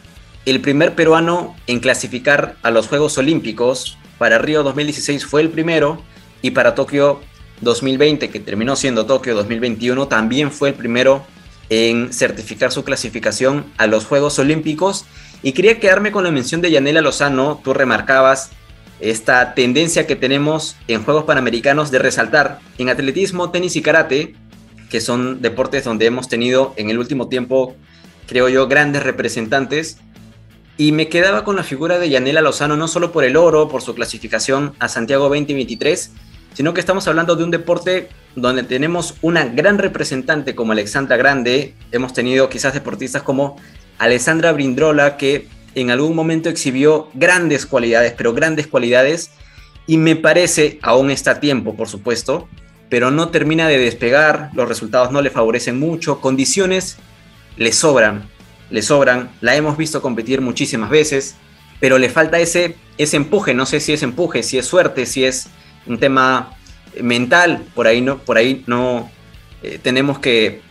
el 0.46 0.60
primer 0.60 0.94
peruano 0.94 1.56
en 1.66 1.80
clasificar 1.80 2.56
a 2.62 2.70
los 2.70 2.88
Juegos 2.88 3.18
Olímpicos. 3.18 3.98
Para 4.18 4.38
Río 4.38 4.62
2016 4.62 5.24
fue 5.26 5.42
el 5.42 5.50
primero 5.50 6.02
y 6.42 6.50
para 6.50 6.74
Tokio 6.74 7.20
2020, 7.60 8.30
que 8.30 8.40
terminó 8.40 8.76
siendo 8.76 9.06
Tokio 9.06 9.34
2021, 9.34 10.08
también 10.08 10.50
fue 10.50 10.70
el 10.70 10.74
primero 10.74 11.24
en 11.68 12.12
certificar 12.12 12.72
su 12.72 12.84
clasificación 12.84 13.64
a 13.78 13.86
los 13.86 14.04
Juegos 14.06 14.38
Olímpicos. 14.38 15.04
Y 15.42 15.52
quería 15.52 15.78
quedarme 15.78 16.12
con 16.12 16.24
la 16.24 16.30
mención 16.30 16.60
de 16.60 16.70
Yanela 16.70 17.00
Lozano, 17.00 17.60
tú 17.62 17.72
remarcabas 17.72 18.50
esta 19.00 19.54
tendencia 19.54 20.06
que 20.06 20.16
tenemos 20.16 20.76
en 20.86 21.02
Juegos 21.02 21.24
Panamericanos 21.24 21.90
de 21.90 21.98
resaltar 21.98 22.58
en 22.76 22.90
atletismo, 22.90 23.50
tenis 23.50 23.76
y 23.76 23.82
karate, 23.82 24.34
que 24.90 25.00
son 25.00 25.40
deportes 25.40 25.84
donde 25.84 26.06
hemos 26.06 26.28
tenido 26.28 26.74
en 26.76 26.90
el 26.90 26.98
último 26.98 27.28
tiempo, 27.28 27.76
creo 28.26 28.48
yo, 28.48 28.68
grandes 28.68 29.02
representantes. 29.02 29.98
Y 30.80 30.92
me 30.92 31.10
quedaba 31.10 31.44
con 31.44 31.56
la 31.56 31.62
figura 31.62 31.98
de 31.98 32.08
Yanela 32.08 32.40
Lozano, 32.40 32.74
no 32.74 32.88
solo 32.88 33.12
por 33.12 33.24
el 33.24 33.36
oro, 33.36 33.68
por 33.68 33.82
su 33.82 33.94
clasificación 33.94 34.72
a 34.78 34.88
Santiago 34.88 35.24
2023, 35.24 36.10
sino 36.54 36.72
que 36.72 36.80
estamos 36.80 37.06
hablando 37.06 37.36
de 37.36 37.44
un 37.44 37.50
deporte 37.50 38.08
donde 38.34 38.62
tenemos 38.62 39.16
una 39.20 39.44
gran 39.44 39.76
representante 39.76 40.54
como 40.54 40.72
Alexandra 40.72 41.18
Grande, 41.18 41.74
hemos 41.92 42.14
tenido 42.14 42.48
quizás 42.48 42.72
deportistas 42.72 43.22
como 43.22 43.56
Alessandra 43.98 44.52
Brindrola, 44.52 45.18
que 45.18 45.48
en 45.74 45.90
algún 45.90 46.16
momento 46.16 46.48
exhibió 46.48 47.10
grandes 47.12 47.66
cualidades, 47.66 48.14
pero 48.16 48.32
grandes 48.32 48.66
cualidades, 48.66 49.32
y 49.86 49.98
me 49.98 50.16
parece, 50.16 50.78
aún 50.80 51.10
está 51.10 51.32
a 51.32 51.40
tiempo, 51.40 51.76
por 51.76 51.88
supuesto, 51.88 52.48
pero 52.88 53.10
no 53.10 53.28
termina 53.28 53.68
de 53.68 53.76
despegar, 53.76 54.48
los 54.54 54.66
resultados 54.66 55.12
no 55.12 55.20
le 55.20 55.28
favorecen 55.28 55.78
mucho, 55.78 56.22
condiciones 56.22 56.96
le 57.58 57.70
sobran, 57.70 58.30
le 58.70 58.82
sobran, 58.82 59.30
la 59.40 59.56
hemos 59.56 59.76
visto 59.76 60.00
competir 60.00 60.40
muchísimas 60.40 60.90
veces, 60.90 61.36
pero 61.80 61.98
le 61.98 62.08
falta 62.08 62.38
ese, 62.38 62.76
ese 62.98 63.16
empuje, 63.16 63.54
no 63.54 63.66
sé 63.66 63.80
si 63.80 63.92
es 63.92 64.02
empuje, 64.02 64.42
si 64.42 64.58
es 64.58 64.66
suerte, 64.66 65.06
si 65.06 65.24
es 65.24 65.48
un 65.86 65.98
tema 65.98 66.56
mental, 67.02 67.64
por 67.74 67.86
ahí 67.86 68.00
no, 68.00 68.18
por 68.18 68.36
ahí 68.36 68.64
no 68.66 69.10
eh, 69.62 69.78
tenemos 69.82 70.18
que, 70.18 70.62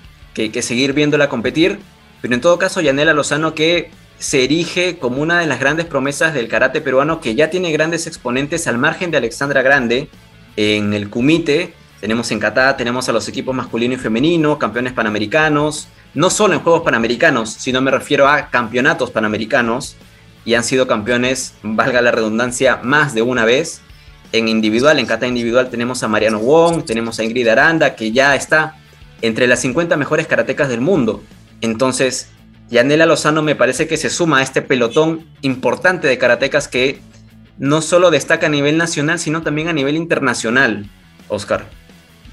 seguir 0.61 0.93
viéndola 0.93 1.27
competir, 1.27 1.79
pero 2.21 2.33
en 2.33 2.41
todo 2.41 2.57
caso 2.57 2.79
Yanela 2.79 3.13
Lozano 3.13 3.53
que 3.55 3.91
se 4.19 4.43
erige 4.45 4.97
como 4.97 5.21
una 5.21 5.39
de 5.39 5.47
las 5.47 5.59
grandes 5.59 5.85
promesas 5.85 6.33
del 6.33 6.47
karate 6.47 6.79
peruano 6.79 7.19
que 7.19 7.35
ya 7.35 7.49
tiene 7.49 7.71
grandes 7.73 8.07
exponentes 8.07 8.67
al 8.67 8.77
margen 8.77 9.11
de 9.11 9.17
Alexandra 9.17 9.61
Grande 9.61 10.09
en 10.55 10.93
el 10.93 11.09
Kumite, 11.09 11.73
tenemos 11.99 12.31
en 12.31 12.39
Qatar, 12.39 12.77
tenemos 12.77 13.09
a 13.09 13.11
los 13.11 13.27
equipos 13.27 13.53
masculino 13.53 13.95
y 13.95 13.97
femenino, 13.97 14.57
campeones 14.57 14.93
panamericanos, 14.93 15.89
no 16.13 16.29
solo 16.29 16.53
en 16.53 16.61
Juegos 16.61 16.81
Panamericanos, 16.81 17.51
sino 17.51 17.81
me 17.81 17.91
refiero 17.91 18.27
a 18.27 18.49
campeonatos 18.49 19.11
panamericanos, 19.11 19.95
y 20.45 20.55
han 20.55 20.63
sido 20.63 20.87
campeones, 20.87 21.53
valga 21.61 22.01
la 22.01 22.11
redundancia, 22.11 22.79
más 22.81 23.13
de 23.13 23.21
una 23.21 23.45
vez 23.45 23.81
en 24.31 24.47
individual, 24.47 24.99
en 24.99 25.05
kata 25.05 25.27
individual 25.27 25.69
tenemos 25.69 26.03
a 26.03 26.07
Mariano 26.07 26.39
Wong, 26.39 26.85
tenemos 26.85 27.19
a 27.19 27.23
Ingrid 27.23 27.47
Aranda, 27.47 27.95
que 27.95 28.11
ya 28.11 28.35
está 28.35 28.75
entre 29.21 29.47
las 29.47 29.59
50 29.61 29.97
mejores 29.97 30.27
karatecas 30.27 30.69
del 30.69 30.81
mundo. 30.81 31.23
Entonces, 31.61 32.29
Yanela 32.69 33.05
Lozano 33.05 33.41
me 33.41 33.55
parece 33.55 33.87
que 33.87 33.97
se 33.97 34.09
suma 34.09 34.39
a 34.39 34.43
este 34.43 34.61
pelotón 34.61 35.25
importante 35.41 36.07
de 36.07 36.17
karatecas 36.17 36.67
que 36.67 37.01
no 37.57 37.81
solo 37.81 38.11
destaca 38.11 38.47
a 38.47 38.49
nivel 38.49 38.77
nacional, 38.77 39.19
sino 39.19 39.41
también 39.41 39.67
a 39.67 39.73
nivel 39.73 39.95
internacional, 39.95 40.89
Oscar. 41.27 41.65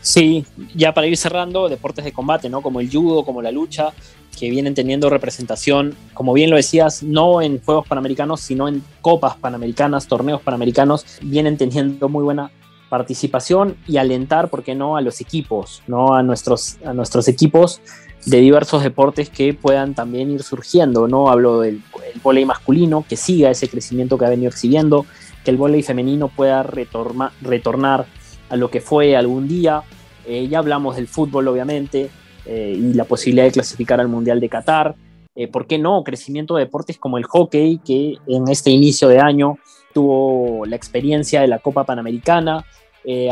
Sí, 0.07 0.47
ya 0.77 0.95
para 0.95 1.09
ir 1.09 1.17
cerrando, 1.17 1.69
deportes 1.69 2.05
de 2.05 2.13
combate, 2.13 2.49
¿no? 2.49 2.63
Como 2.63 2.79
el 2.79 2.89
judo, 2.89 3.25
como 3.25 3.43
la 3.43 3.51
lucha, 3.51 3.93
que 4.39 4.49
vienen 4.51 4.73
teniendo 4.73 5.11
representación, 5.11 5.97
como 6.15 6.33
bien 6.33 6.49
lo 6.49 6.55
decías, 6.55 7.03
no 7.03 7.43
en 7.43 7.61
Juegos 7.61 7.89
Panamericanos, 7.89 8.41
sino 8.41 8.69
en 8.69 8.85
Copas 9.01 9.37
Panamericanas, 9.37 10.07
torneos 10.07 10.41
Panamericanos, 10.43 11.05
vienen 11.23 11.57
teniendo 11.57 12.09
muy 12.09 12.23
buena 12.23 12.53
participación 12.89 13.79
y 13.89 13.97
alentar, 13.97 14.49
¿por 14.49 14.63
qué 14.63 14.77
no?, 14.77 14.97
a 14.97 15.01
los 15.01 15.21
equipos, 15.21 15.83
¿no? 15.89 16.15
A 16.15 16.23
nuestros, 16.23 16.77
a 16.85 16.93
nuestros 16.93 17.27
equipos 17.27 17.81
de 18.27 18.39
diversos 18.39 18.85
deportes 18.85 19.29
que 19.29 19.55
puedan 19.55 19.97
también 19.97 20.31
ir 20.31 20.45
surgiendo, 20.45 21.09
¿no? 21.09 21.31
Hablo 21.31 21.63
del 21.63 21.83
el 22.25 22.47
masculino, 22.47 23.05
que 23.09 23.17
siga 23.17 23.51
ese 23.51 23.69
crecimiento 23.69 24.19
que 24.19 24.27
ha 24.27 24.31
venido 24.31 24.51
exhibiendo, 24.51 25.05
que 25.45 25.51
el 25.51 25.57
voleibol 25.57 25.85
femenino 25.85 26.29
pueda 26.29 26.63
retornar 26.63 28.07
a 28.49 28.55
lo 28.55 28.71
que 28.71 28.81
fue 28.81 29.17
algún 29.17 29.49
día. 29.49 29.83
Eh, 30.27 30.49
ya 30.49 30.59
hablamos 30.59 30.97
del 30.97 31.09
fútbol, 31.09 31.49
obviamente, 31.49 32.11
eh, 32.45 32.77
y 32.77 32.95
la 32.95 33.05
posibilidad 33.05 33.45
de 33.45 33.53
clasificar 33.53 34.01
al 34.01 34.09
Mundial 34.09 34.41
de 34.41 34.49
Qatar. 34.49 34.95
Eh, 35.35 35.49
¿Por 35.49 35.67
qué 35.67 35.79
no? 35.79 36.03
Crecimiento 36.03 36.57
de 36.57 36.65
deportes 36.65 36.99
como 36.99 37.19
el 37.19 37.25
hockey, 37.25 37.79
que 37.85 38.15
en 38.27 38.49
este 38.49 38.71
inicio 38.71 39.09
de 39.09 39.21
año 39.21 39.59
tuvo 39.93 40.65
la 40.67 40.77
experiencia 40.77 41.41
de 41.41 41.49
la 41.49 41.59
Copa 41.59 41.85
Panamericana. 41.85 42.65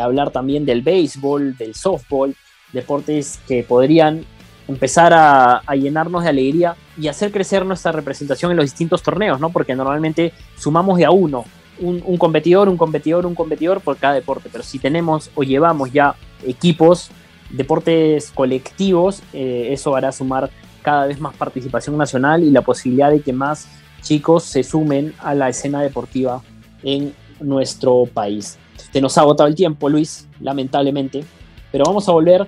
Hablar 0.01 0.31
también 0.31 0.65
del 0.65 0.81
béisbol, 0.81 1.57
del 1.57 1.75
softball, 1.75 2.33
deportes 2.71 3.41
que 3.45 3.61
podrían 3.61 4.25
empezar 4.67 5.13
a, 5.13 5.61
llenarnos 5.75 6.23
de 6.23 6.29
alegría 6.29 6.75
y 6.97 7.07
hacer 7.07 7.31
crecer 7.31 7.65
nuestra 7.65 7.91
representación 7.91 8.51
en 8.51 8.57
los 8.57 8.65
distintos 8.65 9.03
torneos, 9.03 9.39
¿no? 9.39 9.49
Porque 9.49 9.75
normalmente 9.75 10.33
sumamos 10.57 10.97
de 10.97 11.05
a 11.05 11.11
uno, 11.11 11.45
un, 11.79 12.17
competidor, 12.17 12.69
un 12.69 12.77
competidor, 12.77 13.25
un 13.25 13.35
competidor 13.35 13.81
por 13.81 13.97
cada 13.97 14.13
deporte, 14.13 14.49
pero 14.51 14.63
si 14.63 14.79
tenemos 14.79 15.29
o 15.35 15.43
llevamos 15.43 15.91
ya 15.91 16.15
equipos 16.45 17.09
deportes 17.49 18.31
colectivos, 18.31 19.21
eh, 19.33 19.69
eso 19.71 19.95
hará 19.95 20.11
sumar 20.11 20.49
cada 20.81 21.07
vez 21.07 21.19
más 21.19 21.35
participación 21.35 21.97
nacional 21.97 22.43
y 22.43 22.51
la 22.51 22.61
posibilidad 22.61 23.11
de 23.11 23.21
que 23.21 23.33
más 23.33 23.67
chicos 24.01 24.43
se 24.43 24.63
sumen 24.63 25.13
a 25.19 25.33
la 25.33 25.49
escena 25.49 25.81
deportiva 25.81 26.41
en 26.83 27.13
nuestro 27.39 28.05
país. 28.13 28.57
Se 28.91 29.01
nos 29.01 29.17
ha 29.17 29.21
agotado 29.21 29.47
el 29.47 29.55
tiempo, 29.55 29.89
Luis, 29.89 30.27
lamentablemente, 30.39 31.25
pero 31.71 31.85
vamos 31.85 32.07
a 32.07 32.11
volver 32.11 32.47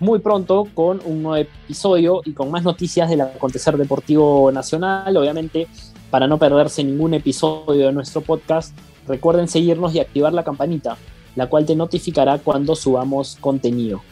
muy 0.00 0.18
pronto 0.18 0.66
con 0.74 1.00
un 1.04 1.22
nuevo 1.22 1.36
episodio 1.36 2.22
y 2.24 2.32
con 2.32 2.50
más 2.50 2.62
noticias 2.62 3.08
del 3.08 3.20
acontecer 3.20 3.76
deportivo 3.76 4.50
nacional. 4.50 5.16
Obviamente, 5.16 5.68
para 6.12 6.28
no 6.28 6.38
perderse 6.38 6.84
ningún 6.84 7.14
episodio 7.14 7.86
de 7.86 7.92
nuestro 7.92 8.20
podcast, 8.20 8.76
recuerden 9.08 9.48
seguirnos 9.48 9.94
y 9.94 10.00
activar 10.00 10.34
la 10.34 10.44
campanita, 10.44 10.98
la 11.34 11.46
cual 11.46 11.64
te 11.64 11.74
notificará 11.74 12.36
cuando 12.36 12.76
subamos 12.76 13.38
contenido. 13.40 14.02